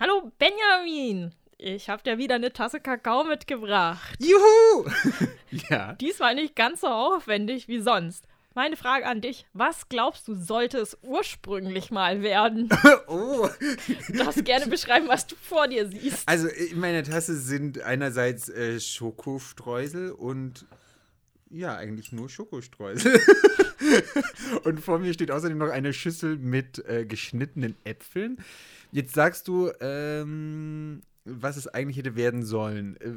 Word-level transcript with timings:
Hallo 0.00 0.32
Benjamin, 0.38 1.32
ich 1.56 1.88
habe 1.88 2.02
dir 2.02 2.18
wieder 2.18 2.34
eine 2.34 2.52
Tasse 2.52 2.80
Kakao 2.80 3.22
mitgebracht. 3.22 4.18
Juhu! 4.18 4.90
ja. 5.70 5.92
Diesmal 5.92 6.34
nicht 6.34 6.56
ganz 6.56 6.80
so 6.80 6.88
aufwendig 6.88 7.68
wie 7.68 7.78
sonst. 7.78 8.26
Meine 8.56 8.76
Frage 8.76 9.06
an 9.06 9.20
dich, 9.20 9.46
was 9.52 9.88
glaubst 9.88 10.26
du, 10.26 10.34
sollte 10.34 10.78
es 10.78 10.98
ursprünglich 11.02 11.92
mal 11.92 12.22
werden? 12.22 12.68
oh. 13.06 13.48
Du 14.08 14.18
darfst 14.18 14.44
gerne 14.44 14.66
beschreiben, 14.66 15.06
was 15.06 15.28
du 15.28 15.36
vor 15.36 15.68
dir 15.68 15.86
siehst. 15.86 16.28
Also 16.28 16.48
in 16.48 16.80
meiner 16.80 17.04
Tasse 17.04 17.36
sind 17.36 17.80
einerseits 17.80 18.48
äh, 18.48 18.80
Schokostreusel 18.80 20.10
und 20.10 20.66
ja, 21.54 21.76
eigentlich 21.76 22.12
nur 22.12 22.28
Schokostreusel. 22.28 23.20
und 24.64 24.80
vor 24.80 24.98
mir 24.98 25.14
steht 25.14 25.30
außerdem 25.30 25.58
noch 25.58 25.70
eine 25.70 25.92
Schüssel 25.92 26.36
mit 26.36 26.84
äh, 26.86 27.06
geschnittenen 27.06 27.76
Äpfeln. 27.84 28.38
Jetzt 28.90 29.14
sagst 29.14 29.46
du, 29.46 29.70
ähm, 29.80 31.02
was 31.24 31.56
es 31.56 31.68
eigentlich 31.68 31.96
hätte 31.96 32.16
werden 32.16 32.42
sollen. 32.42 32.96
Äh, 33.00 33.12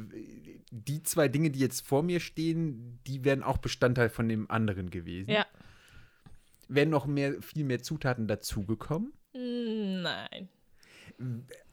die 0.70 1.02
zwei 1.02 1.28
Dinge, 1.28 1.50
die 1.50 1.58
jetzt 1.58 1.86
vor 1.86 2.02
mir 2.02 2.20
stehen, 2.20 3.00
die 3.06 3.24
wären 3.24 3.42
auch 3.42 3.58
Bestandteil 3.58 4.08
von 4.08 4.28
dem 4.28 4.48
anderen 4.50 4.90
gewesen. 4.90 5.30
Ja. 5.30 5.46
Wären 6.68 6.90
noch 6.90 7.06
mehr, 7.06 7.42
viel 7.42 7.64
mehr 7.64 7.82
Zutaten 7.82 8.28
dazugekommen? 8.28 9.12
Nein. 9.32 10.48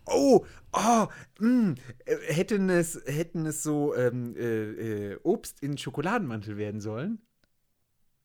Oh, 0.08 0.46
oh, 0.74 1.08
mh, 1.40 1.76
hätten, 2.28 2.70
es, 2.70 3.02
hätten 3.06 3.46
es 3.46 3.64
so 3.64 3.96
ähm, 3.96 4.36
äh, 4.38 5.14
äh, 5.14 5.20
Obst 5.24 5.62
in 5.64 5.78
Schokoladenmantel 5.78 6.58
werden 6.58 6.80
sollen? 6.82 7.22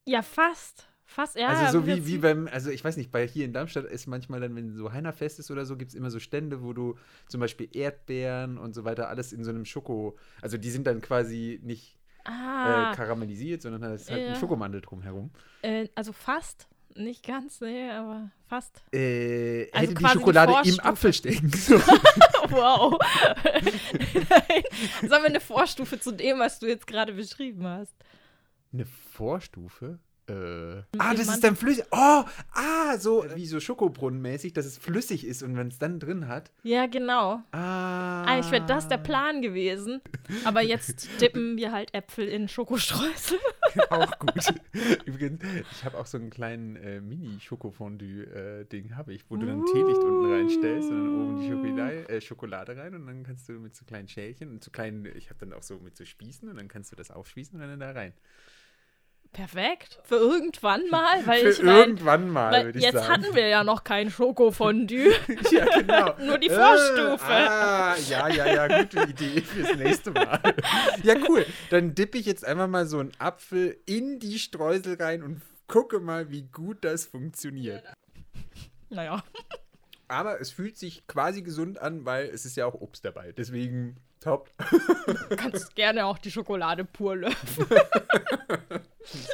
Ja, 0.04 0.22
fast. 0.22 0.88
Fast, 1.04 1.36
ja. 1.36 1.46
Also 1.46 1.66
so 1.66 1.86
wie, 1.86 2.06
wie 2.06 2.18
beim, 2.18 2.48
also 2.48 2.70
ich 2.70 2.84
weiß 2.84 2.96
nicht, 2.96 3.10
bei 3.10 3.26
hier 3.26 3.44
in 3.44 3.52
Darmstadt 3.52 3.86
ist 3.86 4.06
manchmal 4.06 4.40
dann, 4.40 4.54
wenn 4.54 4.76
so 4.76 4.92
Heinerfest 4.92 5.38
ist 5.40 5.50
oder 5.50 5.64
so, 5.66 5.76
gibt 5.76 5.90
es 5.90 5.94
immer 5.96 6.10
so 6.10 6.20
Stände, 6.20 6.62
wo 6.62 6.72
du 6.72 6.96
zum 7.28 7.40
Beispiel 7.40 7.68
Erdbeeren 7.72 8.58
und 8.58 8.74
so 8.74 8.84
weiter 8.84 9.08
alles 9.08 9.32
in 9.32 9.42
so 9.42 9.50
einem 9.50 9.64
Schoko, 9.64 10.16
also 10.42 10.58
die 10.58 10.70
sind 10.70 10.86
dann 10.86 11.00
quasi 11.00 11.58
nicht 11.64 11.98
Ah, 12.24 12.34
äh, 12.62 12.86
karamellisiert, 12.88 13.62
sondern 13.62 13.82
da 13.82 13.94
ist 13.94 14.10
halt 14.10 14.26
Ja. 14.26 14.28
ein 14.28 14.34
Schokomandel 14.36 14.80
drumherum. 14.82 15.32
äh, 15.62 15.88
also 15.94 16.12
fast. 16.12 16.68
Nicht 16.94 17.24
ganz, 17.26 17.60
nee, 17.60 17.88
aber 17.90 18.30
fast. 18.48 18.82
Äh, 18.92 19.70
Also 19.72 19.78
hätte 19.82 19.88
die 19.88 19.94
quasi 19.94 20.14
die 20.14 20.18
Schokolade 20.20 20.68
im. 20.68 20.80
Apfel 20.80 21.12
stecken. 21.12 21.50
So. 21.56 21.74
Wow. 22.50 22.98
Nein. 23.52 25.08
Sagen 25.08 25.22
wir 25.22 25.26
eine 25.28 25.40
Vorstufe 25.40 26.00
zu 26.00 26.10
dem, 26.12 26.38
was 26.40 26.58
du 26.58 26.66
jetzt 26.66 26.86
gerade 26.86 27.12
beschrieben 27.12 27.64
hast. 27.66 27.94
Eine 28.72 28.86
Vorstufe? 28.86 29.98
Äh. 30.30 30.82
Ah, 30.98 31.14
das 31.14 31.28
ist 31.28 31.42
dann 31.42 31.56
flüssig. 31.56 31.84
Oh, 31.90 32.24
ah, 32.52 32.98
so 32.98 33.24
wie 33.34 33.46
so 33.46 33.58
Schokobrunnenmäßig, 33.58 34.52
dass 34.52 34.66
es 34.66 34.78
flüssig 34.78 35.26
ist 35.26 35.42
und 35.42 35.56
wenn 35.56 35.68
es 35.68 35.78
dann 35.78 35.98
drin 35.98 36.28
hat. 36.28 36.50
Ja, 36.62 36.86
genau. 36.86 37.42
Ah. 37.52 38.24
Eigentlich 38.24 38.52
wäre 38.52 38.66
das 38.66 38.88
der 38.88 38.98
Plan 38.98 39.42
gewesen. 39.42 40.00
Aber 40.44 40.62
jetzt 40.62 41.08
dippen 41.20 41.56
wir 41.56 41.72
halt 41.72 41.92
Äpfel 41.94 42.28
in 42.28 42.48
Schokostreusel. 42.48 43.38
Auch 43.90 44.18
gut. 44.18 44.54
Übrigens, 45.04 45.42
ich 45.72 45.84
habe 45.84 45.96
auch 45.98 46.06
so 46.06 46.18
einen 46.18 46.30
kleinen 46.30 46.76
äh, 46.76 47.00
Mini-Schokofondue-Ding, 47.00 48.96
habe 48.96 49.12
ich, 49.12 49.24
wo 49.28 49.36
du 49.36 49.46
dann 49.46 49.64
Teelicht 49.66 50.02
unten 50.02 50.32
reinstellst 50.32 50.90
und 50.90 50.96
dann 50.96 51.22
oben 51.22 51.40
die 51.40 51.48
Schokolade, 51.48 52.08
äh, 52.08 52.20
Schokolade 52.20 52.76
rein 52.76 52.94
und 52.94 53.06
dann 53.06 53.22
kannst 53.22 53.48
du 53.48 53.52
mit 53.52 53.76
so 53.76 53.84
kleinen 53.84 54.08
Schälchen 54.08 54.50
und 54.50 54.64
so 54.64 54.70
kleinen, 54.70 55.06
ich 55.16 55.30
habe 55.30 55.38
dann 55.38 55.52
auch 55.52 55.62
so 55.62 55.78
mit 55.78 55.96
so 55.96 56.04
Spießen 56.04 56.48
und 56.48 56.56
dann 56.56 56.66
kannst 56.68 56.90
du 56.90 56.96
das 56.96 57.10
aufspießen 57.10 57.60
und 57.60 57.60
dann 57.60 57.78
da 57.78 57.92
rein. 57.92 58.12
Perfekt. 59.32 60.00
Für 60.02 60.16
irgendwann 60.16 60.88
mal, 60.90 61.24
weil 61.24 61.40
Für 61.42 61.50
ich 61.50 61.62
mein, 61.62 61.76
irgendwann 61.76 62.28
mal, 62.30 62.64
würde 62.64 62.78
ich 62.78 62.84
jetzt 62.84 62.94
sagen. 62.94 63.08
hatten 63.08 63.34
wir 63.36 63.46
ja 63.46 63.62
noch 63.62 63.84
kein 63.84 64.10
Schokofondue. 64.10 65.12
ja, 65.52 65.78
genau. 65.78 66.18
Nur 66.24 66.38
die 66.38 66.48
Äh, 66.48 66.54
Vorstufe. 66.54 67.24
ah, 67.24 67.96
ja, 68.08 68.28
ja, 68.28 68.46
ja, 68.66 68.82
gute 68.82 69.02
Idee 69.04 69.40
fürs 69.40 69.76
nächste 69.76 70.10
Mal. 70.10 70.40
ja, 71.04 71.14
cool. 71.28 71.46
Dann 71.70 71.94
dippe 71.94 72.18
ich 72.18 72.26
jetzt 72.26 72.44
einfach 72.44 72.66
mal 72.66 72.86
so 72.86 72.98
einen 72.98 73.12
Apfel 73.20 73.78
in 73.86 74.18
die 74.18 74.38
Streusel 74.40 74.96
rein 75.00 75.22
und 75.22 75.42
gucke 75.68 76.00
mal, 76.00 76.30
wie 76.30 76.42
gut 76.42 76.78
das 76.84 77.06
funktioniert. 77.06 77.84
Naja. 78.88 79.22
Aber 80.08 80.40
es 80.40 80.50
fühlt 80.50 80.76
sich 80.76 81.06
quasi 81.06 81.42
gesund 81.42 81.78
an, 81.80 82.04
weil 82.04 82.26
es 82.26 82.44
ist 82.44 82.56
ja 82.56 82.66
auch 82.66 82.74
Obst 82.74 83.04
dabei. 83.04 83.30
Deswegen 83.30 83.96
top. 84.20 84.50
Du 85.28 85.36
kannst 85.36 85.74
gerne 85.74 86.06
auch 86.06 86.18
die 86.18 86.30
Schokolade 86.30 86.84
pur 86.84 87.16
löffeln. 87.16 87.80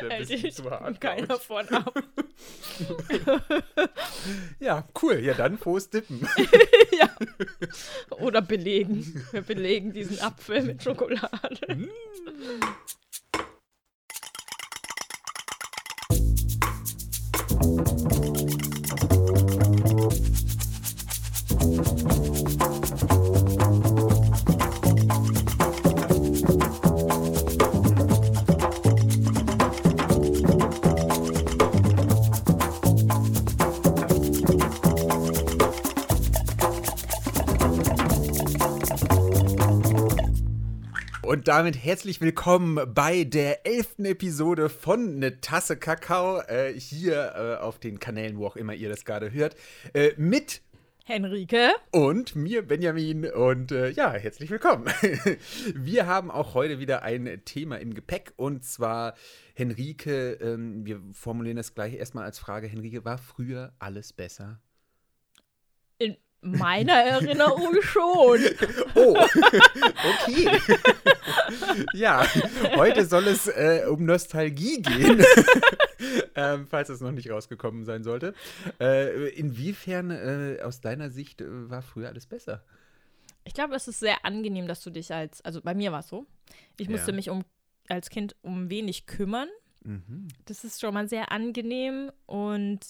Hält 0.09 0.29
dich 0.29 0.55
zu 0.55 0.71
hart, 0.71 1.01
keiner 1.01 1.39
von 1.39 1.69
ab. 1.69 1.95
Ja, 4.59 4.87
cool. 5.03 5.21
Ja, 5.21 5.35
dann 5.35 5.59
frohes 5.59 5.91
Dippen. 5.91 6.27
ja. 6.99 7.09
Oder 8.11 8.43
belegen. 8.43 9.25
Wir 9.33 9.43
belegen 9.43 9.93
diesen 9.93 10.19
Apfel 10.21 10.63
mit 10.63 10.83
Schokolade. 10.83 11.89
Und 41.47 41.53
damit 41.53 41.77
herzlich 41.77 42.21
willkommen 42.21 42.93
bei 42.93 43.23
der 43.23 43.69
elften 43.69 44.05
Episode 44.05 44.69
von 44.69 45.21
Ne 45.21 45.41
Tasse 45.41 45.77
Kakao. 45.77 46.41
Äh, 46.41 46.73
hier 46.73 47.35
äh, 47.37 47.63
auf 47.63 47.79
den 47.79 48.01
Kanälen, 48.01 48.39
wo 48.39 48.49
auch 48.49 48.57
immer 48.57 48.75
ihr 48.75 48.89
das 48.89 49.05
gerade 49.05 49.33
hört. 49.33 49.55
Äh, 49.95 50.11
mit 50.17 50.63
Henrike. 51.05 51.71
und 51.93 52.35
mir, 52.35 52.67
Benjamin. 52.67 53.31
Und 53.31 53.71
äh, 53.71 53.91
ja, 53.91 54.11
herzlich 54.15 54.51
willkommen. 54.51 54.87
wir 55.77 56.07
haben 56.09 56.33
auch 56.33 56.55
heute 56.55 56.81
wieder 56.81 57.05
ein 57.05 57.43
Thema 57.45 57.77
im 57.77 57.95
Gepäck. 57.95 58.33
Und 58.35 58.65
zwar, 58.65 59.15
Henrike, 59.55 60.33
ähm, 60.41 60.85
wir 60.85 61.01
formulieren 61.13 61.59
das 61.59 61.77
gleich 61.77 61.95
erstmal 61.95 62.25
als 62.25 62.41
Frage. 62.41 62.67
Henrike, 62.67 63.05
war 63.05 63.19
früher 63.19 63.73
alles 63.79 64.13
besser? 64.13 64.61
In 66.43 66.53
meiner 66.59 66.93
Erinnerung 66.95 67.81
schon. 67.83 68.41
Oh, 68.99 69.15
okay. 69.15 70.59
ja, 71.93 72.27
heute 72.77 73.05
soll 73.05 73.27
es 73.29 73.47
äh, 73.47 73.83
um 73.91 74.05
Nostalgie 74.07 74.81
gehen, 74.81 75.23
ähm, 76.35 76.67
falls 76.67 76.89
es 76.89 77.01
noch 77.01 77.13
nicht 77.13 77.31
rausgekommen 77.31 77.85
sein 77.85 78.03
sollte. 78.05 78.33
Äh, 78.81 79.29
inwiefern 79.31 80.11
äh, 80.11 80.61
aus 80.63 80.81
deiner 80.81 81.11
Sicht 81.11 81.43
äh, 81.43 81.71
war 81.71 81.83
früher 81.83 82.09
alles 82.09 82.27
besser? 82.27 82.65
Ich 83.45 83.53
glaube, 83.55 83.75
es 83.75 83.87
ist 83.87 84.01
sehr 84.01 84.25
angenehm, 84.25 84.67
dass 84.67 84.83
du 84.83 84.91
dich 84.91 85.13
als, 85.13 85.43
also 85.43 85.61
bei 85.61 85.75
mir 85.75 85.93
war 85.93 86.01
es 86.01 86.09
so, 86.09 86.27
ich 86.79 86.89
musste 86.89 87.11
Ja. 87.11 87.17
mich 87.17 87.29
um 87.31 87.45
als 87.89 88.09
Kind 88.11 88.35
um 88.43 88.71
wenig 88.71 89.07
kümmern. 89.07 89.49
Mhm. 89.85 90.29
Das 90.47 90.65
ist 90.65 90.81
schon 90.81 90.95
mal 90.95 91.09
sehr 91.09 91.31
angenehm 91.33 92.11
und 92.25 92.81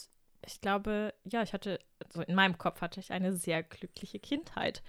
ich 0.46 0.60
glaube, 0.60 1.12
ja, 1.24 1.42
ich 1.42 1.52
hatte, 1.52 1.78
also 2.04 2.22
in 2.22 2.34
meinem 2.34 2.56
Kopf 2.58 2.80
hatte 2.80 3.00
ich 3.00 3.12
eine 3.12 3.34
sehr 3.34 3.62
glückliche 3.62 4.18
Kindheit. 4.18 4.82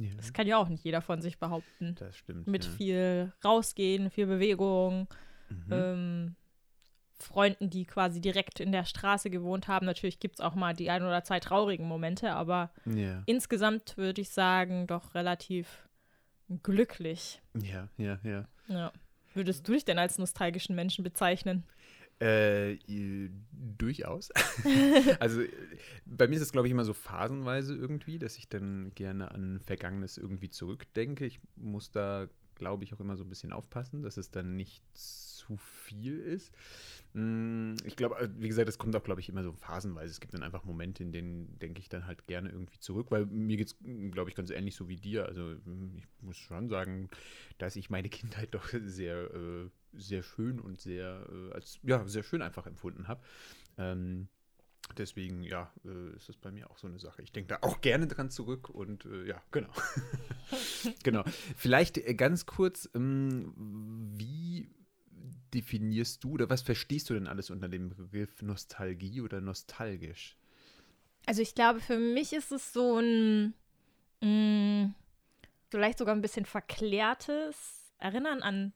Ja, 0.00 0.10
Das 0.16 0.32
kann 0.32 0.46
ja 0.46 0.56
auch 0.58 0.68
nicht 0.68 0.84
jeder 0.84 1.02
von 1.02 1.20
sich 1.22 1.38
behaupten. 1.38 1.94
das 1.98 2.16
stimmt. 2.16 2.46
Mit 2.46 2.64
ja. 2.64 2.70
viel 2.72 3.32
rausgehen, 3.44 4.10
viel 4.10 4.26
Bewegung, 4.26 5.08
Mhm. 5.50 5.72
ähm, 5.72 6.36
Freunden, 7.20 7.68
die 7.70 7.84
quasi 7.84 8.20
direkt 8.20 8.60
in 8.60 8.70
der 8.70 8.84
Straße 8.84 9.28
gewohnt 9.30 9.66
haben. 9.66 9.86
Natürlich 9.86 10.20
gibt 10.20 10.36
es 10.36 10.40
auch 10.40 10.54
mal 10.54 10.72
die 10.74 10.88
ein 10.90 11.02
oder 11.02 11.24
zwei 11.24 11.40
traurigen 11.40 11.86
Momente, 11.88 12.32
aber 12.32 12.70
ja. 12.84 13.22
insgesamt 13.26 13.96
würde 13.96 14.20
ich 14.20 14.30
sagen, 14.30 14.86
doch 14.86 15.14
relativ 15.14 15.88
glücklich. 16.62 17.40
ja, 17.54 17.88
ja. 17.96 18.18
Ja. 18.68 18.92
Würdest 19.34 19.66
du 19.68 19.72
dich 19.72 19.84
denn 19.84 19.98
als 19.98 20.18
nostalgischen 20.18 20.74
Menschen 20.74 21.02
bezeichnen? 21.04 21.64
Äh, 22.20 22.78
durchaus. 23.78 24.30
also 25.20 25.42
äh, 25.42 25.48
bei 26.04 26.26
mir 26.26 26.36
ist 26.36 26.42
es, 26.42 26.52
glaube 26.52 26.66
ich, 26.66 26.72
immer 26.72 26.84
so 26.84 26.94
phasenweise 26.94 27.74
irgendwie, 27.74 28.18
dass 28.18 28.36
ich 28.36 28.48
dann 28.48 28.92
gerne 28.94 29.30
an 29.30 29.60
Vergangenes 29.60 30.18
irgendwie 30.18 30.50
zurückdenke. 30.50 31.26
Ich 31.26 31.40
muss 31.54 31.90
da, 31.90 32.28
glaube 32.58 32.84
ich, 32.84 32.94
auch 32.94 33.00
immer 33.00 33.16
so 33.16 33.24
ein 33.24 33.28
bisschen 33.28 33.52
aufpassen, 33.52 34.02
dass 34.02 34.16
es 34.16 34.30
dann 34.30 34.56
nicht 34.56 34.82
zu 34.94 35.56
viel 35.56 36.18
ist. 36.18 36.52
Mm, 37.14 37.74
Ich 37.84 37.96
glaube, 37.96 38.18
äh, 38.18 38.28
wie 38.38 38.48
gesagt, 38.48 38.68
das 38.68 38.78
kommt 38.78 38.94
auch, 38.96 39.02
glaube 39.02 39.20
ich, 39.20 39.28
immer 39.28 39.42
so 39.42 39.52
phasenweise. 39.52 40.10
Es 40.10 40.20
gibt 40.20 40.34
dann 40.34 40.42
einfach 40.42 40.64
Momente, 40.64 41.02
in 41.02 41.12
denen 41.12 41.58
denke 41.58 41.80
ich 41.80 41.88
dann 41.88 42.06
halt 42.06 42.26
gerne 42.26 42.50
irgendwie 42.50 42.78
zurück, 42.78 43.10
weil 43.10 43.26
mir 43.26 43.56
geht 43.56 43.68
es, 43.68 43.76
glaube 44.10 44.30
ich, 44.30 44.36
ganz 44.36 44.50
ähnlich 44.50 44.76
so 44.76 44.88
wie 44.88 44.96
dir. 44.96 45.26
Also 45.26 45.42
mm, 45.42 45.96
ich 45.96 46.06
muss 46.20 46.36
schon 46.36 46.68
sagen, 46.68 47.08
dass 47.58 47.76
ich 47.76 47.90
meine 47.90 48.08
Kindheit 48.10 48.54
doch 48.54 48.68
sehr, 48.68 49.32
äh, 49.34 49.70
sehr 49.92 50.22
schön 50.22 50.60
und 50.60 50.80
sehr, 50.80 51.26
äh, 51.30 51.52
als, 51.54 51.78
ja, 51.82 52.06
sehr 52.06 52.22
schön 52.22 52.42
einfach 52.42 52.66
empfunden 52.66 53.08
habe. 53.08 53.22
Ähm, 53.78 54.28
Deswegen, 54.96 55.42
ja, 55.42 55.72
äh, 55.84 56.16
ist 56.16 56.28
das 56.28 56.36
bei 56.36 56.50
mir 56.50 56.70
auch 56.70 56.78
so 56.78 56.86
eine 56.86 56.98
Sache. 56.98 57.22
Ich 57.22 57.32
denke 57.32 57.48
da 57.48 57.58
auch 57.62 57.80
gerne 57.80 58.06
dran 58.06 58.30
zurück 58.30 58.68
und 58.70 59.04
äh, 59.04 59.26
ja, 59.26 59.42
genau. 59.50 59.70
genau. 61.02 61.24
Vielleicht 61.56 61.98
äh, 61.98 62.14
ganz 62.14 62.46
kurz, 62.46 62.88
ähm, 62.94 63.52
wie 64.16 64.70
definierst 65.54 66.24
du 66.24 66.32
oder 66.32 66.50
was 66.50 66.62
verstehst 66.62 67.10
du 67.10 67.14
denn 67.14 67.26
alles 67.26 67.50
unter 67.50 67.68
dem 67.68 67.90
Begriff 67.90 68.42
Nostalgie 68.42 69.20
oder 69.20 69.40
nostalgisch? 69.40 70.36
Also 71.26 71.42
ich 71.42 71.54
glaube, 71.54 71.80
für 71.80 71.98
mich 71.98 72.32
ist 72.32 72.52
es 72.52 72.72
so 72.72 72.98
ein 72.98 73.54
mh, 74.20 74.26
mm, 74.86 74.94
vielleicht 75.70 75.98
sogar 75.98 76.14
ein 76.14 76.22
bisschen 76.22 76.46
verklärtes 76.46 77.92
Erinnern 77.98 78.42
an 78.42 78.72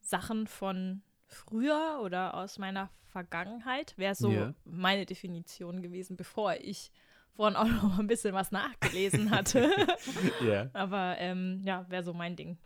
Sachen 0.00 0.46
von 0.46 1.02
früher 1.34 2.00
oder 2.02 2.34
aus 2.34 2.58
meiner 2.58 2.90
Vergangenheit. 3.06 3.94
Wäre 3.96 4.14
so 4.14 4.30
yeah. 4.30 4.54
meine 4.64 5.06
Definition 5.06 5.82
gewesen, 5.82 6.16
bevor 6.16 6.54
ich 6.54 6.90
vorhin 7.34 7.56
auch 7.56 7.68
noch 7.68 7.98
ein 7.98 8.06
bisschen 8.06 8.34
was 8.34 8.50
nachgelesen 8.52 9.30
hatte. 9.30 9.70
yeah. 10.42 10.70
Aber 10.72 11.16
ähm, 11.18 11.60
ja, 11.64 11.86
wäre 11.88 12.02
so 12.02 12.12
mein 12.12 12.36
Ding. 12.36 12.58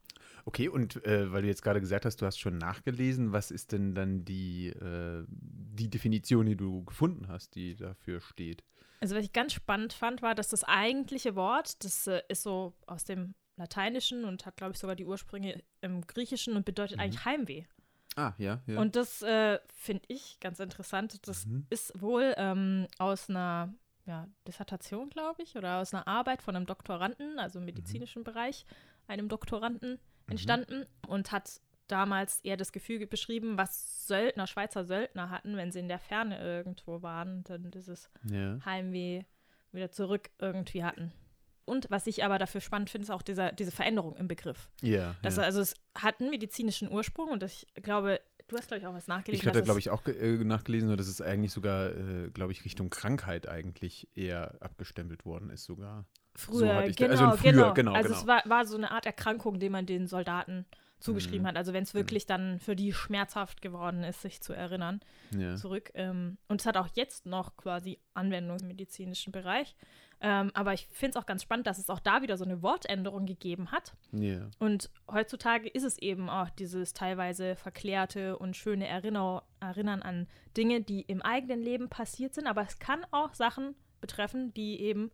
Okay, 0.45 0.69
und 0.69 1.05
äh, 1.05 1.33
weil 1.33 1.43
du 1.43 1.49
jetzt 1.49 1.63
gerade 1.63 1.81
gesagt 1.81 2.05
hast, 2.05 2.23
du 2.23 2.27
hast 2.27 2.39
schon 2.39 2.57
nachgelesen, 2.57 3.33
was 3.33 3.51
ist 3.51 3.73
denn 3.73 3.97
dann 3.97 4.25
die, 4.25 4.69
äh, 4.69 5.25
die 5.29 5.91
Definition, 5.91 6.47
die 6.47 6.57
du 6.57 6.85
gefunden 6.85 7.27
hast, 7.27 7.57
die 7.57 7.75
dafür 7.75 8.21
steht? 8.21 8.63
Also 9.01 9.17
was 9.17 9.25
ich 9.25 9.33
ganz 9.33 9.53
spannend 9.53 9.93
fand, 9.93 10.23
war, 10.23 10.37
dass 10.37 10.49
das 10.49 10.63
eigentliche 10.63 11.35
Wort, 11.35 11.85
das 11.85 12.07
äh, 12.07 12.23
ist 12.29 12.45
so 12.45 12.75
aus 12.87 13.05
dem 13.05 13.35
Lateinischen 13.57 14.25
und 14.25 14.47
hat, 14.47 14.57
glaube 14.57 14.75
ich, 14.75 14.79
sogar 14.79 14.95
die 14.95 15.05
Ursprünge 15.05 15.63
im 15.81 16.07
Griechischen 16.07 16.55
und 16.55 16.65
bedeutet 16.65 16.99
mhm. 16.99 17.03
eigentlich 17.03 17.25
Heimweh. 17.25 17.65
Ah, 18.17 18.33
ja, 18.39 18.63
ja. 18.67 18.81
Und 18.81 18.97
das 18.97 19.23
äh, 19.23 19.59
finde 19.75 20.05
ich 20.09 20.41
ganz 20.41 20.59
interessant. 20.59 21.27
Das 21.29 21.47
mhm. 21.47 21.67
ist 21.71 22.01
wohl 22.01 22.35
ähm, 22.37 22.87
aus 22.99 23.31
einer 23.31 23.75
ja, 24.07 24.27
Dissertation, 24.49 25.11
glaube 25.11 25.43
ich, 25.43 25.57
oder 25.57 25.79
aus 25.81 25.93
einer 25.93 26.09
Arbeit 26.09 26.43
von 26.43 26.57
einem 26.57 26.67
Doktoranden, 26.67 27.39
also 27.39 27.59
im 27.59 27.65
mhm. 27.65 27.67
medizinischen 27.67 28.21
mhm. 28.21 28.25
Bereich, 28.25 28.67
einem 29.07 29.29
Doktoranden 29.29 29.99
Mhm. 30.27 30.33
entstanden 30.33 30.79
mhm. 30.81 31.09
und 31.09 31.33
hat 31.33 31.61
damals 31.89 32.41
eher 32.41 32.57
das 32.57 32.73
Gefühl 32.73 33.07
beschrieben, 33.07 33.57
was 33.57 34.07
Söldner, 34.07 34.47
Schweizer 34.47 34.85
Söldner 34.85 35.31
hatten, 35.31 35.57
wenn 35.57 35.71
sie 35.71 35.79
in 35.79 35.89
der 35.89 36.01
Ferne 36.01 36.39
irgendwo 36.41 37.03
waren, 37.03 37.45
dann 37.45 37.71
dieses 37.71 38.11
ja. 38.25 38.59
Heimweh 38.65 39.25
wieder 39.73 39.91
zurück 39.91 40.31
irgendwie 40.39 40.83
hatten. 40.83 41.13
Und 41.67 41.91
was 41.91 42.07
ich 42.07 42.25
aber 42.25 42.39
dafür 42.39 42.61
spannend 42.61 42.89
finde, 42.89 43.05
ist 43.05 43.11
auch 43.11 43.23
dieser, 43.23 43.53
diese 43.53 43.73
Veränderung 43.73 44.17
im 44.17 44.29
Begriff. 44.29 44.71
Ja. 44.81 45.17
Das, 45.23 45.37
ja. 45.37 45.43
Also 45.43 45.61
es 45.61 45.75
hat 45.95 46.21
einen 46.21 46.31
medizinischen 46.31 46.91
Ursprung 46.91 47.29
und 47.29 47.43
ich 47.43 47.67
glaube, 47.83 48.21
du 48.49 48.57
hast, 48.57 48.69
glaube 48.69 48.81
ich, 48.81 48.87
auch 48.87 48.95
was 48.95 49.09
nachgelesen. 49.09 49.43
Ich 49.43 49.47
hatte, 49.47 49.63
glaube 49.63 49.81
ich, 49.81 49.91
auch 49.91 50.07
äh, 50.07 50.37
nachgelesen, 50.45 50.97
dass 50.97 51.09
es 51.09 51.21
eigentlich 51.21 51.53
sogar, 51.53 51.91
äh, 51.91 52.31
glaube 52.31 52.53
ich, 52.53 52.65
Richtung 52.65 52.89
Krankheit 52.89 53.49
eigentlich 53.49 54.09
eher 54.15 54.57
abgestempelt 54.61 55.27
worden 55.27 55.51
ist 55.51 55.65
sogar. 55.65 56.07
Früher, 56.37 56.85
so 56.87 56.93
genau, 56.97 57.11
also 57.11 57.37
früher, 57.37 57.53
genau, 57.53 57.75
genau. 57.75 57.93
Also 57.95 58.09
genau. 58.11 58.21
es 58.21 58.27
war, 58.27 58.43
war 58.47 58.67
so 58.67 58.77
eine 58.77 58.91
Art 58.91 59.07
Erkrankung, 59.07 59.59
die 59.59 59.71
man 59.71 59.87
den 59.87 60.07
Soldaten 60.07 60.67
zugeschrieben 61.01 61.43
mhm. 61.43 61.47
hat. 61.49 61.57
Also 61.57 61.73
wenn 61.73 61.83
es 61.83 61.95
wirklich 61.95 62.25
mhm. 62.25 62.29
dann 62.29 62.61
für 62.61 62.77
die 62.77 62.93
schmerzhaft 62.93 63.63
geworden 63.63 64.03
ist, 64.03 64.23
sich 64.23 64.41
zu 64.41 64.53
erinnern, 64.53 65.01
ja. 65.37 65.57
zurück. 65.57 65.91
Ähm, 65.95 66.39
und 66.49 66.61
es 66.61 66.67
hat 66.67 66.77
auch 66.77 66.89
jetzt 66.95 67.27
noch 67.27 67.57
quasi 67.57 67.99
Anwendung 68.15 68.59
im 68.61 68.69
medizinischen 68.69 69.33
Bereich. 69.33 69.75
Ähm, 70.21 70.51
aber 70.55 70.73
ich 70.73 70.89
finde 70.91 71.11
es 71.11 71.23
auch 71.23 71.27
ganz 71.27 71.43
spannend, 71.43 71.67
dass 71.67 71.79
es 71.79 71.91
auch 71.91 72.01
da 72.01 72.23
wieder 72.23 72.39
so 72.39 72.45
eine 72.45 72.63
Wortänderung 72.63 73.27
gegeben 73.27 73.71
hat. 73.71 73.95
Yeah. 74.15 74.51
Und 74.59 74.91
heutzutage 75.11 75.69
ist 75.69 75.83
es 75.83 75.99
eben 75.99 76.31
auch 76.31 76.49
dieses 76.51 76.95
teilweise 76.95 77.55
verklärte 77.55 78.39
und 78.39 78.57
schöne 78.57 78.87
Erinner 78.87 79.43
Erinnern 79.61 80.03
an 80.03 80.27
Dinge, 80.57 80.81
die 80.81 81.03
im 81.03 81.21
eigenen 81.21 81.63
Leben 81.63 81.89
passiert 81.91 82.35
sind. 82.35 82.47
Aber 82.47 82.63
es 82.63 82.79
kann 82.79 83.05
auch 83.11 83.35
Sachen 83.35 83.75
betreffen, 84.01 84.55
die 84.55 84.81
eben 84.81 85.11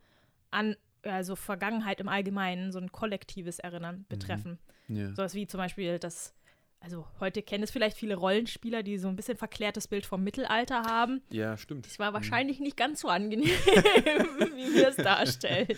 an 0.51 0.77
also 1.03 1.35
Vergangenheit 1.35 2.01
im 2.01 2.09
Allgemeinen, 2.09 2.71
so 2.71 2.79
ein 2.79 2.93
kollektives 2.93 3.59
Erinnern 3.59 3.99
mhm. 3.99 4.07
betreffen. 4.09 4.59
Mhm. 4.87 4.97
Yeah. 4.97 5.15
Sowas 5.15 5.35
wie 5.35 5.47
zum 5.47 5.59
Beispiel 5.59 5.99
das, 5.99 6.35
also 6.83 7.07
heute 7.21 7.43
kennen 7.43 7.63
es 7.63 7.71
vielleicht 7.71 7.97
viele 7.97 8.17
Rollenspieler, 8.17 8.83
die 8.83 8.99
so 8.99 9.09
ein 9.09 9.17
bisschen 9.17 9.37
verklärtes 9.37 9.87
Bild 9.87 10.05
vom 10.05 10.25
Mittelalter 10.25 10.83
haben. 10.83 11.23
Ja, 11.31 11.57
stimmt. 11.57 11.87
Das 11.87 11.99
war 11.99 12.11
mhm. 12.11 12.15
wahrscheinlich 12.15 12.61
nicht 12.61 12.77
ganz 12.77 13.01
so 13.01 13.09
angenehm, 13.09 13.47
wie 13.47 14.75
wir 14.75 14.89
es 14.89 14.97
darstellen. 14.97 15.77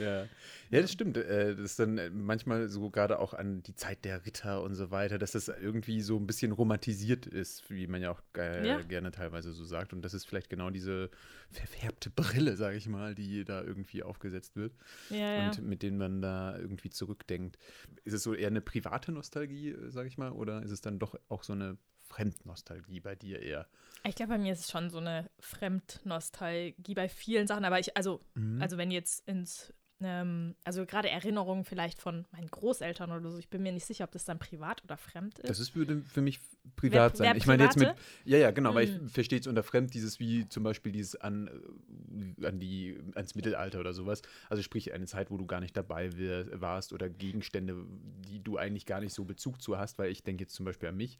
Ja. 0.00 0.26
Ja, 0.70 0.80
das 0.80 0.92
stimmt. 0.92 1.16
Äh, 1.16 1.54
das 1.54 1.64
ist 1.64 1.78
dann 1.78 1.98
äh, 1.98 2.10
manchmal 2.10 2.68
so 2.68 2.90
gerade 2.90 3.18
auch 3.18 3.34
an 3.34 3.62
die 3.62 3.74
Zeit 3.74 4.04
der 4.04 4.26
Ritter 4.26 4.62
und 4.62 4.74
so 4.74 4.90
weiter, 4.90 5.18
dass 5.18 5.32
das 5.32 5.48
irgendwie 5.48 6.00
so 6.00 6.16
ein 6.16 6.26
bisschen 6.26 6.52
romantisiert 6.52 7.26
ist, 7.26 7.68
wie 7.70 7.86
man 7.86 8.02
ja 8.02 8.10
auch 8.10 8.22
ja. 8.36 8.80
gerne 8.82 9.10
teilweise 9.10 9.52
so 9.52 9.64
sagt. 9.64 9.92
Und 9.92 10.02
das 10.02 10.14
ist 10.14 10.26
vielleicht 10.26 10.50
genau 10.50 10.70
diese 10.70 11.10
verfärbte 11.50 12.10
Brille, 12.10 12.56
sage 12.56 12.76
ich 12.76 12.88
mal, 12.88 13.14
die 13.14 13.44
da 13.44 13.62
irgendwie 13.62 14.02
aufgesetzt 14.02 14.56
wird 14.56 14.72
ja, 15.10 15.46
und 15.46 15.62
mit 15.62 15.82
denen 15.82 15.98
man 15.98 16.20
da 16.20 16.58
irgendwie 16.58 16.90
zurückdenkt. 16.90 17.58
Ist 18.04 18.14
es 18.14 18.22
so 18.22 18.34
eher 18.34 18.48
eine 18.48 18.60
private 18.60 19.12
Nostalgie, 19.12 19.70
äh, 19.70 19.90
sage 19.90 20.08
ich 20.08 20.18
mal, 20.18 20.32
oder 20.32 20.62
ist 20.62 20.70
es 20.70 20.80
dann 20.80 20.98
doch 20.98 21.18
auch 21.28 21.42
so 21.42 21.52
eine 21.52 21.78
Fremdnostalgie 22.06 23.00
bei 23.00 23.14
dir 23.14 23.40
eher? 23.40 23.66
Ich 24.04 24.14
glaube, 24.14 24.32
bei 24.32 24.38
mir 24.38 24.52
ist 24.52 24.60
es 24.60 24.70
schon 24.70 24.90
so 24.90 24.98
eine 24.98 25.30
Fremdnostalgie 25.40 26.94
bei 26.94 27.08
vielen 27.08 27.46
Sachen, 27.46 27.64
aber 27.64 27.78
ich, 27.78 27.96
also, 27.96 28.20
mhm. 28.34 28.62
also 28.62 28.78
wenn 28.78 28.90
jetzt 28.90 29.26
ins 29.28 29.72
ähm, 30.02 30.54
also 30.64 30.84
gerade 30.84 31.08
Erinnerungen 31.08 31.64
vielleicht 31.64 32.00
von 32.00 32.26
meinen 32.32 32.48
Großeltern 32.48 33.10
oder 33.12 33.30
so. 33.30 33.38
Ich 33.38 33.48
bin 33.48 33.62
mir 33.62 33.72
nicht 33.72 33.86
sicher, 33.86 34.04
ob 34.04 34.12
das 34.12 34.24
dann 34.24 34.38
privat 34.38 34.84
oder 34.84 34.96
fremd 34.96 35.38
ist. 35.38 35.48
Das 35.48 35.58
ist 35.58 35.74
würde 35.74 36.02
für 36.02 36.20
mich 36.20 36.38
privat 36.76 37.12
wer, 37.12 37.16
sein. 37.16 37.26
Wer 37.28 37.36
ich 37.36 37.46
meine 37.46 37.64
jetzt 37.64 37.78
mit, 37.78 37.94
ja, 38.24 38.36
ja, 38.36 38.50
genau, 38.50 38.70
hm. 38.70 38.76
weil 38.76 38.84
ich 38.84 38.94
hm. 38.94 39.08
verstehe 39.08 39.38
es 39.38 39.46
unter 39.46 39.62
fremd, 39.62 39.94
dieses 39.94 40.20
wie 40.20 40.48
zum 40.48 40.64
Beispiel 40.64 40.92
dieses 40.92 41.16
an, 41.16 41.48
äh, 42.40 42.46
an 42.46 42.60
die, 42.60 42.98
ans 43.14 43.34
Mittelalter 43.34 43.80
oder 43.80 43.94
sowas. 43.94 44.20
Also 44.50 44.62
sprich 44.62 44.92
eine 44.92 45.06
Zeit, 45.06 45.30
wo 45.30 45.38
du 45.38 45.46
gar 45.46 45.60
nicht 45.60 45.76
dabei 45.76 46.10
warst 46.52 46.92
oder 46.92 47.08
Gegenstände, 47.08 47.76
die 48.28 48.42
du 48.42 48.58
eigentlich 48.58 48.84
gar 48.84 49.00
nicht 49.00 49.14
so 49.14 49.24
Bezug 49.24 49.62
zu 49.62 49.78
hast, 49.78 49.98
weil 49.98 50.10
ich 50.10 50.22
denke 50.22 50.44
jetzt 50.44 50.54
zum 50.54 50.66
Beispiel 50.66 50.90
an 50.90 50.96
mich 50.96 51.18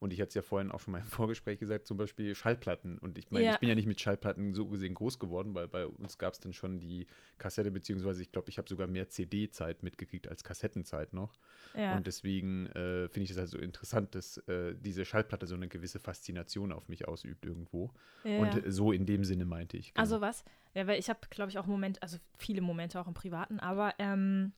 und 0.00 0.12
ich 0.12 0.20
hatte 0.20 0.28
es 0.28 0.34
ja 0.34 0.42
vorhin 0.42 0.70
auch 0.70 0.80
schon 0.80 0.92
mal 0.92 0.98
im 0.98 1.06
Vorgespräch 1.06 1.58
gesagt, 1.58 1.86
zum 1.86 1.96
Beispiel 1.96 2.34
Schallplatten. 2.34 2.98
Und 2.98 3.18
ich 3.18 3.30
meine, 3.30 3.44
ja. 3.44 3.52
ich 3.54 3.58
bin 3.58 3.68
ja 3.68 3.74
nicht 3.74 3.86
mit 3.86 4.00
Schallplatten 4.00 4.54
so 4.54 4.66
gesehen 4.66 4.94
groß 4.94 5.18
geworden, 5.18 5.54
weil 5.54 5.68
bei 5.68 5.86
uns 5.86 6.18
gab 6.18 6.32
es 6.32 6.40
dann 6.40 6.52
schon 6.52 6.78
die 6.78 7.06
Kassette, 7.38 7.70
beziehungsweise 7.70 8.22
ich 8.22 8.32
glaube, 8.32 8.50
ich 8.50 8.58
habe 8.58 8.68
sogar 8.68 8.86
mehr 8.86 9.08
CD-Zeit 9.08 9.82
mitgekriegt 9.82 10.28
als 10.28 10.44
Kassettenzeit 10.44 11.12
noch. 11.12 11.38
Ja. 11.74 11.96
Und 11.96 12.06
deswegen 12.06 12.66
äh, 12.66 13.08
finde 13.08 13.24
ich 13.24 13.30
es 13.30 13.38
also 13.38 13.58
interessant, 13.58 14.14
dass 14.14 14.38
äh, 14.48 14.74
diese 14.78 15.04
Schallplatte 15.04 15.46
so 15.46 15.54
eine 15.54 15.68
gewisse 15.68 15.98
Faszination 15.98 16.72
auf 16.72 16.88
mich 16.88 17.08
ausübt 17.08 17.44
irgendwo. 17.44 17.90
Ja. 18.24 18.38
Und 18.38 18.62
so 18.66 18.92
in 18.92 19.06
dem 19.06 19.24
Sinne 19.24 19.44
meinte 19.44 19.76
ich. 19.76 19.94
Genau. 19.94 20.02
Also 20.02 20.20
was? 20.20 20.44
Ja, 20.74 20.86
weil 20.86 20.98
ich 20.98 21.08
habe, 21.08 21.20
glaube 21.30 21.50
ich, 21.50 21.58
auch 21.58 21.66
Momente, 21.66 22.02
also 22.02 22.18
viele 22.36 22.60
Momente 22.60 23.00
auch 23.00 23.06
im 23.06 23.14
Privaten, 23.14 23.60
aber 23.60 23.94
ähm, 23.98 24.52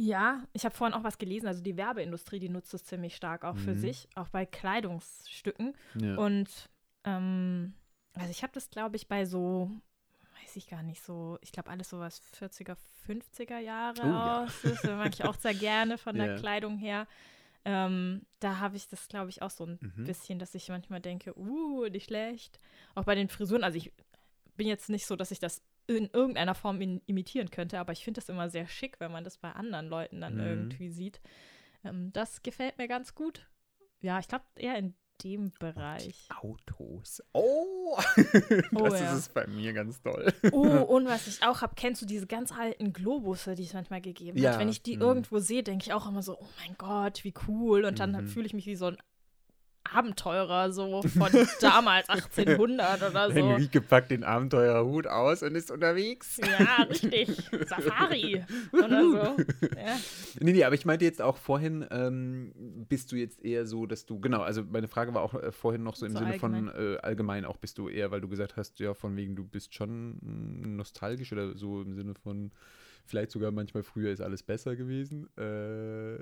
ja, 0.00 0.44
ich 0.52 0.64
habe 0.64 0.74
vorhin 0.74 0.94
auch 0.94 1.02
was 1.02 1.18
gelesen. 1.18 1.48
Also 1.48 1.60
die 1.60 1.76
Werbeindustrie, 1.76 2.38
die 2.38 2.48
nutzt 2.48 2.72
es 2.72 2.84
ziemlich 2.84 3.16
stark 3.16 3.44
auch 3.44 3.56
mhm. 3.56 3.58
für 3.58 3.74
sich, 3.74 4.08
auch 4.14 4.28
bei 4.28 4.46
Kleidungsstücken. 4.46 5.74
Ja. 6.00 6.16
Und 6.16 6.48
ähm, 7.02 7.74
also 8.14 8.30
ich 8.30 8.44
habe 8.44 8.52
das, 8.52 8.70
glaube 8.70 8.94
ich, 8.94 9.08
bei 9.08 9.24
so, 9.24 9.68
weiß 10.40 10.54
ich 10.54 10.68
gar 10.68 10.84
nicht 10.84 11.02
so, 11.02 11.36
ich 11.40 11.50
glaube 11.50 11.70
alles 11.70 11.90
so 11.90 11.98
was 11.98 12.22
40er, 12.40 12.76
50er 13.08 13.58
Jahre 13.58 14.02
oh, 14.04 14.44
aus. 14.44 14.62
Ja. 14.62 14.70
Das 14.70 14.84
mag 14.84 15.12
ich 15.12 15.24
auch 15.24 15.34
sehr 15.34 15.54
gerne 15.54 15.98
von 15.98 16.14
der 16.14 16.26
ja. 16.34 16.36
Kleidung 16.36 16.78
her. 16.78 17.08
Ähm, 17.64 18.22
da 18.38 18.60
habe 18.60 18.76
ich 18.76 18.86
das, 18.86 19.08
glaube 19.08 19.30
ich, 19.30 19.42
auch 19.42 19.50
so 19.50 19.66
ein 19.66 19.80
mhm. 19.80 20.04
bisschen, 20.04 20.38
dass 20.38 20.54
ich 20.54 20.68
manchmal 20.68 21.00
denke, 21.00 21.36
uh, 21.36 21.88
nicht 21.88 22.04
schlecht. 22.04 22.60
Auch 22.94 23.04
bei 23.04 23.16
den 23.16 23.28
Frisuren, 23.28 23.64
also 23.64 23.76
ich 23.76 23.92
bin 24.56 24.68
jetzt 24.68 24.90
nicht 24.90 25.06
so, 25.06 25.16
dass 25.16 25.32
ich 25.32 25.40
das 25.40 25.60
in 25.88 26.10
irgendeiner 26.12 26.54
Form 26.54 26.80
in, 26.80 27.00
imitieren 27.06 27.50
könnte, 27.50 27.78
aber 27.78 27.92
ich 27.92 28.04
finde 28.04 28.20
das 28.20 28.28
immer 28.28 28.50
sehr 28.50 28.66
schick, 28.66 29.00
wenn 29.00 29.10
man 29.10 29.24
das 29.24 29.38
bei 29.38 29.52
anderen 29.52 29.88
Leuten 29.88 30.20
dann 30.20 30.34
mhm. 30.34 30.40
irgendwie 30.40 30.90
sieht. 30.90 31.20
Ähm, 31.84 32.12
das 32.12 32.42
gefällt 32.42 32.78
mir 32.78 32.88
ganz 32.88 33.14
gut. 33.14 33.48
Ja, 34.00 34.18
ich 34.18 34.28
glaube 34.28 34.44
eher 34.56 34.76
in 34.76 34.94
dem 35.24 35.50
Bereich. 35.58 36.28
Autos. 36.40 37.22
Oh, 37.32 37.98
oh 38.74 38.84
das 38.84 39.00
ja. 39.00 39.12
ist 39.12 39.18
es 39.18 39.28
bei 39.30 39.46
mir 39.46 39.72
ganz 39.72 40.00
toll. 40.00 40.32
Oh, 40.52 40.60
und 40.88 41.06
was 41.06 41.26
ich 41.26 41.42
auch 41.42 41.62
habe, 41.62 41.74
kennst 41.74 42.02
du 42.02 42.06
diese 42.06 42.26
ganz 42.26 42.52
alten 42.52 42.92
Globusse, 42.92 43.54
die 43.54 43.64
es 43.64 43.72
manchmal 43.72 44.00
gegeben 44.00 44.38
ja. 44.38 44.52
hat? 44.52 44.60
Wenn 44.60 44.68
ich 44.68 44.82
die 44.82 44.96
mhm. 44.96 45.02
irgendwo 45.02 45.38
sehe, 45.38 45.62
denke 45.62 45.86
ich 45.86 45.92
auch 45.92 46.08
immer 46.08 46.22
so, 46.22 46.38
oh 46.38 46.46
mein 46.60 46.76
Gott, 46.78 47.24
wie 47.24 47.34
cool. 47.48 47.84
Und 47.84 47.98
dann 47.98 48.12
mhm. 48.12 48.28
fühle 48.28 48.46
ich 48.46 48.54
mich 48.54 48.66
wie 48.66 48.76
so 48.76 48.86
ein 48.86 48.98
Abenteurer, 49.92 50.72
so 50.72 51.02
von 51.02 51.30
damals 51.60 52.08
1800 52.08 53.10
oder 53.10 53.28
so. 53.28 53.34
Henrike 53.34 53.80
packt 53.80 54.10
den 54.10 54.24
Abenteurerhut 54.24 55.06
aus 55.06 55.42
und 55.42 55.54
ist 55.54 55.70
unterwegs. 55.70 56.38
Ja, 56.38 56.82
richtig. 56.84 57.36
Safari 57.68 58.44
oder 58.72 59.02
so. 59.02 59.36
Ja. 59.78 59.96
Nee, 60.40 60.52
nee, 60.52 60.64
aber 60.64 60.74
ich 60.74 60.84
meinte 60.84 61.04
jetzt 61.04 61.22
auch 61.22 61.36
vorhin, 61.36 61.86
ähm, 61.90 62.52
bist 62.88 63.12
du 63.12 63.16
jetzt 63.16 63.44
eher 63.44 63.66
so, 63.66 63.86
dass 63.86 64.06
du, 64.06 64.20
genau, 64.20 64.40
also 64.40 64.62
meine 64.68 64.88
Frage 64.88 65.14
war 65.14 65.22
auch 65.22 65.34
äh, 65.34 65.52
vorhin 65.52 65.82
noch 65.82 65.94
so 65.94 66.06
im 66.06 66.12
so 66.12 66.18
Sinne 66.18 66.32
allgemein. 66.32 66.70
von 66.70 66.94
äh, 66.94 66.98
allgemein 66.98 67.44
auch 67.44 67.56
bist 67.56 67.78
du 67.78 67.88
eher, 67.88 68.10
weil 68.10 68.20
du 68.20 68.28
gesagt 68.28 68.56
hast, 68.56 68.80
ja, 68.80 68.94
von 68.94 69.16
wegen, 69.16 69.36
du 69.36 69.44
bist 69.44 69.74
schon 69.74 70.18
nostalgisch 70.76 71.32
oder 71.32 71.56
so 71.56 71.82
im 71.82 71.94
Sinne 71.94 72.14
von 72.14 72.50
vielleicht 73.08 73.30
sogar 73.30 73.50
manchmal 73.50 73.82
früher 73.82 74.10
ist 74.12 74.20
alles 74.20 74.42
besser 74.42 74.76
gewesen. 74.76 75.26
Äh, 75.36 76.18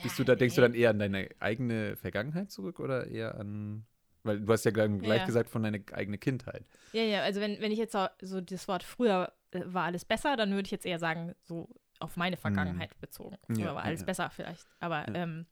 bist 0.00 0.18
du 0.18 0.24
da, 0.24 0.34
denkst 0.34 0.54
du 0.54 0.60
dann 0.60 0.74
eher 0.74 0.90
an 0.90 0.98
deine 0.98 1.28
eigene 1.40 1.96
Vergangenheit 1.96 2.50
zurück 2.50 2.80
oder 2.80 3.06
eher 3.06 3.34
an 3.38 3.84
Weil 4.22 4.40
du 4.40 4.52
hast 4.52 4.64
ja 4.64 4.70
gleich, 4.70 4.90
gleich 4.98 5.20
Ja. 5.20 5.26
gesagt 5.26 5.48
von 5.48 5.62
deiner 5.62 5.78
eigenen 5.92 6.20
Kindheit. 6.20 6.64
Ja, 6.92 7.02
ja, 7.02 7.22
also 7.22 7.40
wenn, 7.40 7.60
wenn 7.60 7.72
ich 7.72 7.78
jetzt 7.78 7.96
so, 8.20 8.40
das 8.40 8.68
Wort 8.68 8.82
früher 8.82 9.32
äh, 9.52 9.62
war 9.64 9.84
alles 9.84 10.04
besser, 10.04 10.36
dann 10.36 10.50
würde 10.50 10.66
ich 10.66 10.70
jetzt 10.70 10.84
eher 10.86 10.98
sagen, 10.98 11.34
so 11.42 11.68
auf 12.00 12.16
meine 12.16 12.36
Vergangenheit 12.36 12.98
bezogen. 13.00 13.36
Früher 13.46 13.56
Mhm. 13.56 13.60
Ja, 13.60 13.74
war 13.74 13.82
ja, 13.82 13.88
alles 13.88 14.00
ja. 14.00 14.06
besser 14.06 14.30
vielleicht, 14.30 14.66
aber 14.78 15.06
Ja. 15.08 15.14
ähm, 15.14 15.46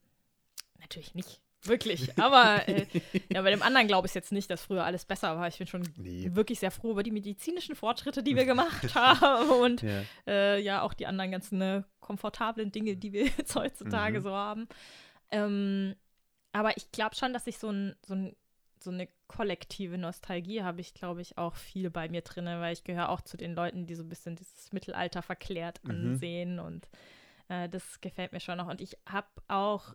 natürlich 0.78 1.14
nicht. 1.14 1.40
Wirklich. 1.64 2.16
Aber 2.18 2.66
äh, 2.68 2.86
ja, 3.30 3.42
bei 3.42 3.50
dem 3.50 3.62
anderen 3.62 3.88
glaube 3.88 4.06
ich 4.06 4.14
jetzt 4.14 4.30
nicht, 4.32 4.48
dass 4.50 4.62
früher 4.62 4.84
alles 4.84 5.04
besser 5.04 5.36
war. 5.36 5.48
Ich 5.48 5.58
bin 5.58 5.66
schon 5.66 5.82
Nee. 5.96 6.30
wirklich 6.34 6.60
sehr 6.60 6.70
froh 6.70 6.92
über 6.92 7.02
die 7.02 7.10
medizinischen 7.10 7.74
Fortschritte, 7.74 8.22
die 8.22 8.36
wir 8.36 8.44
gemacht 8.44 8.94
haben 8.94 9.50
und 9.50 9.82
Ja. 9.82 10.02
äh, 10.26 10.60
ja 10.60 10.82
auch 10.82 10.94
die 10.94 11.06
anderen 11.06 11.30
ganzen 11.32 11.60
äh, 11.60 11.82
komfortablen 12.00 12.70
Dinge, 12.72 12.96
die 12.96 13.12
wir 13.12 13.26
jetzt 13.26 13.54
heutzutage 13.56 14.20
Mhm. 14.20 14.22
so 14.22 14.30
haben. 14.32 14.68
Ähm, 15.30 15.96
aber 16.52 16.76
ich 16.76 16.90
glaube 16.92 17.14
schon, 17.16 17.32
dass 17.32 17.46
ich 17.46 17.58
so, 17.58 17.70
ein, 17.70 17.94
so, 18.06 18.14
ein, 18.14 18.36
so 18.82 18.90
eine 18.90 19.08
kollektive 19.26 19.98
Nostalgie 19.98 20.62
habe 20.62 20.80
ich, 20.80 20.94
glaube 20.94 21.20
ich, 21.20 21.36
auch 21.36 21.54
viel 21.56 21.90
bei 21.90 22.08
mir 22.08 22.22
drin, 22.22 22.46
weil 22.46 22.72
ich 22.72 22.84
gehöre 22.84 23.10
auch 23.10 23.20
zu 23.20 23.36
den 23.36 23.54
Leuten, 23.54 23.86
die 23.86 23.94
so 23.96 24.02
ein 24.04 24.08
bisschen 24.08 24.36
dieses 24.36 24.72
Mittelalter 24.72 25.22
verklärt 25.22 25.80
Mhm. 25.84 25.90
ansehen 25.90 26.60
und 26.60 26.88
äh, 27.48 27.68
das 27.68 28.00
gefällt 28.00 28.32
mir 28.32 28.40
schon 28.40 28.56
noch. 28.58 28.68
Und 28.68 28.80
ich 28.80 28.96
habe 29.06 29.26
auch, 29.48 29.94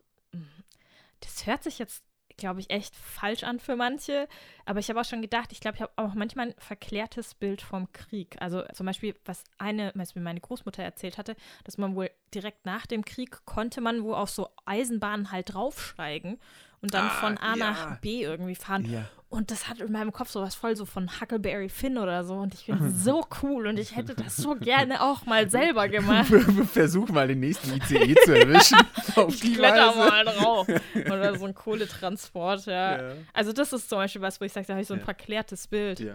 das 1.24 1.46
hört 1.46 1.64
sich 1.64 1.80
jetzt, 1.80 2.04
glaube 2.38 2.60
ich, 2.60 2.70
echt 2.70 2.96
falsch 2.96 3.44
an 3.44 3.60
für 3.60 3.76
manche, 3.76 4.28
aber 4.66 4.80
ich 4.80 4.90
habe 4.90 5.00
auch 5.00 5.06
schon 5.06 5.22
gedacht, 5.22 5.52
ich 5.52 5.60
glaube, 5.60 5.76
ich 5.76 5.82
habe 5.82 5.94
auch 5.98 6.14
manchmal 6.16 6.48
ein 6.48 6.56
verklärtes 6.58 7.36
Bild 7.36 7.62
vom 7.62 7.92
Krieg. 7.92 8.36
Also 8.40 8.64
zum 8.74 8.86
Beispiel, 8.86 9.16
was 9.26 9.44
eine, 9.58 9.92
was 9.96 10.16
mir 10.16 10.22
meine 10.22 10.42
Großmutter 10.42 10.84
erzählt 10.84 11.18
hatte, 11.18 11.36
dass 11.64 11.78
man 11.78 11.96
wohl 11.96 12.10
direkt 12.34 12.66
nach 12.66 12.86
dem 12.88 13.06
Krieg 13.06 13.46
konnte 13.46 13.82
man 13.82 14.04
wo 14.04 14.14
auf 14.14 14.30
so 14.30 14.50
Eisenbahnen 14.66 15.32
halt 15.32 15.54
draufsteigen 15.54 16.40
und 16.84 16.94
dann 16.94 17.06
Ah, 17.08 17.10
von 17.10 17.38
A 17.40 17.56
ja. 17.56 17.72
nach 17.72 17.98
B 18.02 18.22
irgendwie 18.22 18.54
fahren. 18.56 18.86
Ja. 18.86 19.06
Und 19.30 19.50
das 19.50 19.68
hat 19.68 19.80
in 19.82 19.92
meinem 19.92 20.12
Kopf 20.12 20.30
sowas 20.30 20.54
voll 20.54 20.76
so 20.76 20.86
von 20.86 21.10
Huckleberry 21.20 21.68
Finn 21.68 21.98
oder 21.98 22.24
so. 22.24 22.36
Und 22.36 22.54
ich 22.54 22.66
finde 22.66 22.92
so 22.96 23.26
cool 23.42 23.66
und 23.66 23.80
ich 23.80 23.96
hätte 23.96 24.14
das 24.14 24.38
so 24.38 24.54
gerne 24.54 25.02
auch 25.02 25.26
mal 25.26 25.50
selber 25.50 25.88
gemacht. 25.90 26.28
Versuch 26.72 27.10
mal 27.10 27.28
den 27.28 27.40
nächsten 27.40 27.74
ICE 27.76 28.14
zu 28.26 28.32
erwischen. 28.38 28.78
auf 29.16 29.34
Ich 29.34 29.40
die 29.42 29.54
kletter 29.54 29.88
Weise. 29.88 29.98
mal 29.98 30.26
drauf. 30.26 30.68
Oder 31.08 31.36
so 31.40 31.46
ein 31.48 31.56
Kohletransport, 31.56 32.68
ja. 32.68 33.02
Ja. 33.02 33.14
Also 33.34 33.54
das 33.54 33.74
ist 33.74 33.90
zum 33.90 33.98
Beispiel 33.98 34.22
was, 34.22 34.40
wo 34.40 34.46
ich 34.46 34.54
sage, 34.54 34.68
da 34.68 34.74
habe 34.74 34.82
ich 34.84 34.88
so 34.88 34.94
ein 34.94 35.02
verklärtes 35.02 35.68
Bild. 35.68 36.00
Ja. 36.00 36.14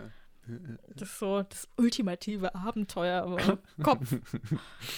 Das 0.94 1.08
ist 1.10 1.18
so 1.18 1.42
das 1.42 1.68
ultimative 1.76 2.54
Abenteuer 2.54 3.24
im 3.38 3.58
Kopf. 3.84 4.16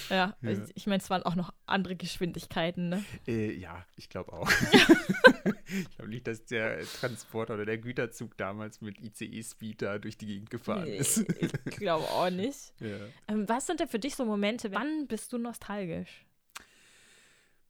Ja, 0.09 0.37
Ja. 0.43 0.51
ich, 0.51 0.59
ich 0.75 0.87
meine, 0.87 1.03
es 1.03 1.11
waren 1.11 1.23
auch 1.23 1.35
noch 1.35 1.53
andere 1.67 1.97
Geschwindigkeiten, 1.97 2.89
ne? 2.89 3.05
Äh, 3.27 3.53
ja, 3.53 3.85
ich 3.97 4.09
glaube 4.09 4.33
auch. 4.33 4.51
ich 5.67 5.91
glaube 5.97 6.11
nicht, 6.11 6.27
dass 6.27 6.45
der 6.47 6.81
Transporter 6.85 7.55
oder 7.55 7.65
der 7.67 7.79
Güterzug 7.79 8.37
damals 8.37 8.81
mit 8.81 9.01
ICE-Speed 9.01 9.83
da 9.83 9.99
durch 9.99 10.17
die 10.19 10.27
Gegend 10.27 10.51
gefahren 10.51 10.85
Nee, 10.85 10.97
ist. 10.99 11.19
ich 11.41 11.77
glaube 11.77 12.05
auch 12.05 12.31
nicht. 12.31 12.73
ja. 12.81 12.97
Ähm, 13.29 13.49
was 13.49 13.67
sind 13.67 13.81
denn 13.81 13.89
für 13.89 13.99
dich 13.99 14.15
so 14.17 14.25
Momente, 14.25 14.73
wann 14.73 15.07
bist 15.07 15.33
du 15.33 15.39
nostalgisch? 15.39 16.27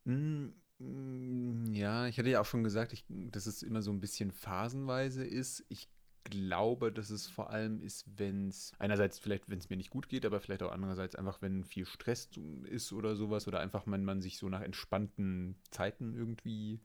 Mm, 0.04 0.46
mm, 0.78 1.72
Ja, 1.72 2.06
ich 2.06 2.18
hatte 2.18 2.28
ja 2.30 2.40
auch 2.40 2.46
schon 2.46 2.64
gesagt, 2.64 2.92
ich, 2.92 3.04
dass 3.08 3.46
es 3.46 3.62
immer 3.62 3.82
so 3.82 3.90
ein 3.92 4.00
bisschen 4.00 4.30
phasenweise 4.32 5.24
ist. 5.24 5.64
Ich 5.68 5.88
glaube, 6.24 6.92
dass 6.92 7.10
es 7.10 7.26
vor 7.28 7.50
allem 7.50 7.82
ist, 7.82 8.06
wenn 8.18 8.48
es 8.48 8.72
einerseits 8.78 9.18
vielleicht, 9.18 9.48
wenn 9.50 9.58
es 9.58 9.70
mir 9.70 9.76
nicht 9.76 9.90
gut 9.90 10.08
geht, 10.08 10.24
aber 10.26 10.40
vielleicht 10.40 10.62
auch 10.62 10.72
andererseits 10.72 11.16
einfach, 11.16 11.42
wenn 11.42 11.64
viel 11.64 11.86
Stress 11.86 12.30
ist 12.64 12.92
oder 12.92 13.16
sowas 13.16 13.48
oder 13.48 13.60
einfach 13.60 13.86
man, 13.86 14.04
man 14.04 14.20
sich 14.22 14.38
so 14.38 14.48
nach 14.48 14.62
entspannten 14.62 15.56
Zeiten 15.70 16.14
irgendwie 16.14 16.80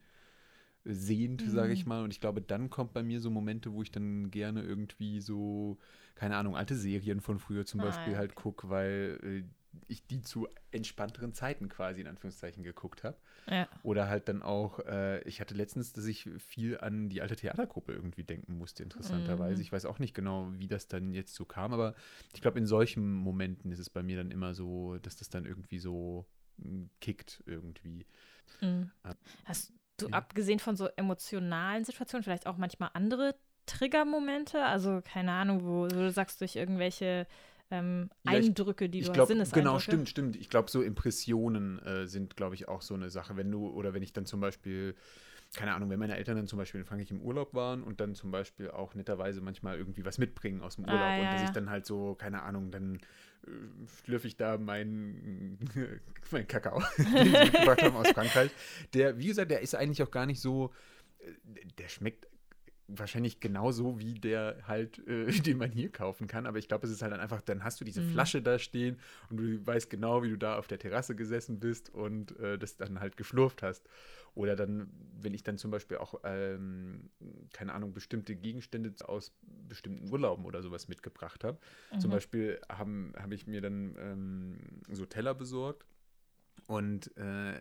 sehnt, 0.84 1.42
sage 1.42 1.74
ich 1.74 1.86
Mhm. 1.86 1.88
mal. 1.88 2.04
Und 2.04 2.12
ich 2.12 2.22
glaube, 2.22 2.42
dann 2.42 2.70
kommt 2.70 2.94
bei 2.94 3.04
mir 3.04 3.20
so 3.20 3.30
Momente, 3.30 3.74
wo 3.74 3.82
ich 3.82 3.92
dann 3.92 4.32
gerne 4.32 4.62
irgendwie 4.64 5.20
so, 5.22 5.78
keine 6.16 6.38
Ahnung, 6.38 6.56
alte 6.56 6.76
Serien 6.76 7.22
von 7.22 7.40
früher 7.40 7.66
zum 7.66 7.82
Ah, 7.82 7.82
Beispiel 7.82 8.18
halt 8.18 8.36
gucke, 8.36 8.70
weil 8.70 9.20
äh, 9.24 9.44
ich 9.88 10.06
die 10.08 10.22
zu 10.22 10.48
entspannteren 10.72 11.34
Zeiten 11.34 11.70
quasi 11.70 12.02
in 12.02 12.08
Anführungszeichen 12.08 12.64
geguckt 12.64 13.04
habe. 13.04 13.18
Ja. 13.50 13.68
Oder 13.84 14.08
halt 14.08 14.28
dann 14.28 14.42
auch, 14.42 14.80
äh, 14.80 15.22
ich 15.24 15.42
hatte 15.42 15.54
letztens, 15.54 15.94
dass 15.94 16.06
ich 16.06 16.30
viel 16.40 16.78
an 16.80 17.10
die 17.10 17.22
alte 17.22 17.36
Theatergruppe 17.36 17.94
irgendwie 17.94 18.24
denken 18.24 18.58
musste, 18.58 18.84
interessanterweise. 18.84 19.56
Mhm. 19.56 19.62
Ich 19.62 19.72
weiß 19.72 19.86
auch 19.86 20.00
nicht 20.00 20.14
genau, 20.14 20.50
wie 20.58 20.68
das 20.68 20.88
dann 20.88 21.14
jetzt 21.14 21.36
so 21.36 21.46
kam, 21.46 21.74
aber 21.74 21.96
ich 22.34 22.42
glaube, 22.42 22.60
in 22.60 22.66
solchen 22.68 23.14
Momenten 23.14 23.72
ist 23.72 23.80
es 23.80 23.90
bei 23.90 24.04
mir 24.04 24.18
dann 24.18 24.32
immer 24.32 24.54
so, 24.54 24.98
dass 25.00 25.16
das 25.16 25.30
dann 25.30 25.46
irgendwie 25.46 25.80
so 25.80 26.26
mm, 26.58 26.86
kickt 27.02 27.44
irgendwie. 27.46 28.06
Mhm. 28.62 28.92
Ah. 29.04 29.14
Hast 29.46 29.74
du, 29.98 30.08
Ja. 30.08 30.14
abgesehen 30.14 30.60
von 30.60 30.76
so 30.76 30.88
emotionalen 30.96 31.86
Situationen, 31.86 32.24
vielleicht 32.24 32.48
auch 32.48 32.58
manchmal 32.58 32.90
andere 32.94 33.36
Triggermomente? 33.66 34.64
Also, 34.64 35.02
keine 35.04 35.32
Ahnung, 35.32 35.64
wo, 35.64 35.84
wo 35.84 35.88
du 35.88 36.12
sagst, 36.12 36.42
durch 36.42 36.56
irgendwelche 36.56 37.28
ähm, 37.72 38.10
Ja, 38.24 38.34
ich- 38.40 38.46
Eindrücke, 38.48 38.90
die 38.90 39.00
Ich 39.00 39.06
du 39.06 39.10
hast, 39.10 39.16
glaube, 39.16 39.28
Sinneseindrücke? 39.34 39.60
genau, 39.70 39.80
stimmt, 39.80 40.10
stimmt. 40.10 40.36
Ich 40.36 40.50
glaube, 40.50 40.70
so 40.70 40.82
Impressionen 40.82 41.80
äh, 41.80 42.08
sind, 42.08 42.36
glaube 42.38 42.56
ich, 42.56 42.68
auch 42.68 42.82
so 42.82 42.94
eine 42.94 43.10
Sache. 43.10 43.36
Wenn 43.38 43.52
du, 43.52 43.68
oder 43.70 43.94
wenn 43.94 44.04
ich 44.04 44.14
dann 44.14 44.26
zum 44.26 44.40
Beispiel, 44.40 44.96
keine 45.56 45.74
Ahnung, 45.74 45.90
wenn 45.90 46.00
meine 46.00 46.16
Eltern 46.18 46.36
dann 46.36 46.48
zum 46.48 46.58
Beispiel 46.60 46.82
in 46.82 46.86
Frankreich 46.86 47.12
im 47.12 47.22
Urlaub 47.22 47.54
waren 47.54 47.84
und 47.84 48.00
dann 48.02 48.14
zum 48.16 48.32
Beispiel 48.32 48.70
auch 48.72 48.94
netterweise 48.96 49.42
manchmal 49.42 49.78
irgendwie 49.78 50.06
was 50.06 50.18
mitbringen 50.18 50.62
aus 50.62 50.76
dem 50.76 50.86
Ah, 50.86 50.94
Urlaub 50.94 51.18
ja, 51.18 51.24
und 51.24 51.34
dass 51.34 51.42
ich 51.42 51.52
dann 51.52 51.70
halt 51.70 51.86
so, 51.86 52.16
keine 52.16 52.42
Ahnung, 52.44 52.72
dann 52.72 52.96
äh, 53.46 53.50
schlürfe 54.04 54.28
ich 54.28 54.36
da 54.38 54.58
meinen 54.58 55.58
mein 56.32 56.48
Kakao, 56.48 56.82
den 56.98 57.26
sie 57.26 57.32
mitgebracht 57.46 57.82
haben 57.82 57.96
aus 57.96 58.10
Frankreich. 58.10 58.52
Der, 58.94 59.18
wie 59.18 59.28
gesagt, 59.28 59.50
der 59.52 59.62
ist 59.62 59.76
eigentlich 59.76 60.04
auch 60.04 60.12
gar 60.12 60.26
nicht 60.26 60.42
so, 60.42 60.72
äh, 61.20 61.32
der 61.78 61.88
schmeckt 61.88 62.28
wahrscheinlich 62.88 63.40
genauso 63.40 64.00
wie 64.00 64.14
der 64.14 64.58
halt, 64.68 65.00
äh, 65.08 65.26
den 65.42 65.58
man 65.58 65.72
hier 65.72 65.92
kaufen 65.92 66.28
kann. 66.28 66.46
Aber 66.46 66.58
ich 66.58 66.68
glaube, 66.68 66.86
es 66.86 66.92
ist 66.94 67.02
halt 67.02 67.12
dann 67.12 67.20
einfach, 67.20 67.42
dann 67.42 67.64
hast 67.64 67.82
du 67.82 67.86
diese 67.86 68.02
Mhm. 68.02 68.10
Flasche 68.12 68.42
da 68.42 68.60
stehen 68.60 69.00
und 69.30 69.38
du 69.38 69.66
weißt 69.66 69.90
genau, 69.90 70.24
wie 70.24 70.30
du 70.30 70.38
da 70.38 70.58
auf 70.58 70.68
der 70.68 70.80
Terrasse 70.80 71.16
gesessen 71.16 71.60
bist 71.60 71.90
und 71.90 72.38
äh, 72.40 72.58
das 72.58 72.78
dann 72.78 73.00
halt 73.00 73.18
geschlurft 73.18 73.64
hast. 73.64 73.88
Oder 74.34 74.56
dann, 74.56 74.90
wenn 75.22 75.34
ich 75.34 75.44
dann 75.44 75.58
zum 75.58 75.72
Beispiel 75.72 75.98
auch, 75.98 76.20
ähm, 76.26 77.10
keine 77.54 77.74
Ahnung, 77.74 77.94
bestimmte 77.94 78.36
Gegenstände 78.36 78.94
aus 79.08 79.34
bestimmten 79.68 80.12
Urlauben 80.12 80.46
oder 80.46 80.62
sowas 80.62 80.88
mitgebracht 80.88 81.44
habe. 81.44 81.58
Zum 81.98 82.10
Mhm. 82.10 82.12
Beispiel 82.12 82.60
habe 82.70 83.14
hab 83.16 83.32
ich 83.32 83.48
mir 83.48 83.62
dann 83.62 83.96
ähm, 83.98 84.58
so 84.92 85.06
Teller 85.06 85.34
besorgt 85.34 85.86
und 86.68 87.16
äh, 87.18 87.56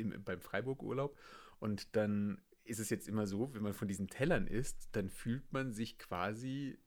im, 0.00 0.22
beim 0.24 0.40
Freiburg-Urlaub. 0.40 1.16
Und 1.60 1.96
dann 1.96 2.38
ist 2.64 2.80
es 2.80 2.90
jetzt 2.90 3.08
immer 3.08 3.26
so, 3.26 3.52
wenn 3.54 3.62
man 3.62 3.74
von 3.74 3.88
diesen 3.88 4.08
Tellern 4.08 4.46
isst, 4.46 4.88
dann 4.92 5.08
fühlt 5.08 5.52
man 5.52 5.72
sich 5.72 5.98
quasi 5.98 6.78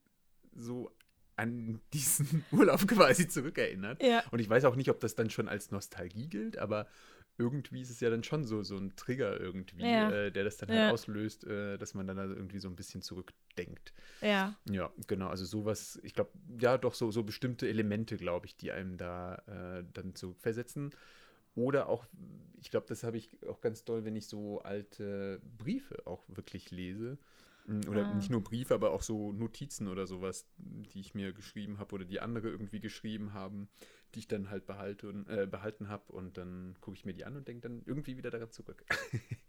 so 0.54 0.92
an 1.36 1.80
diesen 1.94 2.44
Urlaub 2.52 2.88
quasi 2.88 3.28
zurückerinnert. 3.28 4.02
Ja. 4.02 4.24
Und 4.32 4.40
ich 4.40 4.50
weiß 4.50 4.66
auch 4.66 4.76
nicht, 4.76 4.90
ob 4.90 5.00
das 5.00 5.16
dann 5.16 5.30
schon 5.30 5.48
als 5.48 5.72
Nostalgie 5.72 6.28
gilt, 6.28 6.58
aber 6.58 6.88
irgendwie 7.40 7.82
ist 7.82 7.92
es 7.92 8.00
ja 8.00 8.10
dann 8.10 8.24
schon 8.24 8.46
so, 8.46 8.64
so 8.64 8.76
ein 8.78 8.96
Trigger 8.96 9.40
irgendwie, 9.40 9.84
Ja. 9.84 10.10
äh, 10.10 10.32
der 10.32 10.44
das 10.44 10.58
dann 10.58 10.70
Ja. 10.70 10.86
halt 10.86 10.94
auslöst, 10.94 11.44
äh, 11.46 11.78
dass 11.78 11.94
man 11.94 12.08
dann 12.08 12.18
also 12.18 12.34
irgendwie 12.34 12.58
so 12.58 12.68
ein 12.68 12.76
bisschen 12.76 13.04
zurückdenkt. 13.04 13.94
Ja. 14.22 14.58
Ja, 14.68 14.92
genau, 15.06 15.28
also 15.28 15.46
sowas, 15.46 16.00
ich 16.02 16.16
glaube, 16.16 16.32
ja, 16.60 16.80
doch 16.80 16.96
so, 16.96 17.12
so 17.12 17.22
bestimmte 17.22 17.68
Elemente, 17.70 18.18
glaube 18.18 18.48
ich, 18.48 18.58
die 18.58 18.72
einem 18.72 18.98
da 18.98 19.36
äh, 19.46 19.84
dann 19.94 20.16
zurückversetzen. 20.16 20.90
Oder 21.58 21.90
auch, 21.90 22.06
ich 22.60 22.70
glaube, 22.70 22.86
das 22.88 23.04
habe 23.04 23.18
ich 23.18 23.36
auch 23.48 23.62
ganz 23.62 23.84
doll, 23.84 24.06
wenn 24.06 24.16
ich 24.16 24.28
so 24.28 24.62
alte 24.62 25.42
Briefe 25.58 26.06
auch 26.06 26.24
wirklich 26.28 26.70
lese. 26.70 27.18
Mm, 27.66 27.82
Oder 27.90 28.08
Ah. 28.08 28.14
nicht 28.14 28.30
nur 28.30 28.44
Briefe, 28.44 28.76
aber 28.76 28.92
auch 28.92 29.02
so 29.02 29.34
Notizen 29.34 29.88
oder 29.88 30.06
sowas, 30.06 30.46
die 30.58 31.00
ich 31.00 31.16
mir 31.16 31.34
geschrieben 31.34 31.80
habe 31.80 31.96
oder 31.96 32.06
die 32.06 32.20
andere 32.20 32.48
irgendwie 32.50 32.80
geschrieben 32.80 33.34
haben, 33.34 33.70
die 34.14 34.20
ich 34.20 34.28
dann 34.28 34.52
halt 34.52 34.68
behalte 34.68 35.10
und, 35.10 35.28
äh, 35.30 35.48
behalten 35.48 35.90
habe. 35.90 36.14
Und 36.14 36.38
dann 36.38 36.76
gucke 36.80 36.96
ich 36.96 37.06
mir 37.06 37.14
die 37.14 37.26
an 37.26 37.36
und 37.36 37.48
denke 37.48 37.68
dann 37.68 37.82
irgendwie 37.88 38.18
wieder 38.18 38.30
daran 38.30 38.52
zurück. 38.52 38.86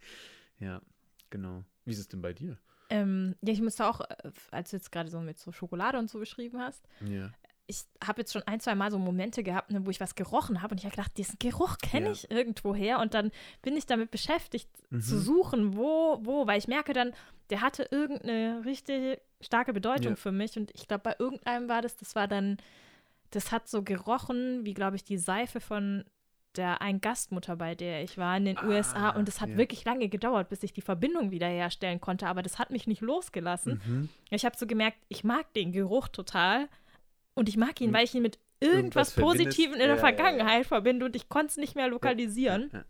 ja, 0.58 0.80
genau. 1.28 1.62
Wie 1.84 1.92
ist 1.92 1.98
es 1.98 2.08
denn 2.08 2.22
bei 2.22 2.32
dir? 2.32 2.56
Ähm, 2.90 3.34
ja, 3.42 3.52
ich 3.52 3.60
musste 3.60 3.86
auch, 3.86 4.00
äh, 4.00 4.30
als 4.50 4.70
du 4.70 4.76
jetzt 4.76 4.90
gerade 4.90 5.10
so 5.10 5.20
mit 5.20 5.38
so 5.38 5.52
Schokolade 5.52 5.98
und 5.98 6.08
so 6.08 6.18
beschrieben 6.18 6.58
hast, 6.58 6.88
Ja. 7.06 7.30
Ich 7.70 7.84
habe 8.02 8.22
jetzt 8.22 8.32
schon 8.32 8.42
ein, 8.46 8.60
zwei 8.60 8.74
Mal 8.74 8.90
so 8.90 8.98
Momente 8.98 9.42
gehabt, 9.42 9.70
ne, 9.70 9.84
wo 9.86 9.90
ich 9.90 10.00
was 10.00 10.14
gerochen 10.14 10.62
habe 10.62 10.72
und 10.72 10.78
ich 10.78 10.84
habe 10.86 10.96
gedacht, 10.96 11.16
diesen 11.18 11.38
Geruch 11.38 11.76
kenne 11.78 12.06
Ja. 12.06 12.12
ich 12.12 12.30
irgendwoher 12.30 12.98
und 12.98 13.12
dann 13.14 13.30
bin 13.62 13.76
ich 13.76 13.84
damit 13.86 14.10
beschäftigt 14.10 14.68
zu 15.00 15.14
Mhm. 15.16 15.20
suchen, 15.20 15.76
wo, 15.76 16.18
wo, 16.22 16.46
weil 16.46 16.58
ich 16.58 16.66
merke 16.66 16.92
dann, 16.94 17.12
der 17.50 17.60
hatte 17.60 17.86
irgendeine 17.90 18.62
richtig 18.64 19.20
starke 19.40 19.72
Bedeutung 19.72 20.12
Ja. 20.12 20.16
für 20.16 20.32
mich 20.32 20.56
und 20.56 20.70
ich 20.74 20.88
glaube, 20.88 21.02
bei 21.04 21.16
irgendeinem 21.18 21.68
war 21.68 21.82
das, 21.82 21.96
das 21.96 22.14
war 22.16 22.26
dann, 22.26 22.56
das 23.30 23.52
hat 23.52 23.68
so 23.68 23.82
gerochen, 23.82 24.64
wie 24.64 24.72
glaube 24.74 24.96
ich, 24.96 25.04
die 25.04 25.18
Seife 25.18 25.60
von 25.60 26.04
der 26.56 26.80
einen 26.80 27.00
Gastmutter, 27.02 27.56
bei 27.56 27.74
der 27.74 28.02
ich 28.02 28.16
war 28.16 28.34
in 28.38 28.46
den 28.46 28.56
Ah, 28.56 28.66
USA 28.66 29.10
und 29.10 29.28
es 29.28 29.40
hat 29.42 29.50
ja. 29.50 29.56
wirklich 29.58 29.84
lange 29.84 30.08
gedauert, 30.08 30.48
bis 30.48 30.62
ich 30.62 30.72
die 30.72 30.80
Verbindung 30.80 31.30
wiederherstellen 31.30 32.00
konnte, 32.00 32.26
aber 32.26 32.42
das 32.42 32.58
hat 32.58 32.70
mich 32.70 32.86
nicht 32.86 33.02
losgelassen. 33.02 33.80
Mhm. 33.86 34.08
Ich 34.30 34.44
habe 34.46 34.56
so 34.56 34.66
gemerkt, 34.66 34.96
ich 35.08 35.22
mag 35.22 35.52
den 35.52 35.70
Geruch 35.72 36.08
total 36.08 36.68
und 37.38 37.48
ich 37.48 37.56
mag 37.56 37.80
ihn, 37.80 37.92
weil 37.92 38.04
ich 38.04 38.14
ihn 38.14 38.22
mit 38.22 38.38
Irgendwas 38.60 39.16
irgendwas. 39.16 39.38
Positivem 39.38 39.72
in 39.74 39.78
der 39.78 39.86
Ja, 39.88 39.94
ja, 39.94 39.96
ja. 39.96 40.00
Vergangenheit 40.00 40.66
verbinde 40.66 41.06
und 41.06 41.14
ich 41.16 41.28
konnte 41.28 41.46
es 41.52 41.56
nicht 41.58 41.76
mehr 41.76 41.88
lokalisieren. 41.88 42.70
Ja. 42.72 42.84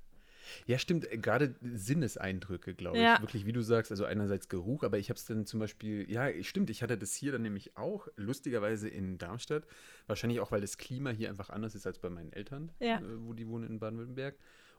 Ja, 0.66 0.78
stimmt. 0.78 1.10
äh, 1.12 1.18
Gerade 1.18 1.54
Sinneseindrücke, 1.60 2.74
glaube 2.74 2.96
ich. 2.96 3.02
Ja. 3.02 3.20
Wirklich, 3.20 3.44
wie 3.44 3.52
du 3.52 3.60
sagst, 3.62 3.90
also 3.90 4.04
einerseits 4.04 4.48
Geruch, 4.48 4.82
aber 4.82 4.98
ich 4.98 5.10
habe 5.10 5.18
es 5.18 5.24
dann 5.26 5.44
zum 5.46 5.60
Beispiel, 5.60 6.10
ja, 6.10 6.28
stimmt, 6.42 6.70
ich 6.70 6.82
hatte 6.82 6.96
das 6.96 7.14
hier 7.14 7.32
dann 7.32 7.42
nämlich 7.42 7.76
auch, 7.76 8.08
lustigerweise 8.16 8.88
in 8.88 9.18
Darmstadt. 9.18 9.66
Wahrscheinlich 10.06 10.40
auch, 10.40 10.50
weil 10.50 10.60
das 10.62 10.78
Klima 10.78 11.10
hier 11.10 11.28
einfach 11.28 11.50
anders 11.50 11.74
ist 11.74 11.86
als 11.86 11.98
bei 11.98 12.08
meinen 12.10 12.32
Eltern, 12.32 12.72
Ja. 12.80 12.98
äh, 12.98 13.02
wo 13.26 13.32
die 13.34 13.46
wohnen 13.48 13.68
in 13.68 13.78
Baden-Württemberg. 13.78 14.36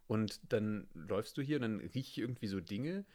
Und 0.07 0.39
dann 0.51 0.87
läufst 0.95 1.37
du 1.37 1.41
hier 1.43 1.57
und 1.57 1.61
dann 1.61 1.79
rieche 1.79 1.97
ich 1.99 2.17
irgendwie 2.17 2.47
so 2.47 2.59
Dinge, 2.59 3.05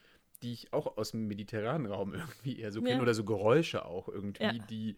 die 0.42 0.52
ich 0.52 0.73
auch 0.73 0.96
aus 0.96 1.11
dem 1.12 1.26
mediterranen 1.26 1.87
Raum 1.90 2.14
irgendwie 2.14 2.58
eher 2.61 2.70
so 2.70 2.80
kenne 2.82 2.96
Ja. 2.96 3.02
oder 3.02 3.14
so 3.14 3.25
Geräusche 3.25 3.84
auch 3.84 4.08
irgendwie, 4.08 4.61
die, 4.70 4.96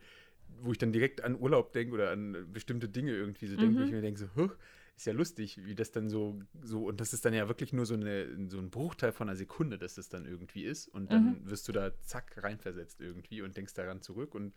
wo 0.48 0.72
ich 0.72 0.78
dann 0.78 0.92
direkt 0.92 1.22
an 1.22 1.38
Urlaub 1.38 1.72
denke 1.72 1.94
oder 1.94 2.10
an 2.10 2.46
bestimmte 2.52 2.88
Dinge 2.88 3.12
irgendwie 3.12 3.46
so 3.46 3.56
denke, 3.56 3.76
wo 3.76 3.80
Mhm. 3.80 3.86
ich 3.86 3.92
mir 3.92 4.00
denke 4.02 4.20
so, 4.20 4.26
"Huch, 4.36 4.56
ist 4.96 5.04
ja 5.06 5.12
lustig, 5.12 5.60
wie 5.66 5.74
das 5.74 5.90
dann 5.92 6.08
so, 6.08 6.40
so, 6.62 6.86
und 6.86 7.00
das 7.02 7.12
ist 7.12 7.24
dann 7.26 7.34
ja 7.34 7.48
wirklich 7.48 7.74
nur 7.74 7.84
so, 7.84 7.92
eine, 7.94 8.48
so 8.48 8.58
ein 8.58 8.70
Bruchteil 8.70 9.12
von 9.12 9.28
einer 9.28 9.36
Sekunde, 9.36 9.76
dass 9.76 9.96
das 9.96 10.08
dann 10.08 10.24
irgendwie 10.24 10.64
ist. 10.64 10.88
Und 10.88 11.12
dann 11.12 11.42
Mhm. 11.42 11.50
wirst 11.50 11.68
du 11.68 11.72
da 11.72 11.92
zack 12.00 12.42
reinversetzt 12.42 13.02
irgendwie 13.02 13.42
und 13.42 13.54
denkst 13.58 13.74
daran 13.74 14.00
zurück. 14.00 14.34
Und 14.34 14.54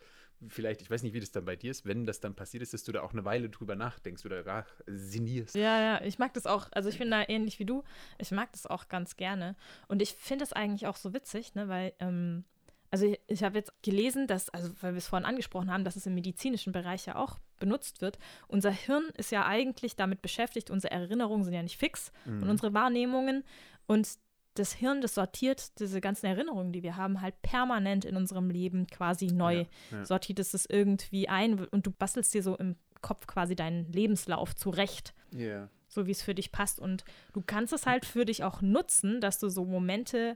vielleicht, 0.47 0.81
ich 0.81 0.89
weiß 0.89 1.03
nicht, 1.03 1.11
wie 1.13 1.19
das 1.19 1.31
dann 1.31 1.43
bei 1.43 1.57
dir 1.57 1.71
ist, 1.71 1.85
wenn 1.85 2.05
das 2.05 2.21
dann 2.21 2.35
passiert 2.35 2.63
ist, 2.63 2.73
dass 2.73 2.85
du 2.85 2.93
da 2.93 3.01
auch 3.01 3.11
eine 3.11 3.25
Weile 3.25 3.49
drüber 3.49 3.75
nachdenkst 3.75 4.25
oder 4.25 4.45
ra- 4.45 4.65
sinnierst. 4.87 5.55
Ja, 5.55 5.81
ja, 5.81 6.01
ich 6.05 6.19
mag 6.19 6.33
das 6.33 6.45
auch. 6.45 6.69
Also 6.71 6.87
ich 6.87 6.97
bin 6.99 7.11
da 7.11 7.21
ähnlich 7.27 7.59
wie 7.59 7.65
du. 7.65 7.83
Ich 8.17 8.31
mag 8.31 8.49
das 8.53 8.65
auch 8.65 8.87
ganz 8.87 9.17
gerne. 9.17 9.57
Und 9.89 10.01
ich 10.01 10.13
finde 10.13 10.45
es 10.45 10.53
eigentlich 10.53 10.87
auch 10.87 10.95
so 10.95 11.13
witzig, 11.13 11.53
ne, 11.55 11.67
weil, 11.67 11.91
ähm, 11.99 12.45
also 12.91 13.05
ich, 13.05 13.19
ich 13.27 13.43
habe 13.43 13.57
jetzt 13.57 13.71
gelesen, 13.83 14.27
dass, 14.27 14.49
also 14.49 14.69
weil 14.81 14.93
wir 14.93 14.97
es 14.97 15.07
vorhin 15.07 15.25
angesprochen 15.27 15.71
haben, 15.71 15.83
dass 15.83 15.95
es 15.95 16.05
im 16.05 16.15
medizinischen 16.15 16.73
Bereich 16.73 17.05
ja 17.05 17.15
auch 17.15 17.37
benutzt 17.59 18.01
wird. 18.01 18.17
Unser 18.47 18.71
Hirn 18.71 19.03
ist 19.17 19.31
ja 19.31 19.45
eigentlich 19.45 19.95
damit 19.95 20.21
beschäftigt, 20.21 20.69
unsere 20.69 20.91
Erinnerungen 20.91 21.43
sind 21.43 21.53
ja 21.53 21.61
nicht 21.63 21.77
fix 21.77 22.11
und 22.25 22.43
Mhm. 22.43 22.49
unsere 22.49 22.73
Wahrnehmungen 22.73 23.43
und 23.87 24.07
das 24.55 24.73
Hirn, 24.73 24.99
das 25.01 25.13
sortiert 25.15 25.79
diese 25.79 26.01
ganzen 26.01 26.25
Erinnerungen, 26.25 26.73
die 26.73 26.83
wir 26.83 26.97
haben, 26.97 27.21
halt 27.21 27.41
permanent 27.43 28.03
in 28.03 28.17
unserem 28.17 28.49
Leben 28.49 28.87
quasi 28.87 29.27
neu. 29.27 29.59
Ja, 29.59 29.65
ja. 29.91 30.05
Sortiert 30.05 30.39
es 30.39 30.51
das 30.51 30.65
irgendwie 30.65 31.29
ein 31.29 31.63
und 31.67 31.85
du 31.85 31.91
bastelst 31.91 32.33
dir 32.33 32.43
so 32.43 32.57
im 32.57 32.75
Kopf 33.01 33.27
quasi 33.27 33.55
deinen 33.55 33.89
Lebenslauf 33.93 34.55
zurecht 34.55 35.13
Ja. 35.31 35.69
so 35.87 36.07
wie 36.07 36.11
es 36.11 36.21
für 36.21 36.35
dich 36.35 36.51
passt. 36.51 36.79
Und 36.79 37.05
du 37.31 37.41
kannst 37.41 37.71
es 37.71 37.85
halt 37.85 38.03
für 38.05 38.25
dich 38.25 38.43
auch 38.43 38.61
nutzen, 38.61 39.21
dass 39.21 39.39
du 39.39 39.47
so 39.47 39.63
Momente 39.63 40.35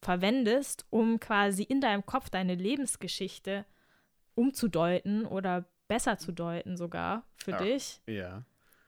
verwendest, 0.00 0.86
um 0.90 1.18
quasi 1.20 1.62
in 1.62 1.80
deinem 1.80 2.06
Kopf 2.06 2.30
deine 2.30 2.54
Lebensgeschichte 2.54 3.64
umzudeuten 4.34 5.26
oder 5.26 5.64
besser 5.88 6.18
zu 6.18 6.32
deuten 6.32 6.76
sogar 6.76 7.24
für 7.36 7.52
Ja. 7.52 7.58
dich. 7.58 8.00
Ja. 8.06 8.44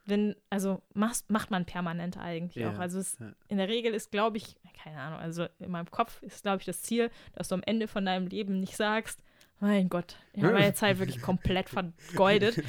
Wenn, 0.07 0.35
also 0.49 0.83
machst, 0.95 1.31
macht 1.31 1.51
man 1.51 1.67
permanent 1.67 2.17
eigentlich 2.17 2.57
Ja, 2.65 2.73
auch. 2.73 2.79
Also 2.79 2.99
es, 2.99 3.19
ja. 3.19 3.33
in 3.49 3.59
der 3.59 3.69
Regel 3.69 3.95
ist, 3.95 4.11
glaube 4.11 4.39
ich, 4.39 4.57
keine 4.83 4.99
Ahnung, 4.99 5.19
also 5.21 5.47
in 5.59 5.71
meinem 5.71 5.91
Kopf 5.91 6.23
ist, 6.23 6.43
glaube 6.43 6.59
ich, 6.61 6.67
das 6.67 6.83
Ziel, 6.83 7.11
dass 7.35 7.49
du 7.49 7.55
am 7.55 7.63
Ende 7.65 7.87
von 7.87 8.05
deinem 8.05 8.27
Leben 8.27 8.61
nicht 8.61 8.77
sagst, 8.77 9.23
mein 9.63 9.91
Gott, 9.91 10.17
ich 10.33 10.43
habe 10.43 10.55
meine 10.55 10.73
Zeit 10.73 10.99
wirklich 10.99 11.21
komplett 11.21 11.69
vergeudet, 11.69 12.63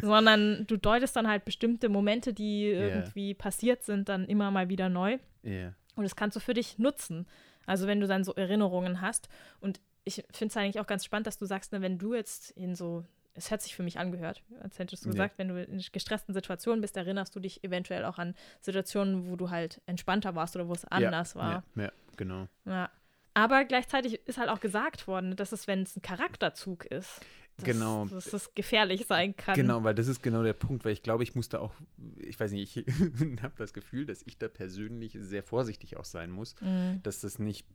sondern 0.00 0.66
du 0.68 0.76
deutest 0.76 1.16
dann 1.16 1.26
halt 1.26 1.44
bestimmte 1.44 1.88
Momente, 1.88 2.32
die 2.32 2.66
irgendwie 2.66 3.34
passiert 3.34 3.82
sind, 3.82 4.08
dann 4.08 4.24
immer 4.26 4.50
mal 4.52 4.68
wieder 4.68 4.88
neu. 4.88 5.18
Ja. 5.42 5.74
Und 5.96 6.04
das 6.04 6.14
kannst 6.14 6.36
du 6.36 6.40
für 6.40 6.54
dich 6.54 6.78
nutzen. 6.78 7.26
Also 7.68 7.86
wenn 7.86 8.00
du 8.00 8.06
dann 8.06 8.24
so 8.24 8.34
Erinnerungen 8.34 9.00
hast. 9.00 9.28
Und 9.60 9.80
ich 10.04 10.24
finde 10.32 10.50
es 10.50 10.56
eigentlich 10.56 10.80
auch 10.80 10.86
ganz 10.86 11.04
spannend, 11.04 11.26
dass 11.26 11.38
du 11.38 11.44
sagst, 11.44 11.72
ne, 11.72 11.82
wenn 11.82 11.98
du 11.98 12.14
jetzt 12.14 12.50
in 12.52 12.74
so, 12.74 13.04
es 13.34 13.50
hat 13.50 13.62
sich 13.62 13.76
für 13.76 13.82
mich 13.82 13.98
angehört, 13.98 14.42
als 14.60 14.78
hättest 14.78 15.04
du 15.04 15.08
Ja. 15.10 15.12
gesagt, 15.12 15.38
wenn 15.38 15.48
du 15.48 15.62
in 15.62 15.82
gestressten 15.92 16.34
Situationen 16.34 16.80
bist, 16.80 16.96
erinnerst 16.96 17.36
du 17.36 17.40
dich 17.40 17.62
eventuell 17.62 18.04
auch 18.04 18.18
an 18.18 18.34
Situationen, 18.60 19.30
wo 19.30 19.36
du 19.36 19.50
halt 19.50 19.80
entspannter 19.86 20.34
warst 20.34 20.56
oder 20.56 20.66
wo 20.68 20.72
es 20.72 20.84
anders 20.86 21.34
ja, 21.34 21.40
war. 21.40 21.64
Ja, 21.76 21.82
ja, 21.84 21.92
genau. 22.16 22.48
Ja. 22.64 22.90
Aber 23.34 23.64
gleichzeitig 23.64 24.26
ist 24.26 24.38
halt 24.38 24.48
auch 24.48 24.60
gesagt 24.60 25.06
worden, 25.06 25.36
dass 25.36 25.52
es, 25.52 25.68
wenn 25.68 25.82
es 25.82 25.94
ein 25.96 26.02
Charakterzug 26.02 26.86
ist, 26.86 27.20
dass, 27.58 27.64
Genau. 27.64 28.06
dass 28.06 28.32
es 28.32 28.54
gefährlich 28.54 29.06
sein 29.06 29.36
kann. 29.36 29.54
Genau, 29.54 29.84
weil 29.84 29.94
das 29.94 30.08
ist 30.08 30.22
genau 30.22 30.42
der 30.42 30.52
Punkt, 30.54 30.84
weil 30.84 30.92
ich 30.92 31.02
glaube, 31.02 31.22
ich 31.22 31.34
musste 31.34 31.60
auch, 31.60 31.74
ich 32.16 32.38
weiß 32.40 32.52
nicht, 32.52 32.76
ich 32.76 32.86
habe 33.42 33.54
das 33.58 33.72
Gefühl, 33.72 34.06
dass 34.06 34.22
ich 34.26 34.38
da 34.38 34.48
persönlich 34.48 35.16
sehr 35.20 35.42
vorsichtig 35.42 35.96
auch 35.96 36.04
sein 36.04 36.30
muss, 36.30 36.54
Mhm. 36.60 37.00
dass 37.02 37.20
das 37.20 37.38
nicht 37.38 37.66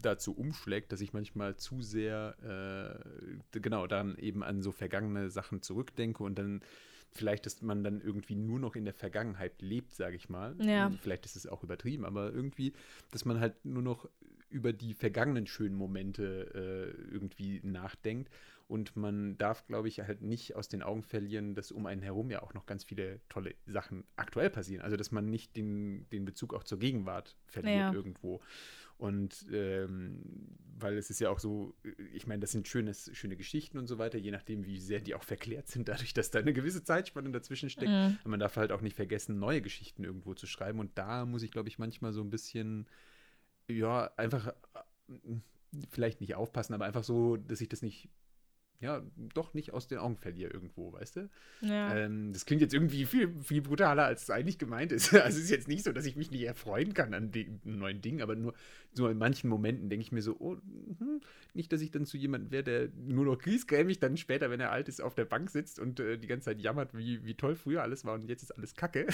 dazu 0.00 0.32
umschlägt, 0.36 0.92
dass 0.92 1.00
ich 1.00 1.12
manchmal 1.12 1.56
zu 1.56 1.82
sehr, 1.82 3.00
äh, 3.52 3.58
genau, 3.60 3.86
dann 3.88 4.16
eben 4.18 4.42
an 4.44 4.62
so 4.62 4.70
vergangene 4.70 5.28
Sachen 5.30 5.60
zurückdenke 5.62 6.22
und 6.22 6.38
dann 6.38 6.60
vielleicht, 7.10 7.46
dass 7.46 7.62
man 7.62 7.82
dann 7.82 8.00
irgendwie 8.00 8.36
nur 8.36 8.60
noch 8.60 8.76
in 8.76 8.84
der 8.84 8.94
Vergangenheit 8.94 9.60
lebt, 9.62 9.94
sage 9.94 10.14
ich 10.14 10.28
mal. 10.28 10.54
Ja. 10.60 10.90
Vielleicht 11.00 11.24
ist 11.24 11.36
es 11.36 11.46
auch 11.46 11.64
übertrieben, 11.64 12.04
aber 12.04 12.32
irgendwie, 12.32 12.74
dass 13.10 13.24
man 13.24 13.40
halt 13.40 13.64
nur 13.64 13.82
noch 13.82 14.08
über 14.50 14.72
die 14.72 14.94
vergangenen 14.94 15.46
schönen 15.46 15.74
Momente 15.74 16.94
äh, 16.98 17.12
irgendwie 17.12 17.60
nachdenkt. 17.64 18.30
Und 18.68 18.96
man 18.96 19.38
darf, 19.38 19.66
glaube 19.66 19.88
ich, 19.88 19.98
halt 20.00 20.20
nicht 20.20 20.54
aus 20.54 20.68
den 20.68 20.82
Augen 20.82 21.02
verlieren, 21.02 21.54
dass 21.54 21.72
um 21.72 21.86
einen 21.86 22.02
herum 22.02 22.30
ja 22.30 22.42
auch 22.42 22.52
noch 22.52 22.66
ganz 22.66 22.84
viele 22.84 23.20
tolle 23.30 23.54
Sachen 23.66 24.04
aktuell 24.16 24.50
passieren. 24.50 24.82
Also, 24.82 24.96
dass 24.96 25.10
man 25.10 25.30
nicht 25.30 25.56
den, 25.56 26.06
den 26.10 26.26
Bezug 26.26 26.52
auch 26.52 26.64
zur 26.64 26.78
Gegenwart 26.78 27.34
verliert 27.46 27.76
Ja. 27.76 27.92
irgendwo. 27.94 28.42
Und 28.98 29.46
ähm, 29.52 30.20
weil 30.76 30.98
es 30.98 31.08
ist 31.08 31.18
ja 31.20 31.30
auch 31.30 31.38
so, 31.38 31.74
ich 32.12 32.26
meine, 32.26 32.40
das 32.40 32.52
sind 32.52 32.68
schönes, 32.68 33.10
schöne 33.14 33.36
Geschichten 33.36 33.78
und 33.78 33.86
so 33.86 33.96
weiter, 33.96 34.18
je 34.18 34.32
nachdem, 34.32 34.66
wie 34.66 34.78
sehr 34.80 35.00
die 35.00 35.14
auch 35.14 35.22
verklärt 35.22 35.68
sind, 35.68 35.88
dadurch, 35.88 36.12
dass 36.14 36.30
da 36.30 36.40
eine 36.40 36.52
gewisse 36.52 36.84
Zeitspanne 36.84 37.30
dazwischen 37.30 37.70
steckt. 37.70 37.90
Mhm. 37.90 38.18
Aber 38.20 38.30
man 38.30 38.40
darf 38.40 38.56
halt 38.56 38.70
auch 38.72 38.80
nicht 38.82 38.96
vergessen, 38.96 39.38
neue 39.38 39.62
Geschichten 39.62 40.04
irgendwo 40.04 40.34
zu 40.34 40.46
schreiben. 40.46 40.78
Und 40.78 40.98
da 40.98 41.24
muss 41.24 41.42
ich, 41.42 41.52
glaube 41.52 41.68
ich, 41.68 41.78
manchmal 41.78 42.12
so 42.12 42.20
ein 42.20 42.30
bisschen, 42.30 42.86
ja, 43.68 44.10
einfach 44.16 44.48
äh, 44.48 45.36
vielleicht 45.90 46.20
nicht 46.20 46.34
aufpassen, 46.34 46.74
aber 46.74 46.84
einfach 46.84 47.04
so, 47.04 47.36
dass 47.36 47.60
ich 47.60 47.68
das 47.68 47.82
nicht, 47.82 48.08
ja, 48.80 49.02
doch 49.34 49.54
nicht 49.54 49.72
aus 49.72 49.88
den 49.88 49.98
Augen 49.98 50.16
verliere 50.16 50.52
irgendwo, 50.52 50.92
weißt 50.92 51.16
du? 51.16 51.30
Ja. 51.62 51.96
Ähm, 51.96 52.32
das 52.32 52.46
klingt 52.46 52.62
jetzt 52.62 52.72
irgendwie 52.72 53.06
viel, 53.06 53.34
viel 53.42 53.60
brutaler, 53.60 54.04
als 54.04 54.22
es 54.22 54.30
eigentlich 54.30 54.58
gemeint 54.58 54.92
ist. 54.92 55.12
Also 55.28 55.38
es 55.38 55.44
ist 55.44 55.50
jetzt 55.50 55.68
nicht 55.68 55.84
so, 55.84 55.92
dass 55.92 56.06
ich 56.06 56.16
mich 56.16 56.30
nicht 56.30 56.44
erfreuen 56.44 56.94
kann 56.94 57.12
an 57.12 57.32
den 57.32 57.60
neuen 57.64 58.00
Dingen, 58.00 58.22
aber 58.22 58.36
nur 58.36 58.54
so 58.92 59.08
in 59.08 59.18
manchen 59.18 59.48
Momenten 59.48 59.88
denke 59.88 60.02
ich 60.02 60.12
mir 60.12 60.22
so, 60.22 60.36
oh, 60.38 60.56
hm, 60.98 61.20
nicht, 61.54 61.72
dass 61.72 61.80
ich 61.80 61.90
dann 61.90 62.04
zu 62.04 62.16
jemandem 62.16 62.50
wäre, 62.50 62.62
der 62.62 62.88
nur 62.96 63.24
noch 63.24 63.38
griesgrämig 63.38 64.00
dann 64.00 64.16
später, 64.16 64.50
wenn 64.50 64.60
er 64.60 64.70
alt 64.70 64.88
ist, 64.88 65.00
auf 65.00 65.14
der 65.14 65.24
Bank 65.24 65.50
sitzt 65.50 65.78
und 65.78 66.00
äh, 66.00 66.18
die 66.18 66.26
ganze 66.26 66.46
Zeit 66.46 66.60
jammert, 66.60 66.96
wie, 66.96 67.24
wie 67.24 67.34
toll 67.34 67.54
früher 67.54 67.82
alles 67.82 68.04
war 68.04 68.14
und 68.14 68.24
jetzt 68.28 68.42
ist 68.42 68.52
alles 68.52 68.74
Kacke. 68.74 69.06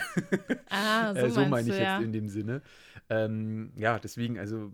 ah, 0.71 1.15
so, 1.15 1.21
äh, 1.21 1.31
so 1.31 1.47
meine 1.47 1.69
ich 1.69 1.75
du, 1.75 1.81
jetzt 1.81 1.83
ja. 1.83 1.99
in 2.01 2.13
dem 2.13 2.29
Sinne. 2.29 2.63
Ähm, 3.09 3.73
ja, 3.77 3.99
deswegen, 3.99 4.39
also, 4.39 4.73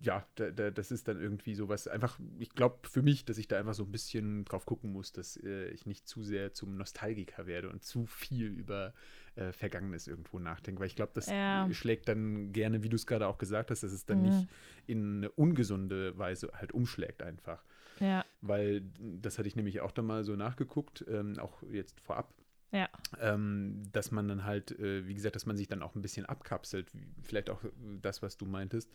ja, 0.00 0.26
da, 0.36 0.50
da, 0.50 0.70
das 0.70 0.90
ist 0.90 1.08
dann 1.08 1.20
irgendwie 1.20 1.54
sowas, 1.54 1.88
einfach, 1.88 2.18
ich 2.38 2.54
glaube 2.54 2.88
für 2.88 3.02
mich, 3.02 3.24
dass 3.24 3.38
ich 3.38 3.48
da 3.48 3.58
einfach 3.58 3.74
so 3.74 3.84
ein 3.84 3.92
bisschen 3.92 4.44
drauf 4.44 4.66
gucken 4.66 4.92
muss, 4.92 5.12
dass 5.12 5.36
äh, 5.36 5.68
ich 5.70 5.86
nicht 5.86 6.06
zu 6.06 6.22
sehr 6.22 6.52
zum 6.52 6.76
Nostalgiker 6.76 7.46
werde 7.46 7.70
und 7.70 7.82
zu 7.84 8.06
viel 8.06 8.46
über 8.46 8.94
äh, 9.36 9.52
Vergangenes 9.52 10.06
irgendwo 10.08 10.38
nachdenke, 10.38 10.80
weil 10.80 10.86
ich 10.88 10.96
glaube, 10.96 11.12
das 11.14 11.28
Ja. 11.28 11.68
schlägt 11.72 12.08
dann 12.08 12.52
gerne, 12.52 12.82
wie 12.82 12.88
du 12.88 12.96
es 12.96 13.06
gerade 13.06 13.26
auch 13.26 13.38
gesagt 13.38 13.70
hast, 13.70 13.82
dass 13.82 13.92
es 13.92 14.04
dann 14.04 14.18
Mhm. 14.18 14.24
nicht 14.24 14.48
in 14.86 15.16
eine 15.18 15.30
ungesunde 15.30 16.16
Weise 16.18 16.50
halt 16.54 16.72
umschlägt 16.72 17.22
einfach. 17.22 17.64
Ja, 18.00 18.24
Weil 18.40 18.82
das 18.98 19.38
hatte 19.38 19.48
ich 19.48 19.56
nämlich 19.56 19.80
auch 19.80 19.92
dann 19.92 20.06
mal 20.06 20.24
so 20.24 20.34
nachgeguckt, 20.36 21.04
ähm, 21.08 21.38
auch 21.38 21.62
jetzt 21.70 22.00
vorab, 22.00 22.34
ja. 22.72 22.88
ähm, 23.20 23.82
dass 23.92 24.10
man 24.10 24.26
dann 24.28 24.44
halt, 24.44 24.72
äh, 24.78 25.06
wie 25.06 25.14
gesagt, 25.14 25.36
dass 25.36 25.46
man 25.46 25.56
sich 25.56 25.68
dann 25.68 25.82
auch 25.82 25.94
ein 25.94 26.02
bisschen 26.02 26.26
abkapselt, 26.26 26.90
vielleicht 27.22 27.50
auch 27.50 27.62
äh, 27.62 27.68
das, 28.00 28.22
was 28.22 28.36
du 28.38 28.46
meintest, 28.46 28.90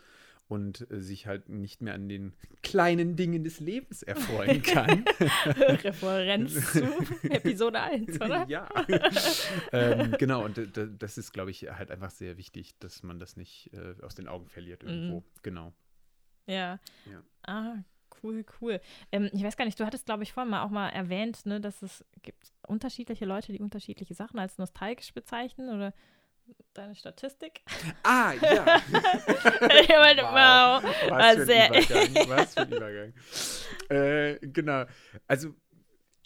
und 0.49 0.89
äh, 0.91 1.01
sich 1.01 1.27
halt 1.27 1.49
nicht 1.49 1.81
mehr 1.81 1.93
an 1.93 2.07
den 2.09 2.33
kleinen 2.63 3.15
Dingen 3.15 3.43
des 3.43 3.59
Lebens 3.59 4.01
erfreuen 4.01 4.61
kann. 4.63 5.03
Referenz 5.45 6.73
zu 6.73 6.83
Episode 7.29 7.81
1, 7.81 8.21
oder? 8.21 8.45
ja. 8.47 8.67
ähm, 9.71 10.13
genau, 10.17 10.43
und 10.45 10.57
d- 10.57 10.89
das 10.97 11.17
ist, 11.17 11.33
glaube 11.33 11.51
ich, 11.51 11.69
halt 11.69 11.91
einfach 11.91 12.11
sehr 12.11 12.37
wichtig, 12.37 12.77
dass 12.79 13.03
man 13.03 13.19
das 13.19 13.35
nicht 13.37 13.71
äh, 13.73 13.95
aus 14.03 14.15
den 14.15 14.27
Augen 14.27 14.47
verliert 14.47 14.83
irgendwo. 14.83 15.19
Mhm. 15.19 15.23
Genau. 15.43 15.73
Ja. 16.45 16.79
Ja. 17.11 17.23
Ah, 17.43 17.75
cool, 18.23 18.45
cool. 18.61 18.79
Ähm, 19.11 19.29
ich 19.33 19.43
weiß 19.43 19.57
gar 19.57 19.65
nicht, 19.65 19.79
du 19.79 19.85
hattest, 19.85 20.05
glaube 20.05 20.23
ich, 20.23 20.33
vorhin 20.33 20.49
mal 20.51 20.63
auch 20.63 20.69
mal 20.69 20.89
erwähnt, 20.89 21.45
ne, 21.45 21.59
dass 21.59 21.81
es 21.81 22.05
gibt 22.23 22.53
unterschiedliche 22.67 23.25
Leute, 23.25 23.51
die 23.51 23.61
unterschiedliche 23.61 24.13
Sachen 24.13 24.39
als 24.39 24.57
nostalgisch 24.57 25.13
bezeichnen 25.13 25.69
oder 25.69 25.93
deine 26.73 26.95
Statistik. 26.95 27.61
Ah, 28.03 28.33
ja. 28.33 28.81
ich 29.81 29.89
meine, 29.89 30.21
wow. 30.21 30.83
Was 31.09 31.09
War 31.09 31.45
für 31.45 31.55
ein 31.55 31.73
Übergang. 31.73 32.29
Was 32.29 32.53
für 32.53 32.61
ein 32.61 32.71
Übergang. 32.71 33.13
äh, 33.89 34.47
genau. 34.47 34.85
Also, 35.27 35.53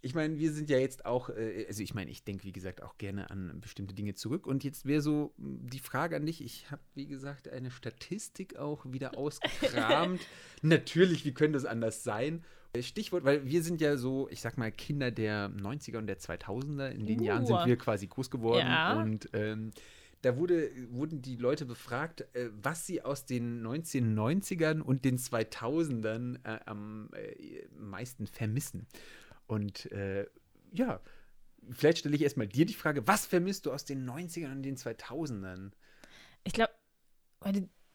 ich 0.01 0.15
meine, 0.15 0.37
wir 0.37 0.51
sind 0.51 0.69
ja 0.69 0.77
jetzt 0.77 1.05
auch, 1.05 1.29
äh, 1.29 1.65
also 1.67 1.83
ich 1.83 1.93
meine, 1.93 2.09
ich 2.09 2.23
denke, 2.23 2.43
wie 2.43 2.51
gesagt, 2.51 2.81
auch 2.81 2.97
gerne 2.97 3.29
an 3.29 3.59
bestimmte 3.61 3.93
Dinge 3.93 4.13
zurück. 4.15 4.47
Und 4.47 4.63
jetzt 4.63 4.85
wäre 4.85 5.01
so 5.01 5.33
mh, 5.37 5.69
die 5.69 5.79
Frage 5.79 6.15
an 6.15 6.25
dich, 6.25 6.43
ich 6.43 6.71
habe, 6.71 6.81
wie 6.95 7.07
gesagt, 7.07 7.49
eine 7.49 7.71
Statistik 7.71 8.57
auch 8.57 8.85
wieder 8.85 9.17
ausgekramt. 9.17 10.21
Natürlich, 10.61 11.23
wie 11.25 11.33
könnte 11.33 11.57
es 11.57 11.65
anders 11.65 12.03
sein? 12.03 12.43
Stichwort, 12.79 13.23
weil 13.25 13.45
wir 13.45 13.63
sind 13.63 13.81
ja 13.81 13.97
so, 13.97 14.29
ich 14.29 14.39
sag 14.41 14.57
mal, 14.57 14.71
Kinder 14.71 15.11
der 15.11 15.49
90er 15.49 15.97
und 15.97 16.07
der 16.07 16.19
2000er. 16.19 16.89
In 16.89 17.05
den 17.05 17.21
Jahren 17.21 17.45
sind 17.45 17.57
Uh. 17.57 17.65
wir 17.65 17.77
quasi 17.77 18.07
groß 18.07 18.31
geworden. 18.31 18.67
Ja. 18.67 19.01
Und 19.01 19.29
ähm, 19.33 19.71
da 20.21 20.37
wurde, 20.37 20.71
wurden 20.89 21.21
die 21.21 21.35
Leute 21.35 21.65
befragt, 21.65 22.21
äh, 22.33 22.49
was 22.61 22.85
sie 22.85 23.01
aus 23.01 23.25
den 23.25 23.65
1990ern 23.65 24.79
und 24.79 25.03
den 25.03 25.17
2000ern 25.17 26.39
äh, 26.43 26.59
am 26.65 27.09
äh, 27.13 27.67
meisten 27.77 28.27
vermissen. 28.27 28.87
Und 29.47 29.91
äh, 29.91 30.27
ja, 30.71 31.01
vielleicht 31.71 31.99
stelle 31.99 32.15
ich 32.15 32.21
erstmal 32.21 32.47
dir 32.47 32.65
die 32.65 32.73
Frage, 32.73 33.05
was 33.07 33.25
vermisst 33.25 33.65
du 33.65 33.71
aus 33.73 33.83
den 33.83 34.09
90ern 34.09 34.51
und 34.51 34.63
den 34.63 34.77
2000ern? 34.77 35.71
Ich 36.43 36.53
glaube, 36.53 36.71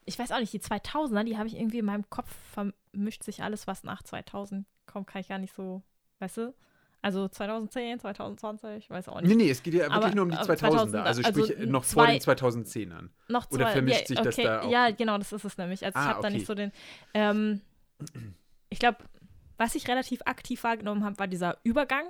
ich 0.07 0.17
weiß 0.17 0.31
auch 0.31 0.39
nicht, 0.39 0.53
die 0.53 0.61
2000er, 0.61 1.23
die 1.25 1.37
habe 1.37 1.47
ich 1.47 1.57
irgendwie 1.57 1.79
in 1.79 1.85
meinem 1.85 2.09
Kopf 2.09 2.33
vermischt 2.53 3.23
sich 3.23 3.43
alles, 3.43 3.67
was 3.67 3.83
nach 3.83 4.01
2000 4.01 4.65
kommt, 4.85 5.05
kann 5.05 5.19
ich 5.19 5.27
gar 5.27 5.37
nicht 5.37 5.53
so, 5.53 5.83
weißt 6.19 6.37
du? 6.37 6.55
Also 7.01 7.27
2010, 7.27 7.99
2020, 7.99 8.89
weiß 8.89 9.09
auch 9.09 9.21
nicht. 9.21 9.29
Nee, 9.29 9.35
nee, 9.35 9.49
es 9.49 9.61
geht 9.61 9.73
ja 9.73 9.93
wirklich 9.93 10.15
nur 10.15 10.23
um 10.23 10.31
die 10.31 10.37
2000er, 10.37 11.01
also 11.01 11.21
sprich 11.21 11.57
also 11.57 11.69
noch 11.69 11.83
zwei, 11.83 12.19
vor 12.21 12.35
den 12.35 12.63
2010ern. 12.65 13.09
Noch 13.27 13.45
zwei, 13.47 13.55
Oder 13.55 13.67
vermischt 13.67 14.01
ja, 14.01 14.07
sich 14.07 14.19
das 14.19 14.35
da 14.37 14.61
auch? 14.61 14.71
Ja, 14.71 14.89
genau, 14.91 15.17
das 15.17 15.33
ist 15.33 15.43
es 15.43 15.57
nämlich. 15.57 15.85
Also 15.85 15.99
ah, 15.99 16.01
ich 16.01 16.07
habe 16.07 16.19
okay. 16.19 16.27
da 16.27 16.33
nicht 16.33 16.47
so 16.47 16.55
den, 16.55 16.71
ähm, 17.13 17.61
ich 18.69 18.79
glaube, 18.79 18.97
was 19.57 19.75
ich 19.75 19.87
relativ 19.87 20.21
aktiv 20.25 20.63
wahrgenommen 20.63 21.03
habe, 21.03 21.19
war 21.19 21.27
dieser 21.27 21.57
Übergang 21.63 22.05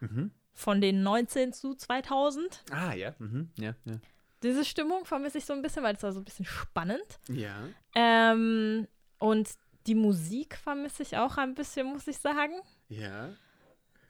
mhm. 0.00 0.30
von 0.54 0.80
den 0.80 1.02
19 1.02 1.52
zu 1.52 1.74
2000. 1.74 2.64
Ah, 2.70 2.94
ja, 2.94 3.14
mhm. 3.18 3.50
ja, 3.58 3.74
ja. 3.84 3.94
Diese 4.42 4.64
Stimmung 4.64 5.04
vermisse 5.04 5.38
ich 5.38 5.44
so 5.44 5.52
ein 5.52 5.62
bisschen, 5.62 5.82
weil 5.82 5.94
es 5.94 6.02
war 6.02 6.12
so 6.12 6.20
ein 6.20 6.24
bisschen 6.24 6.44
spannend. 6.44 7.20
Ja. 7.28 7.54
Ähm, 7.94 8.88
und 9.18 9.48
die 9.86 9.94
Musik 9.94 10.56
vermisse 10.56 11.02
ich 11.02 11.16
auch 11.16 11.36
ein 11.36 11.54
bisschen, 11.54 11.86
muss 11.86 12.06
ich 12.06 12.18
sagen. 12.18 12.54
Ja. 12.88 13.30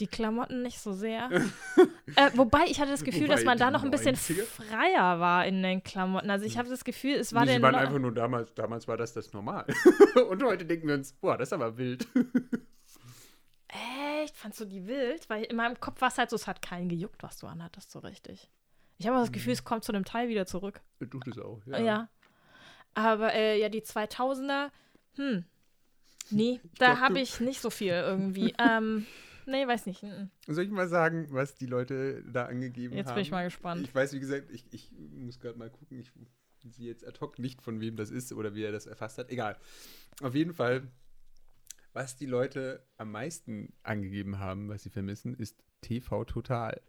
Die 0.00 0.06
Klamotten 0.06 0.62
nicht 0.62 0.80
so 0.80 0.92
sehr. 0.92 1.30
äh, 2.16 2.30
wobei 2.34 2.64
ich 2.66 2.80
hatte 2.80 2.90
das 2.90 3.04
Gefühl, 3.04 3.24
wobei 3.24 3.34
dass 3.34 3.44
man 3.44 3.58
da 3.58 3.70
noch 3.70 3.84
ein 3.84 3.90
bisschen 3.90 4.16
90er? 4.16 4.44
freier 4.44 5.20
war 5.20 5.46
in 5.46 5.62
den 5.62 5.82
Klamotten. 5.82 6.30
Also 6.30 6.44
ich 6.44 6.54
hm. 6.54 6.60
habe 6.60 6.70
das 6.70 6.84
Gefühl, 6.84 7.14
es 7.14 7.32
war 7.32 7.44
nee, 7.44 7.52
den. 7.52 7.62
waren 7.62 7.74
einfach 7.74 7.98
nur 7.98 8.12
damals, 8.12 8.52
damals 8.54 8.88
war 8.88 8.96
das 8.96 9.12
das 9.12 9.32
normal. 9.32 9.66
Und 10.30 10.42
heute 10.42 10.64
denken 10.64 10.88
wir 10.88 10.94
uns, 10.94 11.12
boah, 11.12 11.36
das 11.36 11.50
ist 11.50 11.52
aber 11.52 11.76
wild. 11.76 12.06
Echt? 13.68 14.36
Fandst 14.36 14.60
du 14.60 14.64
die 14.64 14.86
wild? 14.86 15.28
Weil 15.30 15.44
in 15.44 15.56
meinem 15.56 15.78
Kopf 15.78 16.00
war 16.00 16.08
es 16.08 16.18
halt 16.18 16.30
so, 16.30 16.36
es 16.36 16.46
hat 16.46 16.62
keinen 16.62 16.88
gejuckt, 16.88 17.22
was 17.22 17.38
du 17.38 17.46
anhattest, 17.46 17.90
so 17.90 18.00
richtig. 18.00 18.50
Ich 19.02 19.08
habe 19.08 19.18
das 19.18 19.32
Gefühl, 19.32 19.52
hm. 19.52 19.58
es 19.58 19.64
kommt 19.64 19.82
zu 19.82 19.92
einem 19.92 20.04
Teil 20.04 20.28
wieder 20.28 20.46
zurück. 20.46 20.80
Tut 21.10 21.26
es 21.26 21.38
auch, 21.38 21.60
ja. 21.66 21.78
Ja. 21.80 22.08
Aber 22.94 23.34
äh, 23.34 23.60
ja, 23.60 23.68
die 23.68 23.80
2000er, 23.80 24.70
hm. 25.16 25.44
Nee, 26.30 26.60
da 26.78 27.00
habe 27.00 27.18
ich 27.18 27.40
nicht 27.40 27.60
so 27.60 27.68
viel 27.70 27.92
irgendwie. 27.92 28.54
ähm, 28.58 29.04
nee, 29.44 29.66
weiß 29.66 29.86
nicht. 29.86 30.04
Soll 30.46 30.64
ich 30.64 30.70
mal 30.70 30.86
sagen, 30.86 31.26
was 31.30 31.56
die 31.56 31.66
Leute 31.66 32.22
da 32.30 32.44
angegeben 32.44 32.94
jetzt 32.94 33.08
haben? 33.08 33.08
Jetzt 33.08 33.14
bin 33.16 33.22
ich 33.22 33.30
mal 33.32 33.44
gespannt. 33.44 33.82
Ich 33.82 33.92
weiß, 33.92 34.12
wie 34.12 34.20
gesagt, 34.20 34.52
ich, 34.52 34.64
ich 34.70 34.92
muss 34.92 35.40
gerade 35.40 35.58
mal 35.58 35.68
gucken. 35.68 35.98
Ich 35.98 36.12
sehe 36.72 36.86
jetzt 36.86 37.04
ad 37.04 37.18
hoc 37.20 37.40
nicht, 37.40 37.60
von 37.60 37.80
wem 37.80 37.96
das 37.96 38.12
ist 38.12 38.32
oder 38.32 38.54
wie 38.54 38.62
er 38.62 38.70
das 38.70 38.86
erfasst 38.86 39.18
hat. 39.18 39.30
Egal. 39.30 39.56
Auf 40.22 40.36
jeden 40.36 40.54
Fall, 40.54 40.86
was 41.92 42.14
die 42.14 42.26
Leute 42.26 42.86
am 42.98 43.10
meisten 43.10 43.72
angegeben 43.82 44.38
haben, 44.38 44.68
was 44.68 44.84
sie 44.84 44.90
vermissen, 44.90 45.34
ist 45.34 45.64
TV 45.80 46.24
Total. 46.24 46.80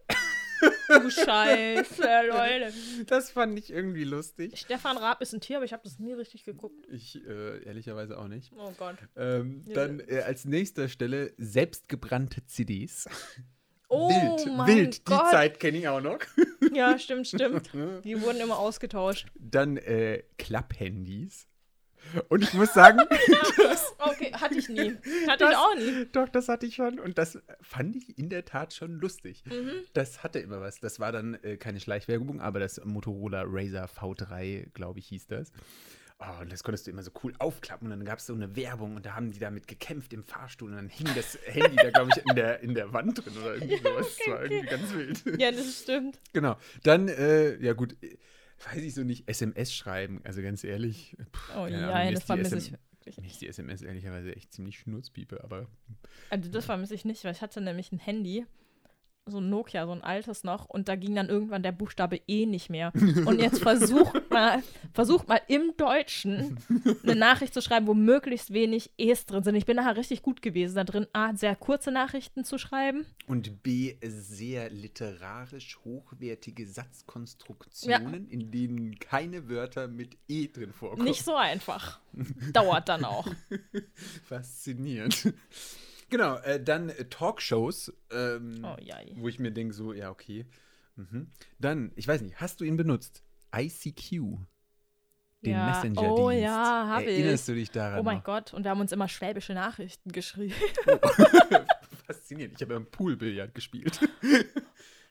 Du 1.01 1.09
Scheiße, 1.09 2.01
Leute. 2.29 2.73
Das 3.07 3.31
fand 3.31 3.57
ich 3.57 3.71
irgendwie 3.71 4.03
lustig. 4.03 4.57
Stefan 4.57 4.97
Raab 4.97 5.21
ist 5.21 5.33
ein 5.33 5.41
Tier, 5.41 5.57
aber 5.57 5.65
ich 5.65 5.73
habe 5.73 5.83
das 5.83 5.99
nie 5.99 6.13
richtig 6.13 6.45
geguckt. 6.45 6.85
Ich 6.91 7.15
äh, 7.27 7.63
ehrlicherweise 7.63 8.17
auch 8.19 8.27
nicht. 8.27 8.51
Oh 8.57 8.71
Gott. 8.77 8.95
Ähm, 9.15 9.63
ja. 9.67 9.73
Dann 9.73 9.99
äh, 9.99 10.21
als 10.21 10.45
nächster 10.45 10.89
Stelle 10.89 11.33
selbstgebrannte 11.37 12.45
CDs. 12.45 13.07
Oh, 13.89 14.09
wild, 14.09 14.57
mein 14.57 14.67
wild. 14.67 15.05
Gott. 15.05 15.21
Die 15.27 15.31
Zeit 15.31 15.59
kenne 15.59 15.77
ich 15.77 15.87
auch 15.87 16.01
noch. 16.01 16.19
Ja, 16.73 16.97
stimmt, 16.97 17.27
stimmt. 17.27 17.69
Die 18.03 18.19
wurden 18.21 18.39
immer 18.39 18.57
ausgetauscht. 18.57 19.27
Dann 19.35 19.77
äh, 19.77 20.23
Klapphandys. 20.37 21.47
Und 22.29 22.43
ich 22.43 22.53
muss 22.53 22.73
sagen, 22.73 22.99
das, 23.57 23.93
okay, 23.99 24.31
hatte 24.33 24.55
ich 24.55 24.69
nie. 24.69 24.95
Hatte 25.27 25.45
das, 25.45 25.51
ich 25.51 25.57
auch 25.57 25.75
nie. 25.75 26.05
Doch, 26.11 26.29
das 26.29 26.47
hatte 26.49 26.65
ich 26.65 26.75
schon. 26.75 26.99
Und 26.99 27.17
das 27.17 27.39
fand 27.61 27.95
ich 27.95 28.17
in 28.17 28.29
der 28.29 28.45
Tat 28.45 28.73
schon 28.73 28.99
lustig. 28.99 29.43
Mhm. 29.45 29.71
Das 29.93 30.23
hatte 30.23 30.39
immer 30.39 30.61
was. 30.61 30.79
Das 30.79 30.99
war 30.99 31.11
dann 31.11 31.35
äh, 31.43 31.57
keine 31.57 31.79
Schleichwerbung, 31.79 32.41
aber 32.41 32.59
das 32.59 32.83
Motorola 32.83 33.43
Razer 33.45 33.85
V3, 33.85 34.71
glaube 34.73 34.99
ich, 34.99 35.07
hieß 35.07 35.27
das. 35.27 35.51
Oh, 36.19 36.41
und 36.41 36.51
das 36.51 36.63
konntest 36.63 36.87
du 36.87 36.91
immer 36.91 37.03
so 37.03 37.11
cool 37.23 37.33
aufklappen 37.39 37.91
und 37.91 37.97
dann 37.97 38.05
gab 38.05 38.19
es 38.19 38.27
so 38.27 38.33
eine 38.33 38.55
Werbung 38.55 38.95
und 38.95 39.05
da 39.05 39.15
haben 39.15 39.31
die 39.31 39.39
damit 39.39 39.67
gekämpft 39.67 40.13
im 40.13 40.23
Fahrstuhl 40.23 40.69
und 40.69 40.77
dann 40.77 40.87
hing 40.87 41.07
das 41.15 41.37
Handy 41.45 41.75
da, 41.75 41.89
glaube 41.89 42.11
ich, 42.15 42.25
in 42.25 42.35
der, 42.35 42.59
in 42.61 42.75
der 42.75 42.93
Wand 42.93 43.25
drin 43.25 43.33
oder 43.41 43.55
irgendwie 43.55 43.77
sowas. 43.83 44.17
Das 44.17 44.27
war 44.27 44.43
irgendwie 44.43 44.69
ganz 44.69 44.93
wild. 44.93 45.41
Ja, 45.41 45.51
das 45.51 45.81
stimmt. 45.81 46.19
Genau. 46.31 46.55
Dann, 46.83 47.09
äh, 47.09 47.57
ja 47.57 47.73
gut, 47.73 47.97
weiß 48.65 48.81
ich 48.81 48.93
so 48.93 49.03
nicht, 49.03 49.29
SMS 49.29 49.73
schreiben, 49.73 50.21
also 50.23 50.41
ganz 50.41 50.63
ehrlich. 50.63 51.15
Pff, 51.33 51.55
oh 51.55 51.67
ja, 51.67 51.91
Ahnung, 51.91 52.13
das 52.13 52.23
vermisse 52.23 52.57
ich 52.57 52.71
wirklich. 53.05 53.17
Mir 53.17 53.27
ist 53.27 53.41
die 53.41 53.47
SMS 53.47 53.81
ehrlicherweise 53.81 54.35
echt 54.35 54.53
ziemlich 54.53 54.79
schnurzpiepe, 54.79 55.43
aber. 55.43 55.67
Also 56.29 56.49
das 56.49 56.65
vermisse 56.65 56.95
ich 56.95 57.05
nicht, 57.05 57.23
weil 57.23 57.33
ich 57.33 57.41
hatte 57.41 57.61
nämlich 57.61 57.91
ein 57.91 57.99
Handy, 57.99 58.45
so 59.25 59.39
ein 59.39 59.49
Nokia, 59.49 59.85
so 59.85 59.93
ein 59.93 60.03
altes 60.03 60.43
noch, 60.43 60.65
und 60.65 60.87
da 60.87 60.95
ging 60.95 61.15
dann 61.15 61.29
irgendwann 61.29 61.63
der 61.63 61.71
Buchstabe 61.71 62.19
E 62.27 62.45
nicht 62.45 62.69
mehr. 62.69 62.91
Und 63.25 63.39
jetzt 63.39 63.61
versucht 63.61 64.29
mal, 64.29 64.61
versucht 64.93 65.27
mal 65.27 65.41
im 65.47 65.75
Deutschen 65.77 66.57
eine 67.03 67.15
Nachricht 67.15 67.53
zu 67.53 67.61
schreiben, 67.61 67.87
wo 67.87 67.93
möglichst 67.93 68.51
wenig 68.51 68.91
E's 68.97 69.25
drin 69.25 69.43
sind. 69.43 69.55
Ich 69.55 69.65
bin 69.65 69.77
nachher 69.77 69.95
richtig 69.95 70.21
gut 70.21 70.41
gewesen, 70.41 70.75
da 70.75 70.83
drin 70.83 71.07
A, 71.13 71.35
sehr 71.35 71.55
kurze 71.55 71.91
Nachrichten 71.91 72.43
zu 72.43 72.57
schreiben. 72.57 73.05
Und 73.27 73.63
B, 73.63 73.95
sehr 74.01 74.69
literarisch 74.69 75.79
hochwertige 75.85 76.67
Satzkonstruktionen, 76.67 78.25
ja. 78.25 78.31
in 78.31 78.51
denen 78.51 78.99
keine 78.99 79.47
Wörter 79.47 79.87
mit 79.87 80.17
E 80.27 80.47
drin 80.47 80.73
vorkommen. 80.73 81.05
Nicht 81.05 81.23
so 81.23 81.35
einfach. 81.35 81.99
Dauert 82.51 82.89
dann 82.89 83.05
auch. 83.05 83.27
Faszinierend. 84.25 85.33
Genau, 86.13 86.35
äh, 86.43 86.63
dann 86.63 86.89
äh, 86.89 87.05
Talkshows, 87.05 87.91
ähm, 88.11 88.63
oh, 88.63 88.75
wo 89.15 89.27
ich 89.27 89.39
mir 89.39 89.49
denke, 89.49 89.73
so, 89.73 89.93
ja, 89.93 90.11
okay. 90.11 90.45
Mhm. 90.95 91.31
Dann, 91.57 91.91
ich 91.95 92.07
weiß 92.07 92.21
nicht, 92.21 92.39
hast 92.39 92.61
du 92.61 92.65
ihn 92.65 92.77
benutzt? 92.77 93.23
ICQ. 93.51 94.11
Den 95.41 95.53
ja. 95.53 95.65
Messenger-Dienst. 95.65 96.21
Oh 96.21 96.29
ja, 96.29 96.87
habe 96.87 97.05
ich. 97.05 97.17
Erinnerst 97.17 97.47
du 97.47 97.55
dich 97.55 97.71
daran? 97.71 97.99
Oh 97.99 98.03
mein 98.03 98.17
noch? 98.17 98.25
Gott, 98.25 98.53
und 98.53 98.63
wir 98.63 98.69
haben 98.69 98.79
uns 98.79 98.91
immer 98.91 99.07
schwäbische 99.07 99.55
Nachrichten 99.55 100.11
geschrieben. 100.11 100.53
Faszinierend. 102.05 102.57
Ich 102.57 102.61
habe 102.61 102.75
im 102.75 102.85
Poolbillard 102.85 103.55
gespielt. 103.55 103.99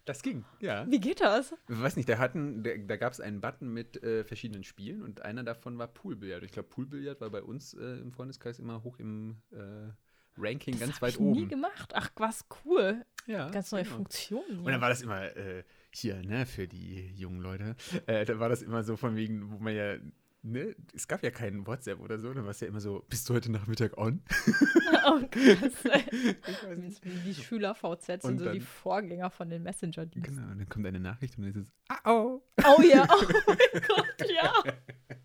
Das 0.05 0.21
ging, 0.23 0.45
ja. 0.59 0.85
Wie 0.91 0.99
geht 0.99 1.21
das? 1.21 1.55
Ich 1.69 1.81
weiß 1.81 1.95
nicht, 1.95 2.09
da, 2.09 2.19
hatten, 2.19 2.65
da, 2.65 2.71
da 2.77 2.97
gab 2.97 3.12
es 3.12 3.21
einen 3.21 3.41
Button 3.41 3.69
mit 3.73 4.03
äh, 4.03 4.25
verschiedenen 4.25 4.65
Spielen 4.65 5.01
und 5.01 5.23
einer 5.23 5.45
davon 5.45 5.79
war 5.79 5.87
Poolbillard. 5.87 6.43
Ich 6.43 6.51
glaube, 6.51 6.71
Poolbillard 6.71 7.21
war 7.21 7.31
bei 7.31 7.41
uns 7.41 7.75
äh, 7.75 8.01
im 8.01 8.11
Freundeskreis 8.11 8.59
immer 8.59 8.83
hoch 8.83 8.99
im 8.99 9.37
äh, 9.53 9.93
Ranking 10.37 10.79
das 10.79 10.88
ganz 10.88 11.03
weit 11.03 11.14
ich 11.14 11.21
oben. 11.21 11.33
nie 11.33 11.47
gemacht. 11.47 11.92
Ach, 11.95 12.11
was 12.16 12.45
cool. 12.64 13.05
Ja. 13.27 13.51
Ganz 13.51 13.71
neue 13.73 13.85
genau. 13.85 13.97
Funktionen. 13.97 14.59
Und 14.61 14.66
dann 14.66 14.81
war 14.81 14.88
das 14.88 15.03
immer 15.03 15.25
äh, 15.37 15.64
hier, 15.90 16.23
ne, 16.23 16.47
für 16.47 16.66
die 16.66 17.12
jungen 17.14 17.40
Leute. 17.40 17.77
Äh, 18.07 18.25
da 18.25 18.38
war 18.38 18.49
das 18.49 18.62
immer 18.62 18.83
so 18.83 18.97
von 18.97 19.16
wegen, 19.16 19.51
wo 19.51 19.59
man 19.59 19.75
ja 19.75 19.97
Ne, 20.45 20.75
es 20.92 21.07
gab 21.07 21.23
ja 21.23 21.31
keinen 21.31 21.68
WhatsApp 21.68 22.01
oder 22.01 22.18
so, 22.18 22.35
dann 22.35 22.42
war 22.42 22.51
es 22.51 22.59
ja 22.59 22.66
immer 22.66 22.81
so, 22.81 23.05
bist 23.09 23.29
du 23.29 23.35
heute 23.35 23.53
Nachmittag 23.53 23.97
on? 23.97 24.23
oh 25.07 25.21
krass. 25.31 25.73
die 27.25 27.35
Schüler-VZ 27.35 28.23
sind 28.23 28.40
so 28.40 28.51
die 28.51 28.59
Vorgänger 28.59 29.31
von 29.31 29.49
den 29.49 29.62
Messenger-Diensten. 29.62 30.35
Genau, 30.35 30.51
und 30.51 30.59
dann 30.59 30.68
kommt 30.68 30.85
eine 30.85 30.99
Nachricht 30.99 31.38
und 31.38 31.45
dann 31.45 31.53
ist 31.53 31.68
es, 31.68 31.73
ah, 31.88 32.11
oh. 32.11 32.42
Oh 32.64 32.83
ja, 32.83 33.07
oh 33.09 33.23
mein 33.47 33.83
Gott, 33.87 34.31
ja. 34.35 34.53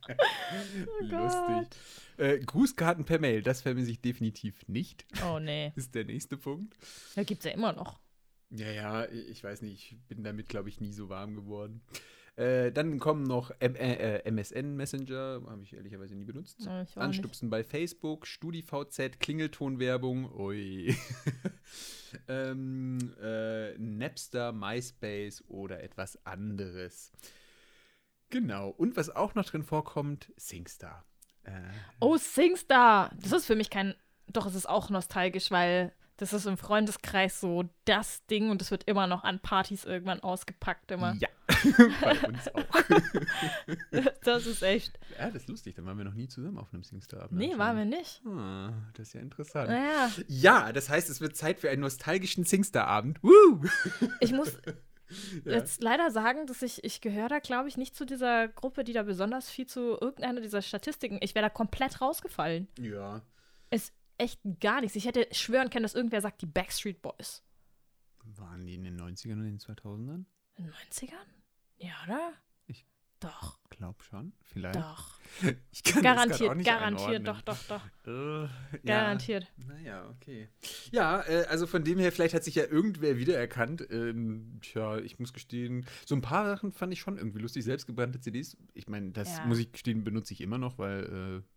Oh 0.08 1.02
Lustig. 1.02 1.80
Äh, 2.18 2.40
Grußkarten 2.40 3.06
per 3.06 3.20
Mail, 3.20 3.42
das 3.42 3.62
vermisse 3.62 3.92
ich 3.92 4.02
definitiv 4.02 4.68
nicht. 4.68 5.06
Oh 5.26 5.40
nee. 5.40 5.72
ist 5.76 5.96
der 5.96 6.06
nächste 6.06 6.38
Punkt. 6.38 6.76
Ja, 7.16 7.24
gibt's 7.24 7.46
ja 7.46 7.52
immer 7.52 7.74
noch. 7.74 8.00
Ja, 8.50 8.72
ja, 8.72 9.06
ich 9.10 9.44
weiß 9.44 9.62
nicht, 9.62 9.92
ich 9.92 9.98
bin 10.08 10.24
damit, 10.24 10.48
glaube 10.48 10.70
ich, 10.70 10.80
nie 10.80 10.94
so 10.94 11.10
warm 11.10 11.36
geworden. 11.36 11.82
Äh, 12.38 12.72
dann 12.72 13.00
kommen 13.00 13.24
noch 13.24 13.52
M 13.60 13.76
äh, 13.76 14.20
MSN 14.30 14.76
Messenger, 14.76 15.42
habe 15.48 15.64
ich 15.64 15.74
ehrlicherweise 15.74 16.16
nie 16.16 16.24
benutzt. 16.24 16.62
Ja, 16.62 16.86
Anstupsen 16.96 17.48
nicht. 17.48 17.52
bei 17.52 17.64
Facebook, 17.64 18.28
StudiVZ, 18.28 19.20
Klingeltonwerbung, 19.20 20.32
ui. 20.38 20.96
ähm, 22.28 23.14
äh, 23.20 23.76
Napster, 23.80 24.54
MySpace 24.54 25.44
oder 25.48 25.82
etwas 25.82 26.24
anderes. 26.28 27.12
Genau. 28.30 28.70
Und 28.70 28.98
was 28.98 29.10
auch 29.10 29.36
noch 29.36 29.46
drin 29.46 29.64
vorkommt, 29.64 30.32
SingStar. 30.38 31.06
Äh, 31.44 31.52
oh, 32.00 32.18
SingStar! 32.18 33.12
Das 33.22 33.32
ist 33.32 33.46
für 33.46 33.56
mich 33.56 33.70
kein. 33.70 33.96
Doch, 34.28 34.46
es 34.46 34.56
ist 34.56 34.68
auch 34.68 34.90
nostalgisch, 34.90 35.52
weil 35.52 35.94
das 36.18 36.34
ist 36.34 36.48
im 36.48 36.58
Freundeskreis 36.58 37.40
so 37.40 37.70
das 37.86 38.26
Ding 38.26 38.50
und 38.50 38.62
es 38.62 38.72
wird 38.72 38.84
immer 38.86 39.06
noch 39.06 39.24
an 39.24 39.40
Partys 39.40 39.86
irgendwann 39.86 40.20
ausgepackt 40.20 40.92
immer. 40.92 41.16
Ja, 41.20 41.30
bei 42.02 42.20
uns 42.28 42.48
auch. 42.56 42.66
das 44.24 44.48
ist 44.48 44.64
echt. 44.64 45.00
Ja, 45.18 45.28
das 45.28 45.44
ist 45.44 45.50
lustig. 45.50 45.76
Dann 45.76 45.86
waren 45.86 45.98
wir 45.98 46.06
noch 46.06 46.16
nie 46.16 46.28
zusammen 46.28 46.58
auf 46.58 46.74
einem 46.74 46.84
Singstar-Abend. 46.84 47.38
Nee, 47.38 47.58
waren 47.58 47.78
wir 47.78 47.86
nicht. 47.86 48.24
Ah, 48.26 48.74
das 48.96 49.10
ist 49.10 49.14
ja 49.14 49.22
interessant. 49.22 49.70
Naja. 49.70 50.10
Ja, 50.28 50.74
das 50.74 50.90
heißt, 50.90 51.10
es 51.10 51.22
wird 51.22 51.38
Zeit 51.38 51.60
für 51.60 51.70
einen 51.70 51.82
nostalgischen 51.82 52.44
Singstar-Abend. 52.44 53.20
Ich 54.20 54.34
muss 54.34 54.58
ja. 55.46 55.54
jetzt 55.54 55.82
leider 55.82 56.12
sagen, 56.12 56.48
dass 56.48 56.62
ich, 56.62 56.84
ich 56.84 57.02
gehöre 57.02 57.30
da, 57.30 57.40
glaube 57.40 57.70
ich, 57.70 57.78
nicht 57.78 57.96
zu 57.96 58.06
dieser 58.06 58.48
Gruppe, 58.48 58.84
die 58.84 58.94
da 58.94 59.04
besonders 59.04 59.50
viel 59.50 59.66
zu 59.66 59.98
irgendeiner 60.00 60.42
dieser 60.42 60.62
Statistiken. 60.62 61.20
Ich 61.22 61.36
wäre 61.36 61.46
da 61.46 61.50
komplett 61.50 62.02
rausgefallen. 62.02 62.68
Ja. 62.80 63.22
Ist 63.70 63.94
echt 64.18 64.40
gar 64.60 64.82
nichts. 64.82 64.96
Ich 64.96 65.06
hätte 65.06 65.28
schwören 65.32 65.70
können, 65.70 65.84
dass 65.84 65.96
irgendwer 65.96 66.22
sagt, 66.22 66.42
die 66.42 66.46
Backstreet 66.46 67.02
Boys. 67.02 67.44
Waren 68.24 68.66
die 68.66 68.76
in 68.76 68.84
den 68.84 69.00
90ern 69.00 69.34
und 69.34 69.44
den 69.44 69.60
2000ern? 69.60 70.26
In 70.56 70.66
den 70.66 70.74
90ern? 70.74 71.14
Ja, 71.78 71.94
oder? 72.06 72.34
Doch. 73.20 73.58
Glaub 73.70 74.02
schon, 74.04 74.34
vielleicht. 74.44 74.76
Doch. 74.76 75.18
Ich 75.72 75.84
kann 75.84 76.02
garantiert, 76.04 76.50
das 76.50 76.58
nicht 76.58 76.66
garantiert, 76.68 77.28
einordnen. 77.28 77.44
doch, 77.46 77.58
doch, 77.68 77.82
doch. 78.06 78.46
Äh, 78.46 78.48
Garantiert. 78.86 79.44
Ja. 79.58 79.66
Naja, 79.68 80.10
okay. 80.10 80.48
Ja, 80.92 81.22
äh, 81.28 81.46
also 81.50 81.68
von 81.68 81.84
dem 81.84 82.00
her, 82.00 82.12
vielleicht 82.12 82.34
hat 82.34 82.44
sich 82.44 82.56
ja 82.56 82.64
irgendwer 82.66 83.18
wiedererkannt. 83.18 83.86
Ähm, 83.92 84.60
tja, 84.62 84.98
ich 85.00 85.20
muss 85.20 85.34
gestehen, 85.34 85.86
so 86.06 86.16
ein 86.16 86.22
paar 86.22 86.46
Sachen 86.46 86.72
fand 86.72 86.94
ich 86.94 87.00
schon 87.02 87.18
irgendwie 87.18 87.40
lustig. 87.40 87.66
Selbstgebrannte 87.66 88.20
CDs, 88.20 88.58
ich 88.74 88.88
meine, 88.88 89.12
das 89.12 89.38
Ja. 89.38 89.46
muss 89.46 89.60
ich 89.60 89.72
gestehen, 89.72 90.04
benutze 90.04 90.34
ich 90.34 90.42
immer 90.42 90.58
noch, 90.58 90.78
weil, 90.80 91.44
äh, 91.44 91.48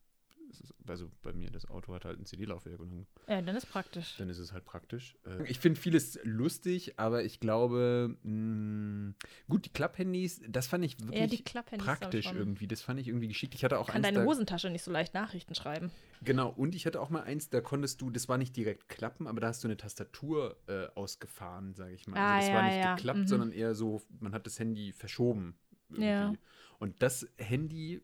also 0.87 1.11
bei 1.23 1.33
mir, 1.33 1.51
das 1.51 1.69
Auto 1.69 1.95
hat 1.95 2.05
halt 2.05 2.19
ein 2.19 2.27
CD-Laufwerk 2.27 2.81
und 2.81 2.91
dann 2.91 3.07
Ja, 3.29 3.43
dann 3.43 3.57
ist 3.57 3.67
praktisch. 3.71 4.17
dann 4.19 4.29
ist 4.29 4.39
es 4.39 4.53
halt 4.53 4.65
praktisch. 4.65 5.17
Äh, 5.27 5.49
Ich 5.49 5.59
finde 5.59 5.81
vieles 5.81 6.19
lustig, 6.25 6.99
aber 6.99 7.25
ich 7.25 7.41
glaube, 7.41 8.17
mh, 8.23 9.15
gut, 9.49 9.65
die 9.67 9.71
Klapphandys, 9.71 10.43
das 10.49 10.67
fand 10.67 10.85
ich 10.85 10.97
Ja, 11.01 11.07
die 11.07 11.13
wirklich 11.21 11.45
Klapphandys 11.45 11.85
praktisch 11.87 12.33
irgendwie. 12.33 12.67
Das 12.67 12.83
fand 12.83 13.01
ich 13.01 13.09
irgendwie 13.09 13.29
geschickt. 13.29 13.55
Ich 13.55 13.65
hatte 13.65 13.79
auch 13.79 13.87
Kann 13.87 13.97
eins 13.97 14.07
deine 14.07 14.19
da, 14.19 14.25
Hosentasche 14.25 14.71
nicht 14.71 14.83
so 14.83 14.91
leicht 14.91 15.15
Nachrichten 15.15 15.55
schreiben. 15.55 15.91
Genau, 16.23 16.51
und 16.51 16.75
ich 16.75 16.87
hatte 16.87 17.01
auch 17.01 17.11
mal 17.11 17.23
eins, 17.23 17.49
da 17.49 17.61
konntest 17.61 18.01
du, 18.01 18.11
das 18.11 18.29
war 18.29 18.37
nicht 18.37 18.57
direkt 18.57 18.89
klappen, 18.89 19.27
aber 19.27 19.41
da 19.41 19.49
hast 19.49 19.65
du 19.65 19.69
eine 19.69 19.77
Tastatur 19.77 20.57
äh, 20.67 20.87
ausgefahren, 20.95 21.75
sage 21.75 21.95
ich 21.95 22.07
mal. 22.07 22.19
Ah, 22.19 22.37
also 22.37 22.47
das 22.49 22.55
war 22.55 22.63
ja, 22.63 22.69
nicht 22.69 22.85
ja, 22.85 22.95
geklappt, 22.97 23.19
mhm. 23.21 23.27
sondern 23.27 23.53
eher 23.53 23.75
so, 23.75 24.03
man 24.19 24.35
hat 24.35 24.47
das 24.47 24.59
Handy 24.59 24.93
verschoben. 24.93 25.57
Irgendwie. 25.89 26.07
Ja. 26.07 26.35
Und 26.79 27.03
das 27.03 27.27
Handy 27.39 28.03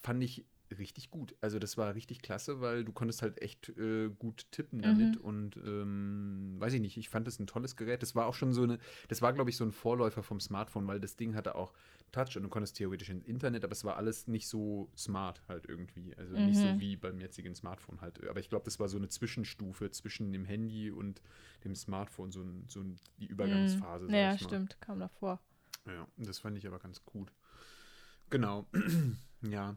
fand 0.00 0.22
ich 0.22 0.44
richtig 0.78 1.10
gut. 1.10 1.34
Also 1.40 1.58
das 1.58 1.76
war 1.76 1.94
richtig 1.94 2.22
klasse, 2.22 2.60
weil 2.60 2.84
du 2.84 2.92
konntest 2.92 3.22
halt 3.22 3.40
echt 3.42 3.68
äh, 3.70 4.08
gut 4.08 4.46
tippen 4.50 4.82
damit 4.82 5.16
Mhm. 5.16 5.22
und 5.22 5.56
ähm, 5.58 6.56
weiß 6.58 6.72
ich 6.74 6.80
nicht, 6.80 6.96
ich 6.96 7.08
fand 7.08 7.26
das 7.26 7.38
ein 7.38 7.46
tolles 7.46 7.76
Gerät. 7.76 8.02
Das 8.02 8.14
war 8.14 8.26
auch 8.26 8.34
schon 8.34 8.52
so 8.52 8.62
eine, 8.62 8.78
das 9.08 9.22
war 9.22 9.32
glaube 9.32 9.50
ich 9.50 9.56
so 9.56 9.64
ein 9.64 9.72
Vorläufer 9.72 10.22
vom 10.22 10.40
Smartphone, 10.40 10.86
weil 10.86 11.00
das 11.00 11.16
Ding 11.16 11.34
hatte 11.34 11.54
auch 11.54 11.72
Touch 12.12 12.36
und 12.36 12.44
du 12.44 12.48
konntest 12.48 12.76
theoretisch 12.76 13.10
ins 13.10 13.24
Internet, 13.26 13.64
aber 13.64 13.72
es 13.72 13.84
war 13.84 13.96
alles 13.96 14.26
nicht 14.26 14.48
so 14.48 14.90
smart 14.96 15.42
halt 15.48 15.66
irgendwie. 15.68 16.16
Also 16.16 16.34
nicht 16.38 16.58
so 16.58 16.68
Mhm. 16.68 16.80
wie 16.80 16.96
beim 16.96 17.20
jetzigen 17.20 17.54
Smartphone 17.54 18.00
halt. 18.00 18.26
Aber 18.28 18.40
ich 18.40 18.48
glaube, 18.48 18.64
das 18.64 18.78
war 18.78 18.88
so 18.88 18.96
eine 18.96 19.08
Zwischenstufe 19.08 19.90
zwischen 19.90 20.32
dem 20.32 20.44
Handy 20.44 20.90
und 20.90 21.20
dem 21.64 21.74
Smartphone, 21.74 22.30
so, 22.30 22.42
ein, 22.42 22.66
so 22.68 22.80
ein, 22.80 22.96
die 23.18 23.26
Übergangsphase. 23.26 24.06
Mhm. 24.08 24.14
Ja, 24.14 24.38
stimmt, 24.38 24.80
kam 24.80 25.00
davor. 25.00 25.40
Ja, 25.86 26.06
das 26.16 26.38
fand 26.38 26.56
ich 26.56 26.66
aber 26.66 26.78
ganz 26.78 27.04
gut. 27.04 27.32
Genau. 28.30 28.66
ja. 29.42 29.76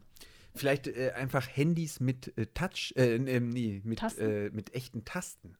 Vielleicht 0.54 0.86
äh, 0.88 1.12
einfach 1.12 1.46
Handys 1.48 2.00
mit 2.00 2.36
äh, 2.36 2.46
Touch, 2.46 2.92
äh, 2.96 3.16
ähm, 3.16 3.50
nee, 3.50 3.80
mit, 3.84 4.02
äh, 4.18 4.50
mit 4.50 4.74
echten 4.74 5.04
Tasten. 5.04 5.56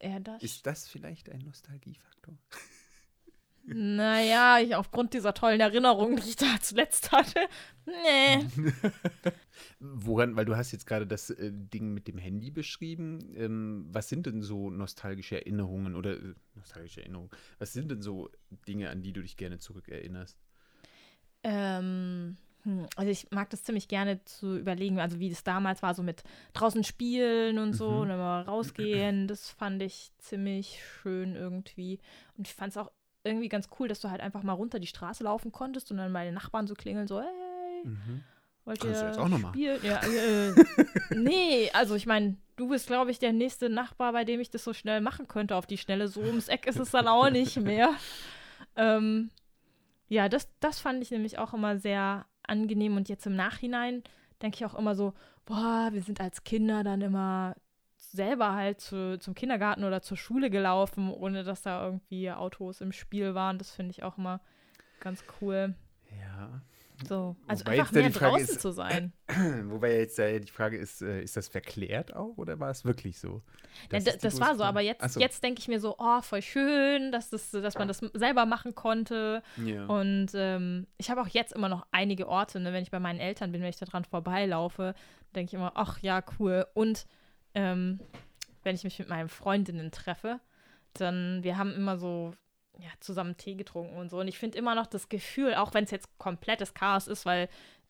Ja, 0.00 0.20
das. 0.20 0.42
Ist 0.42 0.66
das 0.66 0.88
vielleicht 0.88 1.30
ein 1.30 1.40
Nostalgiefaktor? 1.42 2.36
naja, 3.64 4.58
ich, 4.58 4.74
aufgrund 4.74 5.14
dieser 5.14 5.34
tollen 5.34 5.60
Erinnerungen, 5.60 6.16
die 6.16 6.30
ich 6.30 6.36
da 6.36 6.56
zuletzt 6.60 7.12
hatte. 7.12 7.40
Nee. 7.86 8.44
Woran, 9.78 10.34
weil 10.34 10.44
du 10.44 10.56
hast 10.56 10.72
jetzt 10.72 10.86
gerade 10.86 11.06
das 11.06 11.30
äh, 11.30 11.52
Ding 11.52 11.94
mit 11.94 12.08
dem 12.08 12.18
Handy 12.18 12.50
beschrieben. 12.50 13.32
Ähm, 13.36 13.86
was 13.88 14.08
sind 14.08 14.26
denn 14.26 14.42
so 14.42 14.70
nostalgische 14.70 15.36
Erinnerungen 15.36 15.94
oder 15.94 16.16
äh, 16.16 16.34
nostalgische 16.54 17.02
Erinnerungen? 17.02 17.30
Was 17.58 17.72
sind 17.72 17.90
denn 17.90 18.02
so 18.02 18.30
Dinge, 18.66 18.90
an 18.90 19.02
die 19.02 19.12
du 19.12 19.22
dich 19.22 19.36
gerne 19.36 19.58
zurückerinnerst? 19.58 20.38
Ähm, 21.44 21.80
hm, 21.80 22.36
also 22.96 23.10
ich 23.10 23.30
mag 23.32 23.50
das 23.50 23.64
ziemlich 23.64 23.88
gerne 23.88 24.24
zu 24.24 24.56
überlegen, 24.56 25.00
also 25.00 25.18
wie 25.18 25.30
das 25.30 25.42
damals 25.42 25.82
war, 25.82 25.94
so 25.94 26.02
mit 26.02 26.22
draußen 26.52 26.84
spielen 26.84 27.58
und 27.58 27.72
so 27.74 27.88
Mhm. 27.90 28.00
und 28.02 28.10
immer 28.10 28.42
rausgehen. 28.46 29.26
Das 29.28 29.50
fand 29.50 29.82
ich 29.82 30.12
ziemlich 30.18 30.80
schön 31.02 31.34
irgendwie. 31.34 31.98
Und 32.36 32.46
ich 32.46 32.54
fand 32.54 32.70
es 32.70 32.76
auch 32.76 32.90
irgendwie 33.24 33.48
ganz 33.48 33.68
cool, 33.78 33.88
dass 33.88 34.00
du 34.00 34.10
halt 34.10 34.20
einfach 34.20 34.42
mal 34.44 34.52
runter 34.52 34.78
die 34.80 34.86
Straße 34.86 35.24
laufen 35.24 35.50
konntest 35.52 35.90
und 35.90 35.96
dann 35.96 36.12
meine 36.12 36.32
Nachbarn 36.32 36.66
so 36.66 36.74
klingeln, 36.74 37.06
so, 37.08 37.20
hey, 37.20 37.28
Mhm. 37.84 38.22
wollt 38.64 38.84
ihr 38.84 38.90
jetzt 38.90 39.18
auch 39.18 39.28
noch 39.28 39.38
machen. 39.38 39.54
spielen? 39.54 39.80
Ja, 39.82 40.00
äh, 40.04 40.54
nee, 41.10 41.68
also 41.72 41.94
ich 41.96 42.06
meine, 42.06 42.36
du 42.56 42.68
bist, 42.68 42.86
glaube 42.86 43.10
ich, 43.10 43.18
der 43.18 43.32
nächste 43.32 43.68
Nachbar, 43.70 44.12
bei 44.12 44.24
dem 44.24 44.38
ich 44.40 44.50
das 44.50 44.62
so 44.64 44.72
schnell 44.72 45.00
machen 45.00 45.26
könnte. 45.26 45.56
Auf 45.56 45.66
die 45.66 45.78
Schnelle 45.78 46.06
so 46.08 46.20
ums 46.20 46.46
Eck 46.48 46.66
ist 46.66 46.78
es 46.78 46.90
dann 46.92 47.08
auch 47.08 47.28
nicht 47.30 47.56
mehr. 47.60 47.92
Ähm, 48.74 49.28
ja, 50.08 50.30
das, 50.30 50.48
das 50.60 50.78
fand 50.80 51.02
ich 51.02 51.10
nämlich 51.10 51.36
auch 51.38 51.52
immer 51.52 51.76
sehr 51.76 52.24
angenehm 52.46 52.96
und 52.96 53.08
jetzt 53.08 53.26
im 53.26 53.36
Nachhinein 53.36 54.02
denke 54.40 54.56
ich 54.56 54.64
auch 54.64 54.74
immer 54.74 54.94
so, 54.94 55.14
boah, 55.44 55.90
wir 55.92 56.02
sind 56.02 56.20
als 56.20 56.44
Kinder 56.44 56.84
dann 56.84 57.00
immer 57.00 57.54
selber 57.96 58.52
halt 58.52 58.80
zu, 58.80 59.18
zum 59.18 59.34
Kindergarten 59.34 59.84
oder 59.84 60.02
zur 60.02 60.16
Schule 60.16 60.50
gelaufen, 60.50 61.10
ohne 61.10 61.44
dass 61.44 61.62
da 61.62 61.84
irgendwie 61.84 62.30
Autos 62.30 62.80
im 62.80 62.92
Spiel 62.92 63.34
waren. 63.34 63.58
Das 63.58 63.70
finde 63.70 63.92
ich 63.92 64.02
auch 64.02 64.18
immer 64.18 64.40
ganz 65.00 65.24
cool. 65.40 65.74
Ja. 66.20 66.62
So, 67.08 67.36
also 67.48 67.64
Wobei 67.64 67.80
einfach 67.80 67.92
mehr 67.92 68.10
draußen 68.10 68.48
ist- 68.48 68.60
zu 68.60 68.70
sein. 68.70 69.12
Wobei 69.64 69.98
jetzt 69.98 70.18
äh, 70.18 70.38
die 70.40 70.50
Frage 70.52 70.76
ist, 70.76 71.02
äh, 71.02 71.22
ist 71.22 71.36
das 71.36 71.48
verklärt 71.48 72.14
auch 72.14 72.36
oder 72.36 72.60
war 72.60 72.70
es 72.70 72.84
wirklich 72.84 73.18
so? 73.18 73.42
Ja, 73.90 73.98
Das 74.00 74.38
war 74.40 74.54
so, 74.54 74.62
aber 74.62 74.80
jetzt, 74.82 75.08
so. 75.14 75.18
jetzt 75.18 75.42
denke 75.42 75.60
ich 75.60 75.68
mir 75.68 75.80
so, 75.80 75.96
oh, 75.98 76.20
voll 76.22 76.42
schön, 76.42 77.10
dass, 77.10 77.30
das, 77.30 77.50
dass 77.50 77.74
man 77.76 77.88
das 77.88 77.98
selber 78.12 78.46
machen 78.46 78.74
konnte. 78.74 79.42
Ja. 79.64 79.86
Und 79.86 80.28
ähm, 80.34 80.86
ich 80.98 81.10
habe 81.10 81.22
auch 81.22 81.28
jetzt 81.28 81.52
immer 81.54 81.68
noch 81.68 81.86
einige 81.90 82.28
Orte, 82.28 82.60
ne, 82.60 82.72
wenn 82.72 82.82
ich 82.82 82.90
bei 82.90 83.00
meinen 83.00 83.18
Eltern 83.18 83.50
bin, 83.50 83.62
wenn 83.62 83.70
ich 83.70 83.78
da 83.78 83.86
dran 83.86 84.04
vorbeilaufe, 84.04 84.94
denke 85.34 85.50
ich 85.50 85.54
immer, 85.54 85.72
ach 85.74 85.98
ja, 86.00 86.22
cool. 86.38 86.66
Und 86.74 87.06
ähm, 87.54 87.98
wenn 88.62 88.74
ich 88.76 88.84
mich 88.84 88.98
mit 88.98 89.08
meinen 89.08 89.28
Freundinnen 89.28 89.90
treffe, 89.90 90.38
dann, 90.92 91.42
wir 91.42 91.56
haben 91.56 91.72
immer 91.74 91.96
so 91.96 92.34
ja, 92.78 92.88
zusammen 93.00 93.36
Tee 93.36 93.54
getrunken 93.54 93.96
und 93.96 94.10
so. 94.10 94.20
Und 94.20 94.28
ich 94.28 94.38
finde 94.38 94.58
immer 94.58 94.74
noch 94.74 94.86
das 94.86 95.08
Gefühl, 95.08 95.54
auch 95.54 95.74
wenn 95.74 95.84
es 95.84 95.90
jetzt 95.90 96.08
komplettes 96.18 96.74
Chaos 96.74 97.06
ist, 97.06 97.26
weil 97.26 97.48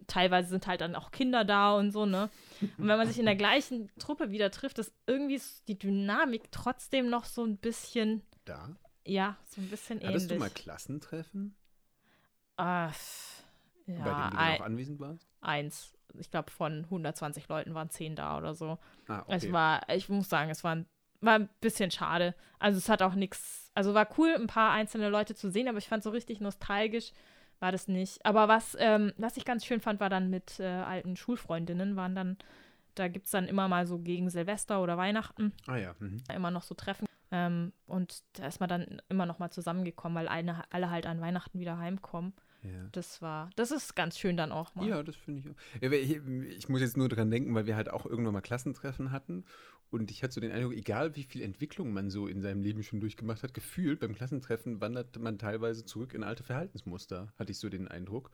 teilweise 0.09 0.49
sind 0.49 0.66
halt 0.66 0.81
dann 0.81 0.97
auch 0.97 1.11
Kinder 1.12 1.45
da 1.45 1.75
und 1.77 1.92
so, 1.92 2.07
ne? 2.07 2.29
Und 2.61 2.88
wenn 2.88 2.99
man 2.99 3.07
sich 3.07 3.18
in 3.18 3.25
der 3.27 3.37
gleichen 3.37 3.90
Truppe 3.99 4.31
wieder 4.33 4.51
trifft, 4.51 4.79
ist 4.81 4.92
irgendwie 5.07 5.40
die 5.68 5.79
Dynamik 5.79 6.51
trotzdem 6.51 7.09
noch 7.09 7.25
so 7.25 7.45
ein 7.45 7.57
bisschen, 7.57 8.23
da? 8.45 8.75
ja, 9.07 9.37
so 9.49 9.61
ein 9.61 9.68
bisschen 9.68 10.01
Hattest 10.03 10.27
du 10.31 10.35
ähnlich. 10.35 10.40
mal 10.40 10.51
Klassentreffen, 10.51 11.57
Ah, 12.57 12.88
f- 12.88 13.45
bei 13.87 13.95
ja, 13.95 14.05
denen 14.14 14.31
du 14.31 14.37
ein, 14.38 14.61
auch 14.61 14.64
anwesend 14.64 15.01
warst? 15.01 15.27
eins. 15.40 15.92
Ich 16.18 16.31
glaube, 16.31 16.51
von 16.51 16.85
120 16.90 17.49
Leuten 17.49 17.75
waren 17.75 17.88
10 17.88 18.14
da 18.16 18.37
oder 18.37 18.55
so. 18.55 18.79
Ah, 19.09 19.25
Es 19.29 19.45
okay. 19.45 19.53
war, 19.53 19.88
ich 19.88 20.09
muss 20.09 20.29
sagen, 20.29 20.51
es 20.51 20.62
war, 20.62 20.75
ein- 20.77 20.87
war 21.21 21.35
ein 21.38 21.49
bisschen 21.61 21.90
schade. 21.90 22.35
Also 22.59 22.79
es 22.79 22.88
hat 22.88 23.01
auch 23.03 23.14
nichts, 23.14 23.62
also 23.75 23.95
war 23.95 24.09
cool, 24.19 24.35
ein 24.35 24.47
paar 24.47 24.73
einzelne 24.73 25.09
Leute 25.09 25.35
zu 25.35 25.51
sehen, 25.51 25.69
aber 25.69 25.79
ich 25.79 25.89
fand 25.89 26.03
so 26.03 26.11
richtig 26.11 26.41
nostalgisch 26.41 27.13
war 27.63 27.73
das 27.73 27.87
nicht. 27.87 28.27
Aber 28.27 28.49
was, 28.49 28.77
ähm, 28.81 29.13
was 29.17 29.37
ich 29.37 29.45
ganz 29.45 29.65
schön 29.65 29.81
fand, 29.81 30.01
war 30.01 30.11
dann 30.11 30.29
mit 30.29 30.59
äh, 30.59 30.65
alten 30.65 31.17
Schulfreundinnen, 31.17 31.95
waren 31.95 32.15
dann, 32.17 32.37
da 32.97 33.07
gibt 33.07 33.27
es 33.27 33.31
dann 33.31 33.47
immer 33.47 33.69
mal 33.69 33.87
so 33.87 34.01
gegen 34.01 34.29
Silvester 34.29 34.83
oder 34.83 34.99
Weihnachten 34.99 35.53
Ah 35.69 35.77
ja. 35.77 35.95
Mhm. 36.01 36.21
immer 36.35 36.51
noch 36.51 36.65
so 36.65 36.75
Treffen. 36.75 37.07
Ähm, 37.31 37.73
und 37.87 38.25
da 38.35 38.49
ist 38.49 38.59
man 38.59 38.69
dann 38.69 39.01
immer 39.09 39.27
noch 39.27 39.39
mal 39.39 39.51
zusammengekommen, 39.51 40.17
weil 40.19 40.29
eine, 40.29 40.65
alle 40.71 40.91
halt 40.91 41.07
an 41.07 41.21
Weihnachten 41.21 41.61
wieder 41.61 41.79
heimkommen. 41.79 42.35
Ja. 42.63 42.89
Das 42.93 43.23
war, 43.23 43.49
das 43.57 43.71
ist 43.71 43.95
ganz 43.95 44.19
schön 44.19 44.37
dann 44.37 44.53
auch 44.53 44.75
mal. 44.75 44.87
Ja, 44.87 45.03
das 45.03 45.17
finde 45.17 45.41
ich 45.41 45.49
auch. 45.49 45.93
Ich, 45.93 46.57
ich 46.59 46.69
muss 46.69 46.81
jetzt 46.81 46.97
nur 46.97 47.09
dran 47.09 47.31
denken, 47.31 47.55
weil 47.55 47.67
wir 47.67 47.77
halt 47.77 47.91
auch 47.91 48.07
irgendwann 48.07 48.35
mal 48.35 48.41
Klassentreffen 48.41 49.13
hatten 49.13 49.45
und 49.92 50.11
ich 50.11 50.22
hatte 50.22 50.33
so 50.33 50.40
den 50.40 50.50
Eindruck, 50.52 50.72
egal 50.72 51.16
wie 51.16 51.22
viel 51.22 51.42
Entwicklung 51.42 51.92
man 51.92 52.11
so 52.11 52.26
in 52.26 52.40
seinem 52.40 52.62
Leben 52.62 52.83
schon 52.83 53.00
durchgemacht 53.00 53.42
hat, 53.42 53.52
gefühlt 53.52 54.00
beim 54.00 54.14
Klassentreffen 54.14 54.81
wandert 54.81 55.18
man 55.18 55.38
teilweise 55.38 55.85
zurück 55.85 56.14
in 56.14 56.22
alte 56.24 56.42
Verhaltensmuster, 56.42 57.33
hatte 57.38 57.52
ich 57.52 57.59
so 57.59 57.68
den 57.68 57.88
Eindruck. 57.88 58.31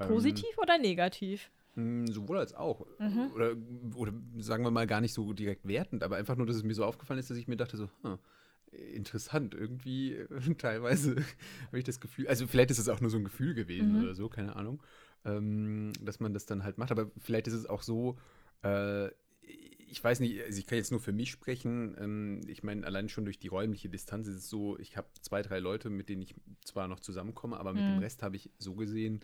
Ähm, 0.00 0.08
Positiv 0.08 0.58
oder 0.58 0.78
negativ? 0.78 1.50
mh, 1.76 2.12
sowohl 2.12 2.38
als 2.38 2.54
auch. 2.54 2.86
Mhm. 2.98 3.30
Oder, 3.34 3.56
oder 3.94 4.12
sagen 4.38 4.64
wir 4.64 4.70
mal 4.70 4.86
gar 4.86 5.00
nicht 5.00 5.12
so 5.14 5.32
direkt 5.32 5.66
wertend, 5.66 6.02
aber 6.02 6.16
einfach 6.16 6.36
nur, 6.36 6.46
dass 6.46 6.56
es 6.56 6.64
mir 6.64 6.74
so 6.74 6.84
aufgefallen 6.84 7.20
ist, 7.20 7.30
dass 7.30 7.36
ich 7.36 7.46
mir 7.48 7.56
dachte 7.56 7.76
so, 7.76 7.88
hm, 8.02 8.18
interessant, 8.72 9.54
irgendwie 9.54 10.14
äh, 10.14 10.26
teilweise 10.58 11.16
habe 11.68 11.78
ich 11.78 11.84
das 11.84 12.00
Gefühl, 12.00 12.26
also 12.26 12.46
vielleicht 12.48 12.70
ist 12.72 12.78
es 12.78 12.88
auch 12.88 13.00
nur 13.00 13.10
so 13.10 13.16
ein 13.18 13.24
Gefühl 13.24 13.54
gewesen 13.54 13.94
Mhm. 13.94 14.02
oder 14.02 14.14
so, 14.14 14.28
keine 14.28 14.56
Ahnung, 14.56 14.82
ähm, 15.24 15.92
dass 16.00 16.18
man 16.18 16.34
das 16.34 16.46
dann 16.46 16.64
halt 16.64 16.78
macht, 16.78 16.90
aber 16.90 17.10
vielleicht 17.18 17.46
ist 17.46 17.54
es 17.54 17.66
auch 17.66 17.82
so, 17.82 18.18
äh, 18.62 19.08
ich 19.88 20.02
weiß 20.02 20.20
nicht, 20.20 20.40
also 20.42 20.58
ich 20.58 20.66
kann 20.66 20.78
jetzt 20.78 20.90
nur 20.90 21.00
für 21.00 21.12
mich 21.12 21.30
sprechen, 21.30 21.96
ähm, 21.98 22.40
ich 22.48 22.62
meine, 22.62 22.86
allein 22.86 23.08
schon 23.08 23.24
durch 23.24 23.38
die 23.38 23.48
räumliche 23.48 23.88
Distanz 23.88 24.26
ist 24.28 24.36
es 24.36 24.48
so, 24.48 24.78
ich 24.78 24.96
habe 24.96 25.08
zwei, 25.22 25.42
drei 25.42 25.58
Leute, 25.60 25.90
mit 25.90 26.08
denen 26.08 26.22
ich 26.22 26.34
zwar 26.64 26.88
noch 26.88 27.00
zusammenkomme, 27.00 27.56
aber 27.58 27.72
mit 27.74 27.86
dem 27.86 27.94
Mhm. 27.94 27.98
Rest 27.98 28.22
habe 28.22 28.36
ich 28.36 28.50
so 28.58 28.74
gesehen 28.74 29.20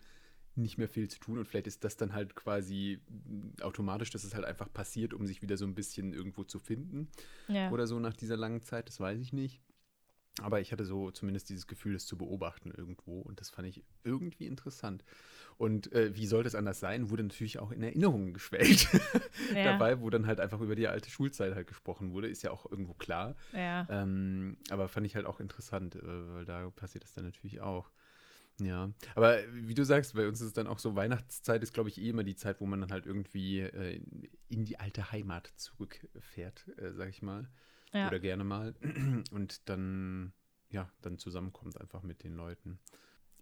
nicht 0.55 0.77
mehr 0.77 0.87
viel 0.89 1.09
zu 1.09 1.19
tun 1.19 1.39
und 1.39 1.47
vielleicht 1.47 1.65
ist 1.67 1.83
das 1.83 1.97
dann 1.97 2.13
halt 2.13 2.35
quasi 2.35 2.99
mh, 3.09 3.63
automatisch, 3.63 4.11
dass 4.11 4.23
es 4.23 4.35
halt 4.35 4.45
einfach 4.45 4.71
passiert, 4.71 5.13
um 5.13 5.25
sich 5.25 5.41
wieder 5.41 5.57
so 5.57 5.65
ein 5.65 5.75
bisschen 5.75 6.13
irgendwo 6.13 6.43
zu 6.43 6.59
finden 6.59 7.09
Ja. 7.47 7.71
oder 7.71 7.87
so 7.87 7.99
nach 7.99 8.13
dieser 8.13 8.37
langen 8.37 8.61
Zeit, 8.61 8.87
das 8.87 8.99
weiß 8.99 9.19
ich 9.19 9.33
nicht. 9.33 9.61
Aber 10.41 10.61
ich 10.61 10.71
hatte 10.71 10.85
so 10.85 11.11
zumindest 11.11 11.49
dieses 11.49 11.67
Gefühl, 11.67 11.95
es 11.95 12.07
zu 12.07 12.17
beobachten 12.17 12.71
irgendwo 12.71 13.21
und 13.21 13.39
das 13.39 13.49
fand 13.51 13.67
ich 13.67 13.83
irgendwie 14.03 14.47
interessant. 14.47 15.03
Und 15.57 15.91
äh, 15.93 16.15
wie 16.15 16.27
soll 16.27 16.43
das 16.43 16.55
anders 16.55 16.79
sein, 16.79 17.09
wurde 17.09 17.23
natürlich 17.23 17.59
auch 17.59 17.71
in 17.71 17.83
Erinnerungen 17.83 18.33
geschwelgt 18.33 18.87
ja. 19.53 19.63
dabei, 19.63 20.01
wo 20.01 20.09
dann 20.09 20.27
halt 20.27 20.39
einfach 20.39 20.59
über 20.61 20.75
die 20.75 20.87
alte 20.87 21.09
Schulzeit 21.09 21.55
halt 21.55 21.67
gesprochen 21.67 22.11
wurde, 22.11 22.27
ist 22.27 22.43
ja 22.43 22.51
auch 22.51 22.69
irgendwo 22.69 22.93
klar. 22.93 23.35
Ja. 23.53 23.87
Ähm, 23.89 24.57
aber 24.69 24.87
fand 24.89 25.05
ich 25.05 25.15
halt 25.15 25.25
auch 25.25 25.39
interessant, 25.39 25.95
äh, 25.95 26.01
weil 26.03 26.45
da 26.45 26.69
passiert 26.69 27.03
das 27.03 27.13
dann 27.13 27.25
natürlich 27.25 27.61
auch. 27.61 27.91
Ja, 28.61 28.91
aber 29.15 29.39
wie 29.51 29.73
du 29.73 29.83
sagst, 29.83 30.13
bei 30.13 30.27
uns 30.27 30.39
ist 30.39 30.47
es 30.47 30.53
dann 30.53 30.67
auch 30.67 30.77
so, 30.77 30.95
Weihnachtszeit 30.95 31.63
ist, 31.63 31.73
glaube 31.73 31.89
ich, 31.89 31.99
eh 31.99 32.09
immer 32.09 32.23
die 32.23 32.35
Zeit, 32.35 32.61
wo 32.61 32.67
man 32.67 32.81
dann 32.81 32.91
halt 32.91 33.07
irgendwie 33.07 33.61
äh, 33.61 33.99
in 34.47 34.63
die 34.63 34.79
alte 34.79 35.11
Heimat 35.11 35.51
zurückfährt, 35.55 36.67
äh, 36.77 36.93
sag 36.93 37.09
ich 37.09 37.21
mal. 37.21 37.49
Ja. 37.93 38.07
Oder 38.07 38.19
gerne 38.19 38.43
mal. 38.43 38.75
Und 39.31 39.67
dann, 39.69 40.33
ja, 40.69 40.89
dann 41.01 41.17
zusammenkommt 41.17 41.79
einfach 41.79 42.03
mit 42.03 42.23
den 42.23 42.35
Leuten. 42.35 42.79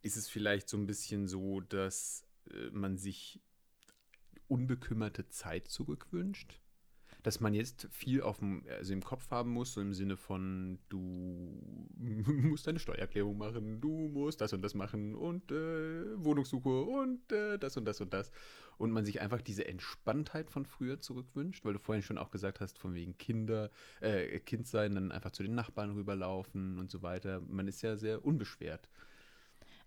Ist 0.01 0.17
es 0.17 0.27
vielleicht 0.27 0.69
so 0.69 0.77
ein 0.77 0.87
bisschen 0.87 1.27
so, 1.27 1.61
dass 1.61 2.25
äh, 2.51 2.69
man 2.71 2.97
sich 2.97 3.39
unbekümmerte 4.47 5.29
Zeit 5.29 5.67
zurückwünscht? 5.67 6.61
dass 7.23 7.39
man 7.39 7.53
jetzt 7.53 7.87
viel 7.91 8.21
auf 8.21 8.39
dem, 8.39 8.63
also 8.77 8.93
im 8.93 9.03
Kopf 9.03 9.29
haben 9.29 9.51
muss, 9.51 9.73
so 9.73 9.81
im 9.81 9.93
Sinne 9.93 10.17
von, 10.17 10.79
du 10.89 10.99
musst 11.97 12.65
deine 12.67 12.79
Steuererklärung 12.79 13.37
machen, 13.37 13.79
du 13.79 14.09
musst 14.09 14.41
das 14.41 14.53
und 14.53 14.61
das 14.61 14.73
machen 14.73 15.15
und 15.15 15.51
äh, 15.51 16.23
Wohnungssuche 16.23 16.81
und 16.81 17.31
äh, 17.31 17.59
das 17.59 17.77
und 17.77 17.85
das 17.85 18.01
und 18.01 18.13
das. 18.13 18.31
Und 18.77 18.91
man 18.91 19.05
sich 19.05 19.21
einfach 19.21 19.41
diese 19.41 19.67
Entspanntheit 19.67 20.49
von 20.49 20.65
früher 20.65 20.99
zurückwünscht, 20.99 21.63
weil 21.63 21.73
du 21.73 21.79
vorhin 21.79 22.01
schon 22.01 22.17
auch 22.17 22.31
gesagt 22.31 22.59
hast, 22.59 22.79
von 22.79 22.95
wegen 22.95 23.17
Kinder, 23.17 23.69
äh, 23.99 24.39
Kind 24.39 24.67
sein, 24.67 24.95
dann 24.95 25.11
einfach 25.11 25.31
zu 25.31 25.43
den 25.43 25.53
Nachbarn 25.53 25.91
rüberlaufen 25.91 26.79
und 26.79 26.89
so 26.89 27.03
weiter. 27.03 27.41
Man 27.41 27.67
ist 27.67 27.83
ja 27.83 27.97
sehr 27.97 28.25
unbeschwert. 28.25 28.89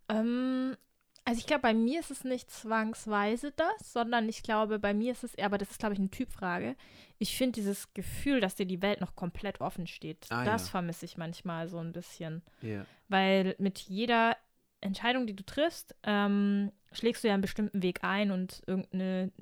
Ähm, 0.09 0.77
also 1.25 1.39
ich 1.39 1.47
glaube, 1.47 1.63
bei 1.63 1.75
mir 1.75 2.01
ist 2.01 2.11
es 2.11 2.25
nicht 2.25 2.51
zwangsweise 2.51 3.53
das, 3.53 3.93
sondern 3.93 4.29
ich 4.29 4.43
glaube, 4.43 4.79
bei 4.79 4.93
mir 4.93 5.13
ist 5.13 5.25
es 5.25 5.35
eher, 5.35 5.47
aber 5.47 5.57
das 5.57 5.71
ist, 5.71 5.79
glaube 5.79 5.95
ich, 5.95 5.99
eine 5.99 6.11
Typfrage. 6.11 6.77
Ich 7.19 7.37
finde 7.37 7.53
dieses 7.53 7.95
Gefühl, 7.95 8.41
dass 8.41 8.57
dir 8.57 8.67
die 8.67 8.83
Welt 8.83 9.01
noch 9.01 9.17
komplett 9.17 9.61
offen 9.61 9.87
steht, 9.87 10.27
ah, 10.29 10.45
das 10.45 10.67
ja. 10.67 10.71
vermisse 10.73 11.07
ich 11.07 11.17
manchmal 11.17 11.69
so 11.69 11.79
ein 11.79 11.93
bisschen. 11.93 12.43
Ja. 12.61 12.85
Weil 13.09 13.55
mit 13.59 13.79
jeder 13.79 14.37
Entscheidung, 14.83 15.27
die 15.27 15.35
du 15.35 15.45
triffst, 15.45 15.95
ähm, 16.03 16.71
schlägst 16.93 17.25
du 17.25 17.29
ja 17.29 17.35
einen 17.35 17.41
bestimmten 17.41 17.83
Weg 17.83 18.05
ein 18.05 18.31
und 18.31 18.63
irgendeine 18.67 19.33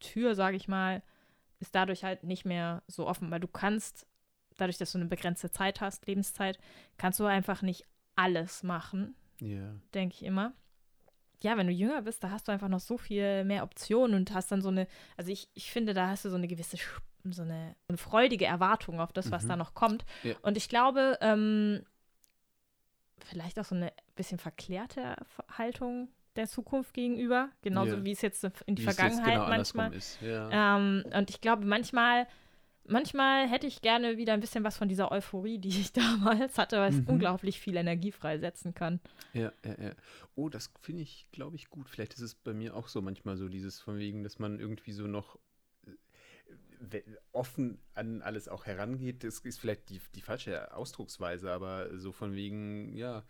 Tür, 0.00 0.34
sage 0.34 0.56
ich 0.56 0.66
mal, 0.66 1.02
ist 1.60 1.74
dadurch 1.74 2.02
halt 2.02 2.24
nicht 2.24 2.44
mehr 2.44 2.82
so 2.88 3.06
offen, 3.06 3.30
weil 3.30 3.40
du 3.40 3.48
kannst, 3.48 4.06
dadurch, 4.56 4.78
dass 4.78 4.90
du 4.90 4.98
eine 4.98 5.08
begrenzte 5.08 5.52
Zeit 5.52 5.80
hast, 5.80 6.06
Lebenszeit, 6.06 6.58
kannst 6.96 7.20
du 7.20 7.26
einfach 7.26 7.62
nicht 7.62 7.84
alles 8.16 8.64
machen. 8.64 9.14
Ja. 9.40 9.74
Denke 9.94 10.14
ich 10.14 10.22
immer 10.24 10.52
ja, 11.40 11.56
wenn 11.56 11.66
du 11.66 11.72
jünger 11.72 12.02
bist, 12.02 12.22
da 12.24 12.30
hast 12.30 12.48
du 12.48 12.52
einfach 12.52 12.68
noch 12.68 12.80
so 12.80 12.98
viel 12.98 13.44
mehr 13.44 13.62
Optionen 13.62 14.16
und 14.16 14.34
hast 14.34 14.50
dann 14.50 14.60
so 14.60 14.68
eine, 14.68 14.86
also 15.16 15.30
ich, 15.30 15.48
ich 15.54 15.70
finde, 15.70 15.94
da 15.94 16.08
hast 16.08 16.24
du 16.24 16.30
so 16.30 16.36
eine 16.36 16.48
gewisse, 16.48 16.78
so 17.24 17.42
eine, 17.42 17.76
eine 17.86 17.98
freudige 17.98 18.46
Erwartung 18.46 19.00
auf 19.00 19.12
das, 19.12 19.30
was 19.30 19.44
mhm. 19.44 19.48
da 19.48 19.56
noch 19.56 19.74
kommt. 19.74 20.04
Ja. 20.24 20.34
Und 20.42 20.56
ich 20.56 20.68
glaube, 20.68 21.18
ähm, 21.20 21.84
vielleicht 23.24 23.58
auch 23.58 23.64
so 23.64 23.74
eine 23.74 23.92
bisschen 24.16 24.38
verklärte 24.38 25.16
Haltung 25.56 26.08
der 26.34 26.48
Zukunft 26.48 26.94
gegenüber, 26.94 27.50
genauso 27.62 27.96
ja. 27.96 28.04
wie 28.04 28.12
es 28.12 28.22
jetzt 28.22 28.44
in 28.66 28.74
die 28.74 28.82
wie 28.82 28.92
Vergangenheit 28.92 29.34
genau 29.34 29.48
manchmal 29.48 29.94
ist. 29.94 30.20
Ja. 30.20 30.76
Ähm, 30.76 31.04
und 31.12 31.30
ich 31.30 31.40
glaube, 31.40 31.66
manchmal 31.66 32.26
manchmal 32.88 33.48
hätte 33.48 33.66
ich 33.66 33.80
gerne 33.82 34.16
wieder 34.16 34.32
ein 34.32 34.40
bisschen 34.40 34.64
was 34.64 34.76
von 34.76 34.88
dieser 34.88 35.12
Euphorie, 35.12 35.58
die 35.58 35.68
ich 35.68 35.92
damals 35.92 36.58
hatte, 36.58 36.78
weil 36.78 36.90
es 36.90 37.00
mhm. 37.00 37.08
unglaublich 37.08 37.60
viel 37.60 37.76
Energie 37.76 38.12
freisetzen 38.12 38.74
kann. 38.74 39.00
Ja, 39.32 39.52
ja, 39.64 39.74
ja. 39.80 39.92
Oh, 40.34 40.48
das 40.48 40.70
finde 40.80 41.02
ich, 41.02 41.28
glaube 41.32 41.56
ich, 41.56 41.70
gut. 41.70 41.88
Vielleicht 41.88 42.14
ist 42.14 42.20
es 42.20 42.34
bei 42.34 42.52
mir 42.52 42.74
auch 42.74 42.88
so 42.88 43.02
manchmal 43.02 43.36
so, 43.36 43.48
dieses 43.48 43.80
von 43.80 43.98
wegen, 43.98 44.22
dass 44.22 44.38
man 44.38 44.60
irgendwie 44.60 44.92
so 44.92 45.06
noch 45.06 45.38
äh, 46.90 47.02
offen 47.32 47.78
an 47.94 48.22
alles 48.22 48.48
auch 48.48 48.66
herangeht. 48.66 49.24
Das 49.24 49.40
ist 49.40 49.58
vielleicht 49.58 49.90
die, 49.90 50.00
die 50.14 50.22
falsche 50.22 50.74
Ausdrucksweise, 50.74 51.52
aber 51.52 51.98
so 51.98 52.12
von 52.12 52.34
wegen, 52.34 52.96
ja, 52.96 53.24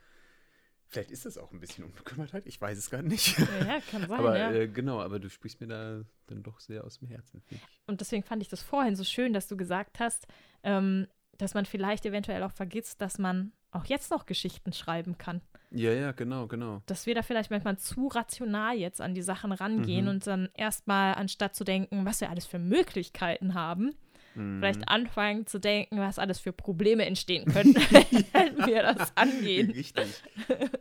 Vielleicht 0.88 1.10
ist 1.10 1.26
das 1.26 1.36
auch 1.36 1.52
ein 1.52 1.60
bisschen 1.60 1.84
Unbekümmertheit, 1.84 2.46
ich 2.46 2.60
weiß 2.60 2.78
es 2.78 2.88
gar 2.88 3.02
nicht. 3.02 3.38
Ja, 3.38 3.78
kann 3.90 4.00
sein. 4.08 4.18
aber 4.18 4.38
ja. 4.38 4.52
äh, 4.52 4.68
genau, 4.68 5.00
aber 5.00 5.18
du 5.18 5.28
sprichst 5.28 5.60
mir 5.60 5.66
da 5.66 6.02
dann 6.26 6.42
doch 6.42 6.60
sehr 6.60 6.84
aus 6.84 6.98
dem 6.98 7.08
Herzen. 7.08 7.42
Und 7.86 8.00
deswegen 8.00 8.22
fand 8.22 8.42
ich 8.42 8.48
das 8.48 8.62
vorhin 8.62 8.96
so 8.96 9.04
schön, 9.04 9.34
dass 9.34 9.48
du 9.48 9.56
gesagt 9.56 10.00
hast, 10.00 10.26
ähm, 10.62 11.06
dass 11.36 11.54
man 11.54 11.66
vielleicht 11.66 12.06
eventuell 12.06 12.42
auch 12.42 12.52
vergisst, 12.52 13.02
dass 13.02 13.18
man 13.18 13.52
auch 13.70 13.84
jetzt 13.84 14.10
noch 14.10 14.24
Geschichten 14.24 14.72
schreiben 14.72 15.18
kann. 15.18 15.42
Ja, 15.70 15.92
ja, 15.92 16.12
genau, 16.12 16.46
genau. 16.46 16.82
Dass 16.86 17.04
wir 17.04 17.14
da 17.14 17.22
vielleicht 17.22 17.50
manchmal 17.50 17.78
zu 17.78 18.08
rational 18.08 18.76
jetzt 18.76 19.02
an 19.02 19.14
die 19.14 19.22
Sachen 19.22 19.52
rangehen 19.52 20.06
mhm. 20.06 20.10
und 20.10 20.26
dann 20.26 20.48
erstmal, 20.54 21.14
anstatt 21.14 21.54
zu 21.54 21.64
denken, 21.64 22.06
was 22.06 22.22
wir 22.22 22.30
alles 22.30 22.46
für 22.46 22.58
Möglichkeiten 22.58 23.52
haben, 23.52 23.94
mhm. 24.38 24.58
vielleicht 24.58 24.88
anfangen 24.88 25.46
zu 25.46 25.58
denken, 25.58 25.98
was 25.98 26.18
alles 26.18 26.38
für 26.38 26.52
Probleme 26.52 27.04
entstehen 27.04 27.44
könnten, 27.44 27.74
wenn 28.32 28.66
wir 28.66 28.82
das 28.82 29.16
angehen. 29.16 29.70
Richtig. 29.70 30.22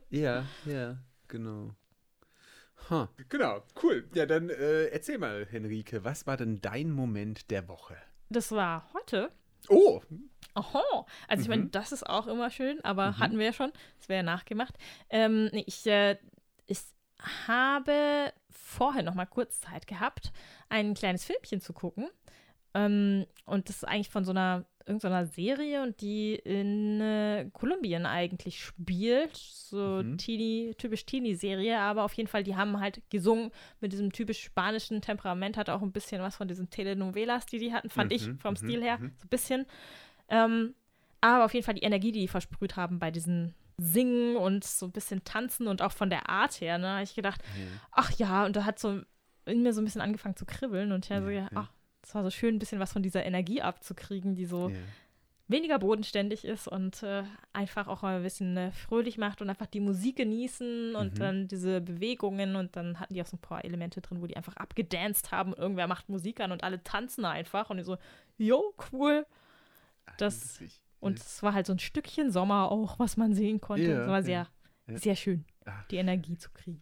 Ja, 0.10 0.46
ja, 0.66 0.98
genau. 1.28 1.74
Huh. 2.90 3.08
Genau, 3.30 3.64
cool. 3.84 4.08
Ja, 4.14 4.26
dann 4.26 4.50
äh, 4.50 4.86
erzähl 4.86 5.18
mal, 5.18 5.46
Henrike, 5.50 6.04
was 6.04 6.26
war 6.26 6.38
denn 6.38 6.62
dein 6.62 6.92
Moment 6.92 7.52
der 7.52 7.68
Woche? 7.68 7.98
Das 8.30 8.52
war 8.52 8.88
heute. 8.94 9.32
Oh! 9.68 10.02
Oho. 10.56 11.06
Also 11.28 11.42
ich 11.42 11.48
mhm. 11.48 11.50
meine, 11.50 11.66
das 11.70 11.92
ist 11.92 12.08
auch 12.08 12.28
immer 12.28 12.50
schön, 12.50 12.84
aber 12.84 13.12
mhm. 13.12 13.20
hatten 13.20 13.40
wir 13.40 13.48
ja 13.48 13.54
schon. 13.54 13.72
Das 14.00 14.10
wäre 14.10 14.18
ja 14.18 14.24
nachgemacht. 14.24 14.76
Ähm, 15.10 15.50
ich, 15.52 15.86
äh, 15.86 16.18
ich 16.66 16.80
habe 17.48 18.32
vorher 18.50 19.04
noch 19.04 19.16
mal 19.16 19.26
kurz 19.26 19.62
Zeit 19.62 19.88
gehabt, 19.88 20.32
ein 20.70 20.94
kleines 20.94 21.26
Filmchen 21.26 21.62
zu 21.62 21.74
gucken. 21.74 22.10
Ähm, 22.78 23.26
und 23.46 23.70
das 23.70 23.78
ist 23.78 23.84
eigentlich 23.84 24.10
von 24.10 24.24
so 24.24 24.32
einer 24.32 24.66
irgendeiner 24.86 25.26
Serie 25.26 25.84
und 25.84 26.00
die 26.00 26.36
in 26.36 27.02
äh, 27.02 27.50
Kolumbien 27.52 28.06
eigentlich 28.06 28.64
spielt. 28.64 29.36
So 29.36 30.02
mhm. 30.02 30.18
Teenie, 30.18 30.76
typisch 30.78 31.06
Teenie-Serie, 31.06 31.78
aber 31.80 32.04
auf 32.04 32.14
jeden 32.14 32.30
Fall, 32.30 32.44
die 32.44 32.56
haben 32.56 32.80
halt 32.80 33.02
gesungen 33.10 33.52
mit 33.82 33.92
diesem 33.92 34.14
typisch 34.14 34.42
spanischen 34.44 35.02
Temperament, 35.02 35.58
hat 35.58 35.70
auch 35.70 35.82
ein 35.82 35.92
bisschen 35.92 36.22
was 36.22 36.38
von 36.38 36.48
diesen 36.48 36.70
Telenovelas, 36.70 37.48
die 37.48 37.60
die 37.60 37.74
hatten, 37.74 37.90
fand 37.90 38.12
mhm. 38.12 38.16
ich 38.16 38.24
vom 38.40 38.54
mhm. 38.54 38.58
Stil 38.58 38.82
her, 38.82 38.98
mhm. 39.00 39.12
so 39.18 39.26
ein 39.26 39.30
bisschen. 39.30 39.66
Ähm, 40.30 40.74
aber 41.20 41.46
auf 41.46 41.54
jeden 41.54 41.66
Fall 41.66 41.76
die 41.76 41.84
Energie, 41.84 42.12
die 42.12 42.22
die 42.22 42.28
versprüht 42.28 42.78
haben 42.78 43.00
bei 43.00 43.12
diesen 43.12 43.56
Singen 43.78 44.38
und 44.38 44.64
so 44.64 44.86
ein 44.86 44.92
bisschen 44.92 45.24
Tanzen 45.24 45.68
und 45.68 45.82
auch 45.82 45.92
von 45.92 46.10
der 46.10 46.30
Art 46.30 46.62
her, 46.62 46.78
ne, 46.78 46.88
habe 46.88 47.04
ich 47.04 47.16
gedacht, 47.16 47.42
ach 47.92 48.12
ja, 48.18 48.46
und 48.46 48.56
da 48.56 48.66
hat 48.66 48.80
so 48.80 49.02
in 49.46 49.64
mir 49.64 49.74
so 49.74 49.82
ein 49.82 49.86
bisschen 49.86 50.02
angefangen 50.02 50.36
zu 50.36 50.46
kribbeln 50.46 50.92
und 50.92 51.06
ich 51.06 51.12
habe 51.12 51.26
so 51.26 51.32
gedacht, 51.32 51.52
ach, 51.56 51.72
es 52.08 52.16
war 52.16 52.24
so 52.24 52.30
schön, 52.30 52.56
ein 52.56 52.60
bisschen 52.60 52.80
was 52.80 52.94
von 52.94 53.04
dieser 53.04 53.26
Energie 53.26 53.62
abzukriegen, 53.62 54.34
die 54.34 54.46
so 54.46 54.70
yeah. 54.70 54.80
weniger 55.50 55.78
bodenständig 55.78 56.46
ist 56.46 56.70
und 56.70 57.04
äh, 57.04 57.24
einfach 57.52 57.88
auch 57.90 58.02
ein 58.04 58.24
bisschen 58.24 58.56
äh, 58.56 58.72
fröhlich 58.72 59.18
macht 59.18 59.42
und 59.42 59.50
einfach 59.50 59.66
die 59.66 59.82
Musik 59.82 60.16
genießen 60.16 60.96
und 60.96 61.16
mhm. 61.16 61.20
dann 61.20 61.48
diese 61.50 61.82
Bewegungen 61.82 62.56
und 62.56 62.78
dann 62.78 63.00
hatten 63.02 63.14
die 63.14 63.22
auch 63.22 63.28
so 63.28 63.36
ein 63.36 63.42
paar 63.42 63.66
Elemente 63.66 64.00
drin, 64.00 64.22
wo 64.22 64.28
die 64.28 64.38
einfach 64.38 64.56
abgedanced 64.56 65.32
haben 65.32 65.52
und 65.52 65.60
irgendwer 65.60 65.88
macht 65.88 66.08
Musik 66.08 66.40
an 66.40 66.54
und 66.54 66.64
alle 66.64 66.82
tanzen 66.82 67.26
einfach 67.26 67.70
und 67.70 67.78
die 67.78 67.84
so, 67.84 67.98
jo, 68.38 68.74
cool. 68.94 69.26
Das, 70.18 70.62
und 71.02 71.20
es 71.20 71.44
war 71.44 71.54
halt 71.54 71.66
so 71.66 71.74
ein 71.74 71.80
Stückchen 71.80 72.32
Sommer 72.32 72.72
auch, 72.72 73.00
was 73.00 73.18
man 73.18 73.34
sehen 73.34 73.60
konnte. 73.60 73.92
Es 73.92 74.08
war 74.08 74.24
sehr, 74.24 74.48
ja. 74.88 74.98
sehr 74.98 75.18
schön, 75.18 75.44
die 75.92 75.98
Energie 75.98 76.38
zu 76.38 76.50
kriegen. 76.52 76.82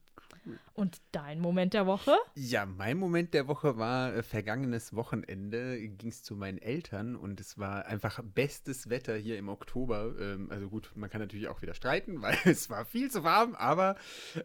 Und 0.74 1.02
dein 1.12 1.40
Moment 1.40 1.74
der 1.74 1.86
Woche? 1.86 2.16
Ja, 2.36 2.66
mein 2.66 2.98
Moment 2.98 3.34
der 3.34 3.48
Woche 3.48 3.78
war 3.78 4.14
äh, 4.14 4.24
vergangenes 4.24 4.96
Wochenende, 4.96 5.80
ging 5.88 6.10
es 6.10 6.24
zu 6.24 6.36
meinen 6.36 6.58
Eltern 6.58 7.16
und 7.16 7.40
es 7.40 7.58
war 7.58 7.86
einfach 7.86 8.22
bestes 8.24 8.90
Wetter 8.90 9.16
hier 9.16 9.38
im 9.38 9.50
Oktober. 9.50 10.14
Ähm, 10.20 10.52
also 10.52 10.70
gut, 10.70 10.92
man 10.96 11.10
kann 11.10 11.22
natürlich 11.22 11.48
auch 11.48 11.62
wieder 11.62 11.74
streiten, 11.74 12.22
weil 12.22 12.38
es 12.46 12.70
war 12.70 12.86
viel 12.86 13.10
zu 13.10 13.24
warm, 13.24 13.56
aber 13.56 13.96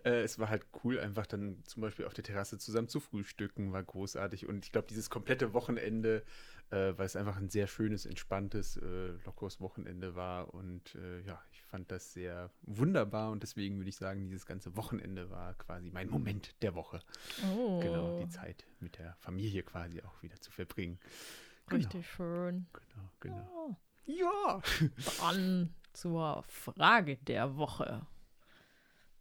äh, 0.04 0.22
es 0.22 0.38
war 0.38 0.48
halt 0.48 0.64
cool, 0.84 0.98
einfach 1.00 1.26
dann 1.26 1.62
zum 1.64 1.82
Beispiel 1.82 2.06
auf 2.06 2.14
der 2.14 2.24
Terrasse 2.24 2.58
zusammen 2.58 2.88
zu 2.88 3.00
frühstücken, 3.00 3.72
war 3.72 3.82
großartig. 3.82 4.48
Und 4.48 4.64
ich 4.64 4.72
glaube, 4.72 4.88
dieses 4.88 5.10
komplette 5.10 5.52
Wochenende 5.52 6.22
äh, 6.70 6.96
weil 6.96 7.06
es 7.06 7.16
einfach 7.16 7.36
ein 7.36 7.48
sehr 7.48 7.66
schönes, 7.66 8.06
entspanntes, 8.06 8.76
äh, 8.76 9.08
lockeres 9.24 9.60
Wochenende 9.60 10.14
war. 10.14 10.54
Und 10.54 10.94
äh, 10.94 11.20
ja, 11.22 11.40
fand 11.70 11.90
das 11.90 12.12
sehr 12.12 12.50
wunderbar 12.62 13.30
und 13.30 13.42
deswegen 13.42 13.78
würde 13.78 13.88
ich 13.88 13.96
sagen, 13.96 14.28
dieses 14.28 14.44
ganze 14.44 14.76
Wochenende 14.76 15.30
war 15.30 15.54
quasi 15.54 15.90
mein 15.90 16.10
Moment 16.10 16.54
der 16.62 16.74
Woche. 16.74 17.00
Oh. 17.54 17.80
Genau, 17.80 18.18
die 18.18 18.28
Zeit 18.28 18.66
mit 18.80 18.98
der 18.98 19.14
Familie 19.18 19.62
quasi 19.62 20.02
auch 20.02 20.22
wieder 20.22 20.40
zu 20.40 20.50
verbringen. 20.50 20.98
Genau. 21.66 21.82
Richtig 21.82 22.10
schön. 22.10 22.66
Genau, 22.72 23.08
genau. 23.20 23.76
Ja. 24.04 24.60
Dann 25.20 25.72
zur 25.92 26.42
Frage 26.42 27.16
der 27.16 27.56
Woche. 27.56 28.06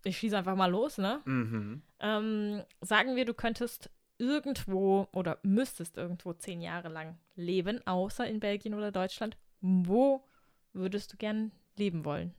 Ich 0.04 0.18
schieße 0.18 0.38
einfach 0.38 0.56
mal 0.56 0.72
los, 0.72 0.98
ne? 0.98 1.22
Mhm. 1.26 1.82
Ähm, 2.00 2.64
sagen 2.82 3.16
wir, 3.16 3.26
du 3.26 3.34
könntest 3.34 3.92
irgendwo 4.18 5.08
oder 5.14 5.40
müsstest 5.44 5.98
irgendwo 5.98 6.34
zehn 6.34 6.62
Jahre 6.62 6.90
lang 6.90 7.18
leben, 7.36 7.86
außer 7.86 8.28
in 8.28 8.40
Belgien 8.40 8.74
oder 8.74 8.92
Deutschland, 8.92 9.38
wo 9.62 10.26
würdest 10.74 11.14
du 11.14 11.18
gern 11.18 11.52
leben 11.76 12.06
wollen? 12.06 12.34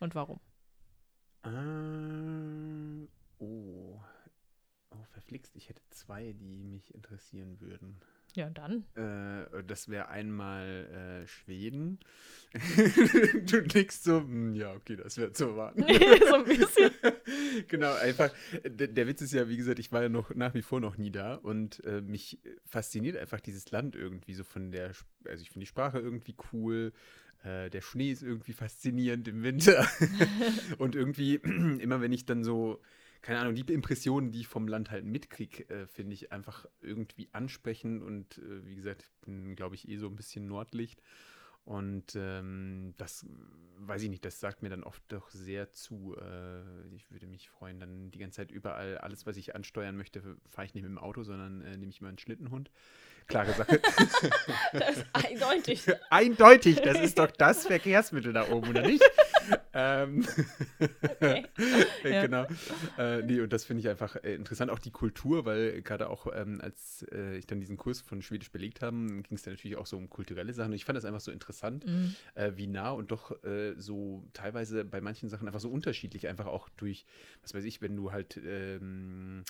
Und 0.00 0.14
warum? 0.14 0.40
Äh, 1.44 3.06
oh. 3.38 4.00
Oh, 4.90 5.04
verflixt, 5.12 5.54
ich 5.54 5.68
hätte 5.68 5.82
zwei, 5.90 6.32
die 6.32 6.64
mich 6.64 6.92
interessieren 6.94 7.60
würden. 7.60 8.00
Ja, 8.34 8.46
und 8.46 8.58
dann? 8.58 8.84
Äh, 8.94 9.64
das 9.64 9.88
wäre 9.88 10.08
einmal 10.08 11.22
äh, 11.22 11.26
Schweden. 11.26 11.98
du 13.46 13.60
nickst 13.74 14.04
so, 14.04 14.20
hm, 14.20 14.54
ja, 14.54 14.72
okay, 14.72 14.96
das 14.96 15.16
wäre 15.18 15.32
zu 15.32 15.46
erwarten. 15.46 15.82
so 16.28 16.34
ein 16.34 16.44
bisschen. 16.44 16.90
genau, 17.68 17.92
einfach, 17.94 18.32
der, 18.64 18.88
der, 18.88 19.06
Witz 19.06 19.22
ist 19.22 19.32
ja, 19.32 19.48
wie 19.48 19.56
gesagt, 19.56 19.78
ich 19.78 19.90
war 19.90 20.02
ja 20.02 20.08
noch 20.08 20.34
nach 20.34 20.54
wie 20.54 20.62
vor 20.62 20.80
noch 20.80 20.96
nie 20.96 21.10
da 21.10 21.34
und 21.34 21.82
äh, 21.84 22.00
mich 22.00 22.38
fasziniert 22.66 23.16
einfach 23.16 23.40
dieses 23.40 23.70
Land 23.70 23.96
irgendwie 23.96 24.34
so 24.34 24.44
von 24.44 24.70
der, 24.70 24.92
also 25.26 25.42
ich 25.42 25.50
finde 25.50 25.64
die 25.64 25.70
Sprache 25.70 25.98
irgendwie 25.98 26.36
cool. 26.52 26.92
Äh, 27.42 27.70
der 27.70 27.80
Schnee 27.80 28.10
ist 28.10 28.22
irgendwie 28.22 28.52
faszinierend 28.52 29.28
im 29.28 29.42
Winter. 29.42 29.86
und 30.78 30.94
irgendwie, 30.94 31.34
immer 31.80 32.00
wenn 32.00 32.12
ich 32.12 32.26
dann 32.26 32.44
so 32.44 32.80
keine 33.22 33.40
Ahnung, 33.40 33.54
die 33.54 33.70
Impressionen, 33.72 34.32
die 34.32 34.40
ich 34.40 34.48
vom 34.48 34.66
Land 34.66 34.90
halt 34.90 35.04
mitkriege, 35.04 35.68
äh, 35.68 35.86
finde 35.86 36.14
ich 36.14 36.32
einfach 36.32 36.66
irgendwie 36.80 37.28
ansprechend 37.32 38.02
und 38.02 38.38
äh, 38.38 38.66
wie 38.66 38.74
gesagt, 38.74 39.02
ich 39.02 39.10
bin, 39.26 39.56
glaube 39.56 39.74
ich, 39.74 39.88
eh 39.88 39.96
so 39.98 40.06
ein 40.06 40.16
bisschen 40.16 40.46
Nordlicht. 40.46 41.02
Und 41.64 42.16
ähm, 42.16 42.94
das 42.96 43.26
weiß 43.78 44.02
ich 44.02 44.08
nicht, 44.08 44.24
das 44.24 44.40
sagt 44.40 44.62
mir 44.62 44.70
dann 44.70 44.82
oft 44.82 45.02
doch 45.08 45.30
sehr 45.30 45.70
zu. 45.72 46.16
Äh, 46.16 46.94
ich 46.94 47.10
würde 47.10 47.26
mich 47.26 47.50
freuen, 47.50 47.78
dann 47.78 48.10
die 48.10 48.18
ganze 48.18 48.36
Zeit 48.36 48.50
überall 48.50 48.98
alles, 48.98 49.26
was 49.26 49.36
ich 49.36 49.54
ansteuern 49.54 49.96
möchte, 49.96 50.22
fahre 50.46 50.66
ich 50.66 50.74
nicht 50.74 50.82
mit 50.82 50.90
dem 50.90 50.98
Auto, 50.98 51.22
sondern 51.22 51.60
äh, 51.60 51.76
nehme 51.76 51.90
ich 51.90 52.00
mal 52.00 52.08
einen 52.08 52.18
Schlittenhund. 52.18 52.70
Klare 53.30 53.52
Sache. 53.52 53.80
das 54.72 54.96
ist 54.96 55.06
eindeutig. 55.12 55.86
eindeutig, 56.10 56.80
das 56.80 57.00
ist 57.00 57.18
doch 57.18 57.30
das 57.30 57.66
Verkehrsmittel 57.66 58.32
da 58.32 58.50
oben, 58.50 58.70
oder 58.70 58.82
nicht? 58.82 59.02
ähm, 59.72 60.26
okay. 61.02 61.46
ja. 62.04 62.22
Genau. 62.22 62.46
Äh, 62.98 63.22
nee, 63.22 63.40
und 63.40 63.52
das 63.52 63.64
finde 63.64 63.82
ich 63.82 63.88
einfach 63.88 64.16
äh, 64.16 64.34
interessant, 64.34 64.70
auch 64.70 64.80
die 64.80 64.90
Kultur, 64.90 65.44
weil 65.44 65.80
gerade 65.82 66.10
auch 66.10 66.26
ähm, 66.34 66.60
als 66.60 67.06
äh, 67.12 67.38
ich 67.38 67.46
dann 67.46 67.60
diesen 67.60 67.76
Kurs 67.76 68.00
von 68.00 68.20
Schwedisch 68.20 68.50
belegt 68.50 68.82
habe, 68.82 68.96
ging 68.96 69.36
es 69.36 69.42
dann 69.42 69.54
natürlich 69.54 69.76
auch 69.76 69.86
so 69.86 69.96
um 69.96 70.10
kulturelle 70.10 70.52
Sachen. 70.52 70.72
Und 70.72 70.76
ich 70.76 70.84
fand 70.84 70.96
das 70.96 71.04
einfach 71.04 71.20
so 71.20 71.30
interessant, 71.30 71.86
mhm. 71.86 72.16
Äh, 72.34 72.52
wie 72.56 72.66
nah 72.66 72.90
und 72.90 73.12
doch 73.12 73.42
äh, 73.44 73.74
so 73.76 74.24
teilweise 74.32 74.84
bei 74.84 75.00
manchen 75.00 75.28
Sachen 75.28 75.46
einfach 75.46 75.60
so 75.60 75.70
unterschiedlich, 75.70 76.26
einfach 76.26 76.46
auch 76.46 76.68
durch, 76.70 77.06
was 77.42 77.54
weiß 77.54 77.64
ich, 77.64 77.80
wenn 77.80 77.94
du 77.94 78.10
halt 78.10 78.40
ähm, 78.44 79.44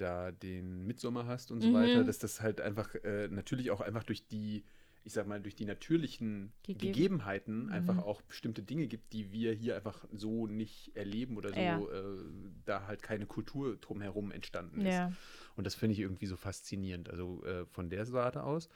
da 0.00 0.30
den 0.30 0.86
Mitsommer 0.86 1.26
hast 1.26 1.50
und 1.50 1.60
so 1.60 1.68
mhm. 1.68 1.74
weiter, 1.74 2.04
dass 2.04 2.18
das 2.18 2.40
halt 2.40 2.60
einfach 2.60 2.94
äh, 2.96 3.28
natürlich 3.28 3.70
auch 3.70 3.80
einfach 3.80 4.04
durch 4.04 4.26
die 4.26 4.64
ich 5.04 5.14
sag 5.14 5.26
mal, 5.26 5.40
durch 5.40 5.54
die 5.54 5.64
natürlichen 5.64 6.52
Gegeben. 6.62 6.92
Gegebenheiten 6.92 7.66
mhm. 7.66 7.72
einfach 7.72 7.98
auch 7.98 8.20
bestimmte 8.22 8.62
Dinge 8.62 8.86
gibt, 8.86 9.12
die 9.12 9.32
wir 9.32 9.52
hier 9.52 9.76
einfach 9.76 10.04
so 10.12 10.46
nicht 10.46 10.94
erleben 10.94 11.36
oder 11.36 11.50
so, 11.50 11.60
ja. 11.60 11.78
äh, 11.78 12.18
da 12.66 12.86
halt 12.86 13.02
keine 13.02 13.26
Kultur 13.26 13.76
drumherum 13.76 14.30
entstanden 14.30 14.82
ist. 14.82 14.92
Ja. 14.92 15.12
Und 15.56 15.66
das 15.66 15.74
finde 15.74 15.94
ich 15.94 16.00
irgendwie 16.00 16.26
so 16.26 16.36
faszinierend, 16.36 17.10
also 17.10 17.44
äh, 17.44 17.66
von 17.66 17.90
der 17.90 18.06
Seite 18.06 18.44
aus. 18.44 18.68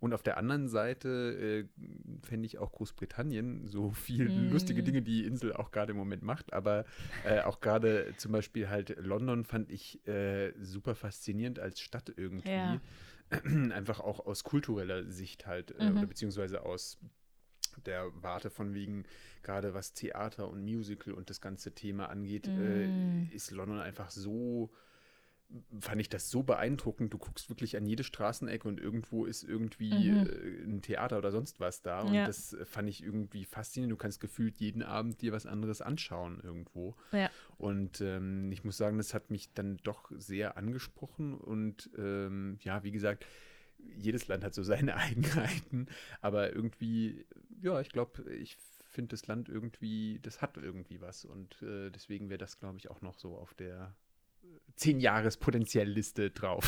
Und 0.00 0.14
auf 0.14 0.22
der 0.22 0.36
anderen 0.36 0.68
Seite 0.68 1.68
äh, 1.78 2.26
fände 2.26 2.46
ich 2.46 2.58
auch 2.58 2.72
Großbritannien 2.72 3.68
so 3.68 3.92
viele 3.92 4.28
mm. 4.28 4.50
lustige 4.50 4.82
Dinge, 4.82 5.02
die 5.02 5.12
die 5.22 5.26
Insel 5.26 5.52
auch 5.52 5.70
gerade 5.70 5.92
im 5.92 5.98
Moment 5.98 6.22
macht, 6.22 6.52
aber 6.52 6.84
äh, 7.24 7.40
auch 7.42 7.60
gerade 7.60 8.14
zum 8.16 8.32
Beispiel 8.32 8.68
halt 8.68 8.96
London 8.98 9.44
fand 9.44 9.70
ich 9.70 10.06
äh, 10.08 10.52
super 10.60 10.94
faszinierend 10.94 11.58
als 11.58 11.80
Stadt 11.80 12.12
irgendwie. 12.16 12.50
Ja 12.50 12.80
einfach 13.72 14.00
auch 14.00 14.26
aus 14.26 14.44
kultureller 14.44 15.10
Sicht 15.10 15.46
halt, 15.46 15.78
äh, 15.78 15.90
mhm. 15.90 15.98
oder 15.98 16.06
beziehungsweise 16.06 16.64
aus 16.64 16.98
der 17.86 18.10
Warte 18.14 18.50
von 18.50 18.74
wegen, 18.74 19.04
gerade 19.42 19.74
was 19.74 19.94
Theater 19.94 20.48
und 20.48 20.62
Musical 20.62 21.14
und 21.14 21.30
das 21.30 21.40
ganze 21.40 21.74
Thema 21.74 22.10
angeht, 22.10 22.46
äh, 22.46 22.86
mhm. 22.86 23.28
äh, 23.30 23.34
ist 23.34 23.50
London 23.50 23.80
einfach 23.80 24.10
so 24.10 24.70
fand 25.80 26.00
ich 26.00 26.08
das 26.08 26.30
so 26.30 26.42
beeindruckend. 26.42 27.12
Du 27.12 27.18
guckst 27.18 27.48
wirklich 27.48 27.76
an 27.76 27.86
jede 27.86 28.04
Straßenecke 28.04 28.66
und 28.66 28.80
irgendwo 28.80 29.24
ist 29.24 29.42
irgendwie 29.42 29.92
mhm. 29.92 30.26
äh, 30.26 30.64
ein 30.64 30.82
Theater 30.82 31.18
oder 31.18 31.30
sonst 31.30 31.60
was 31.60 31.82
da. 31.82 32.02
Und 32.02 32.14
ja. 32.14 32.26
das 32.26 32.56
fand 32.64 32.88
ich 32.88 33.02
irgendwie 33.02 33.44
faszinierend. 33.44 33.92
Du 33.92 33.96
kannst 33.96 34.20
gefühlt 34.20 34.56
jeden 34.58 34.82
Abend 34.82 35.20
dir 35.20 35.32
was 35.32 35.46
anderes 35.46 35.80
anschauen 35.80 36.40
irgendwo. 36.42 36.96
Ja. 37.12 37.30
Und 37.58 38.00
ähm, 38.00 38.50
ich 38.52 38.64
muss 38.64 38.76
sagen, 38.76 38.98
das 38.98 39.14
hat 39.14 39.30
mich 39.30 39.52
dann 39.52 39.78
doch 39.78 40.10
sehr 40.16 40.56
angesprochen. 40.56 41.34
Und 41.34 41.90
ähm, 41.98 42.58
ja, 42.62 42.82
wie 42.82 42.92
gesagt, 42.92 43.26
jedes 43.96 44.28
Land 44.28 44.44
hat 44.44 44.54
so 44.54 44.62
seine 44.62 44.96
Eigenheiten. 44.96 45.86
Aber 46.20 46.54
irgendwie, 46.54 47.26
ja, 47.60 47.80
ich 47.80 47.90
glaube, 47.90 48.30
ich 48.32 48.56
finde 48.92 49.10
das 49.10 49.26
Land 49.26 49.48
irgendwie, 49.48 50.18
das 50.22 50.42
hat 50.42 50.56
irgendwie 50.56 51.00
was. 51.00 51.24
Und 51.24 51.60
äh, 51.62 51.90
deswegen 51.90 52.28
wäre 52.28 52.38
das, 52.38 52.58
glaube 52.58 52.78
ich, 52.78 52.90
auch 52.90 53.00
noch 53.00 53.14
so 53.14 53.36
auf 53.36 53.54
der 53.54 53.94
10 54.76 55.00
Jahres 55.00 55.36
potenziell 55.36 55.88
Liste 55.88 56.30
drauf. 56.30 56.66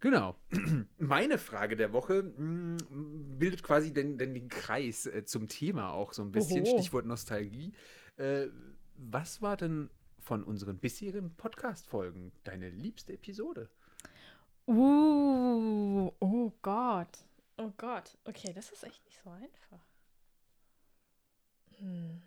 Genau. 0.00 0.36
Meine 0.98 1.38
Frage 1.38 1.76
der 1.76 1.92
Woche 1.92 2.22
mm, 2.22 3.38
bildet 3.38 3.62
quasi 3.62 3.92
den, 3.92 4.18
den, 4.18 4.34
den 4.34 4.48
Kreis 4.48 5.06
äh, 5.06 5.24
zum 5.24 5.48
Thema 5.48 5.92
auch 5.92 6.12
so 6.12 6.22
ein 6.22 6.32
bisschen. 6.32 6.64
Oho. 6.66 6.78
Stichwort 6.78 7.06
Nostalgie. 7.06 7.72
Äh, 8.16 8.48
was 8.96 9.40
war 9.42 9.56
denn 9.56 9.90
von 10.18 10.44
unseren 10.44 10.78
bisherigen 10.78 11.34
Podcast-Folgen 11.34 12.32
deine 12.44 12.70
liebste 12.70 13.14
Episode? 13.14 13.70
Uh, 14.66 16.10
oh 16.20 16.52
Gott. 16.62 17.18
Oh 17.56 17.72
Gott. 17.76 18.16
Okay, 18.24 18.52
das 18.54 18.70
ist 18.72 18.84
echt 18.84 19.04
nicht 19.04 19.20
so 19.22 19.30
einfach. 19.30 19.86
Hm 21.78 22.22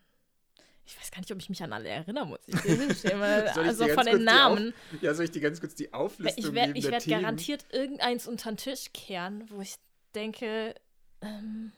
ich 0.87 0.97
weiß 0.97 1.11
gar 1.11 1.19
nicht, 1.19 1.31
ob 1.33 1.39
ich 1.39 1.49
mich 1.49 1.61
an 1.61 1.73
alle 1.73 1.89
erinnere, 1.89 2.25
muss 2.25 2.39
ich 2.47 2.55
dir 3.01 3.53
also 3.57 3.87
von 3.89 4.05
den 4.05 4.23
Namen. 4.23 4.73
ja, 5.01 5.13
soll 5.13 5.25
ich 5.25 5.31
dir 5.31 5.41
ganz 5.41 5.59
kurz 5.59 5.75
die 5.75 5.93
Auflistung 5.93 6.45
ich 6.45 6.53
werd, 6.53 6.67
geben? 6.67 6.77
Ich 6.77 6.89
werde 6.89 7.09
garantiert 7.09 7.65
irgendeins 7.71 8.25
unter 8.25 8.51
den 8.51 8.57
Tisch 8.57 8.85
kehren, 8.93 9.43
wo 9.49 9.59
ich 9.59 9.75
denke, 10.15 10.73
ähm, 11.21 11.73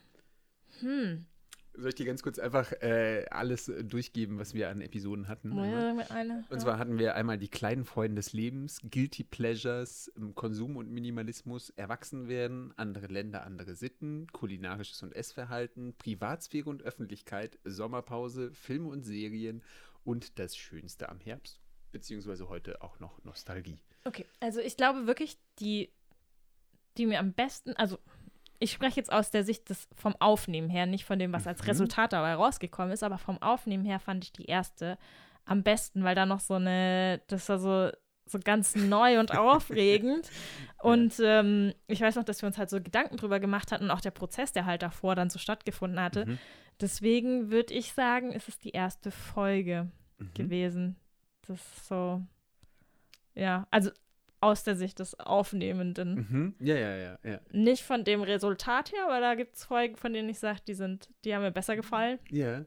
hm. 0.78 1.26
Soll 1.74 1.90
ich 1.90 1.94
dir 1.94 2.06
ganz 2.06 2.22
kurz 2.22 2.38
einfach 2.38 2.72
äh, 2.82 3.26
alles 3.30 3.68
äh, 3.68 3.84
durchgeben, 3.84 4.38
was 4.38 4.54
wir 4.54 4.68
an 4.68 4.80
Episoden 4.80 5.28
hatten? 5.28 5.56
Ja, 5.56 5.96
eine, 6.10 6.44
und 6.50 6.60
zwar 6.60 6.78
hatten 6.78 6.98
wir 6.98 7.14
einmal 7.14 7.38
die 7.38 7.48
kleinen 7.48 7.84
Freuden 7.84 8.16
des 8.16 8.32
Lebens, 8.32 8.80
Guilty 8.90 9.24
Pleasures, 9.24 10.12
Konsum 10.34 10.76
und 10.76 10.90
Minimalismus, 10.90 11.70
Erwachsenwerden, 11.70 12.74
andere 12.76 13.06
Länder, 13.06 13.44
andere 13.44 13.74
Sitten, 13.74 14.26
kulinarisches 14.32 15.02
und 15.02 15.14
Essverhalten, 15.14 15.94
Privatsphäre 15.96 16.68
und 16.68 16.82
Öffentlichkeit, 16.82 17.58
Sommerpause, 17.64 18.52
Filme 18.52 18.88
und 18.88 19.04
Serien 19.04 19.62
und 20.04 20.38
das 20.38 20.56
Schönste 20.56 21.08
am 21.08 21.20
Herbst, 21.20 21.60
beziehungsweise 21.92 22.48
heute 22.48 22.82
auch 22.82 22.98
noch 22.98 23.22
Nostalgie. 23.24 23.80
Okay, 24.04 24.26
also 24.40 24.60
ich 24.60 24.76
glaube 24.76 25.06
wirklich, 25.06 25.38
die, 25.60 25.92
die 26.96 27.06
mir 27.06 27.20
am 27.20 27.32
besten, 27.32 27.74
also 27.74 27.98
ich 28.60 28.72
spreche 28.72 28.96
jetzt 28.96 29.10
aus 29.10 29.30
der 29.30 29.42
Sicht 29.42 29.70
des, 29.70 29.88
vom 29.94 30.14
Aufnehmen 30.20 30.68
her, 30.68 30.86
nicht 30.86 31.06
von 31.06 31.18
dem, 31.18 31.32
was 31.32 31.46
als 31.46 31.62
mhm. 31.62 31.68
Resultat 31.68 32.12
dabei 32.12 32.34
rausgekommen 32.34 32.92
ist, 32.92 33.02
aber 33.02 33.18
vom 33.18 33.42
Aufnehmen 33.42 33.84
her 33.84 33.98
fand 33.98 34.24
ich 34.24 34.32
die 34.32 34.44
erste 34.44 34.98
am 35.46 35.62
besten, 35.62 36.04
weil 36.04 36.14
da 36.14 36.26
noch 36.26 36.40
so 36.40 36.54
eine, 36.54 37.22
das 37.26 37.48
war 37.48 37.58
so, 37.58 37.90
so 38.26 38.38
ganz 38.38 38.74
neu 38.76 39.18
und 39.18 39.36
aufregend. 39.36 40.30
Und 40.82 41.14
ähm, 41.24 41.72
ich 41.86 42.02
weiß 42.02 42.16
noch, 42.16 42.24
dass 42.24 42.42
wir 42.42 42.46
uns 42.46 42.58
halt 42.58 42.70
so 42.70 42.80
Gedanken 42.80 43.16
drüber 43.16 43.40
gemacht 43.40 43.72
hatten 43.72 43.84
und 43.84 43.90
auch 43.90 44.02
der 44.02 44.10
Prozess, 44.10 44.52
der 44.52 44.66
halt 44.66 44.82
davor 44.82 45.16
dann 45.16 45.30
so 45.30 45.38
stattgefunden 45.38 45.98
hatte. 45.98 46.26
Mhm. 46.26 46.38
Deswegen 46.80 47.50
würde 47.50 47.74
ich 47.74 47.94
sagen, 47.94 48.30
ist 48.32 48.48
es 48.48 48.58
die 48.58 48.70
erste 48.70 49.10
Folge 49.10 49.90
mhm. 50.18 50.34
gewesen. 50.34 50.96
Das 51.46 51.56
ist 51.58 51.88
so, 51.88 52.22
ja, 53.34 53.66
also 53.70 53.90
aus 54.40 54.64
der 54.64 54.76
Sicht 54.76 54.98
des 54.98 55.18
Aufnehmenden. 55.20 56.14
Mhm. 56.14 56.54
Ja, 56.60 56.76
ja, 56.76 56.96
ja, 56.96 57.18
ja. 57.22 57.40
Nicht 57.52 57.82
von 57.82 58.04
dem 58.04 58.22
Resultat 58.22 58.92
her, 58.92 59.04
aber 59.04 59.20
da 59.20 59.34
gibt 59.34 59.56
es 59.56 59.64
Folgen, 59.64 59.96
von 59.96 60.12
denen 60.12 60.28
ich 60.28 60.38
sage, 60.38 60.60
die 60.66 60.74
sind, 60.74 61.08
die 61.24 61.34
haben 61.34 61.42
mir 61.42 61.50
besser 61.50 61.76
gefallen. 61.76 62.18
Ja. 62.30 62.64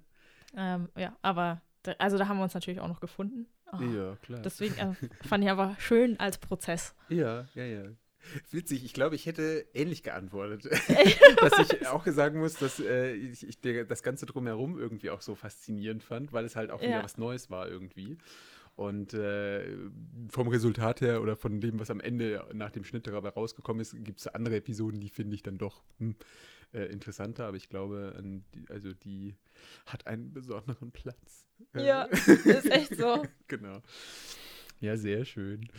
Ähm, 0.56 0.90
ja, 0.96 1.18
aber 1.22 1.62
da, 1.82 1.94
also 1.98 2.18
da 2.18 2.28
haben 2.28 2.38
wir 2.38 2.44
uns 2.44 2.54
natürlich 2.54 2.80
auch 2.80 2.88
noch 2.88 3.00
gefunden. 3.00 3.48
Oh, 3.72 3.82
ja, 3.82 4.16
klar. 4.18 4.42
Deswegen 4.42 4.76
äh, 4.78 4.94
fand 5.26 5.44
ich 5.44 5.50
aber 5.50 5.76
schön 5.80 6.20
als 6.20 6.38
Prozess. 6.38 6.94
Ja, 7.10 7.48
ja, 7.56 7.64
ja. 7.64 7.84
Witzig, 8.52 8.86
ich 8.86 8.94
glaube, 8.94 9.16
ich 9.16 9.26
hätte 9.26 9.66
ähnlich 9.74 10.04
geantwortet. 10.04 10.66
dass 11.42 11.60
ich 11.60 11.88
auch 11.88 12.06
sagen 12.08 12.40
muss, 12.40 12.54
dass 12.54 12.80
äh, 12.80 13.14
ich, 13.14 13.46
ich 13.46 13.60
das 13.60 14.04
Ganze 14.04 14.26
drumherum 14.26 14.80
irgendwie 14.80 15.10
auch 15.10 15.22
so 15.22 15.36
faszinierend 15.36 16.04
fand, 16.04 16.32
weil 16.32 16.46
es 16.46 16.56
halt 16.56 16.72
auch 16.72 16.82
wieder 16.82 17.04
was 17.04 17.18
Neues 17.18 17.50
war 17.50 17.68
irgendwie. 17.68 18.18
Und 18.76 19.14
äh, 19.14 19.78
vom 20.30 20.48
Resultat 20.48 21.02
her 21.02 21.22
oder 21.22 21.36
von 21.36 21.62
dem, 21.62 21.80
was 21.80 21.92
am 21.92 22.00
Ende 22.00 22.44
nach 22.54 22.72
dem 22.72 22.84
Schnitt 22.84 23.06
dabei 23.06 23.30
rausgekommen 23.30 23.82
ist, 23.82 23.96
gibt 24.04 24.20
es 24.20 24.28
andere 24.28 24.56
Episoden, 24.56 25.00
die 25.00 25.10
finde 25.10 25.36
ich 25.36 25.44
dann 25.44 25.60
doch 25.60 25.84
hm, 26.00 26.16
äh, 26.74 26.86
interessanter. 26.86 27.46
Aber 27.46 27.58
ich 27.58 27.70
glaube, 27.70 28.16
die, 28.56 28.66
also 28.70 28.94
die 28.94 29.36
hat 29.86 30.08
einen 30.08 30.34
besonderen 30.34 30.92
Platz. 30.92 31.48
Ja, 31.76 32.04
ist 32.04 32.72
echt 32.72 32.96
so. 32.96 33.24
genau. 33.48 33.82
Ja, 34.80 34.98
sehr 34.98 35.24
schön. 35.24 35.70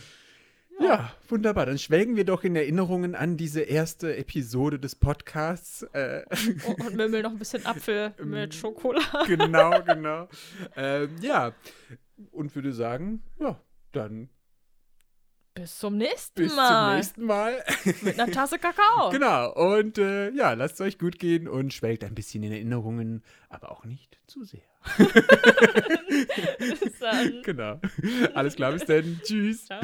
Ja, 0.80 1.12
wunderbar. 1.28 1.66
Dann 1.66 1.78
schwelgen 1.78 2.16
wir 2.16 2.24
doch 2.24 2.42
in 2.42 2.57
Erinnerungen 2.57 3.14
an 3.14 3.36
diese 3.36 3.61
erste 3.61 4.16
Episode 4.16 4.78
des 4.78 4.97
Podcasts. 4.97 5.82
Äh, 5.92 6.24
Oh, 6.66 6.74
und 6.86 6.97
Mimmel 6.97 7.22
noch 7.22 7.30
ein 7.30 7.38
bisschen 7.38 7.64
Apfel 7.64 8.12
mit 8.24 8.55
Schokolade. 8.55 9.36
genau, 9.36 9.82
genau. 9.82 10.28
Ähm, 10.76 11.11
ja, 11.20 11.53
und 12.30 12.54
würde 12.54 12.72
sagen, 12.72 13.22
ja, 13.38 13.60
dann 13.92 14.28
Bis 15.54 15.78
zum 15.78 15.96
nächsten 15.96 16.42
bis 16.42 16.54
Mal. 16.56 16.68
zum 16.88 16.96
nächsten 16.96 17.24
Mal. 17.26 17.64
Mit 18.02 18.18
einer 18.18 18.32
Tasse 18.32 18.58
Kakao. 18.58 19.10
genau, 19.10 19.52
und 19.52 19.98
äh, 19.98 20.30
ja, 20.30 20.52
lasst 20.54 20.74
es 20.74 20.80
euch 20.80 20.98
gut 20.98 21.18
gehen 21.18 21.46
und 21.46 21.72
schwelgt 21.72 22.02
ein 22.04 22.14
bisschen 22.14 22.42
in 22.42 22.52
Erinnerungen, 22.52 23.22
aber 23.48 23.70
auch 23.70 23.84
nicht 23.84 24.18
zu 24.26 24.42
sehr. 24.44 24.60
Bis 26.58 26.98
dann. 26.98 27.40
Genau. 27.44 27.80
Alles 28.34 28.56
klar, 28.56 28.72
bis 28.72 28.84
dann. 28.84 29.20
Tschüss. 29.22 29.66
Ciao. 29.66 29.80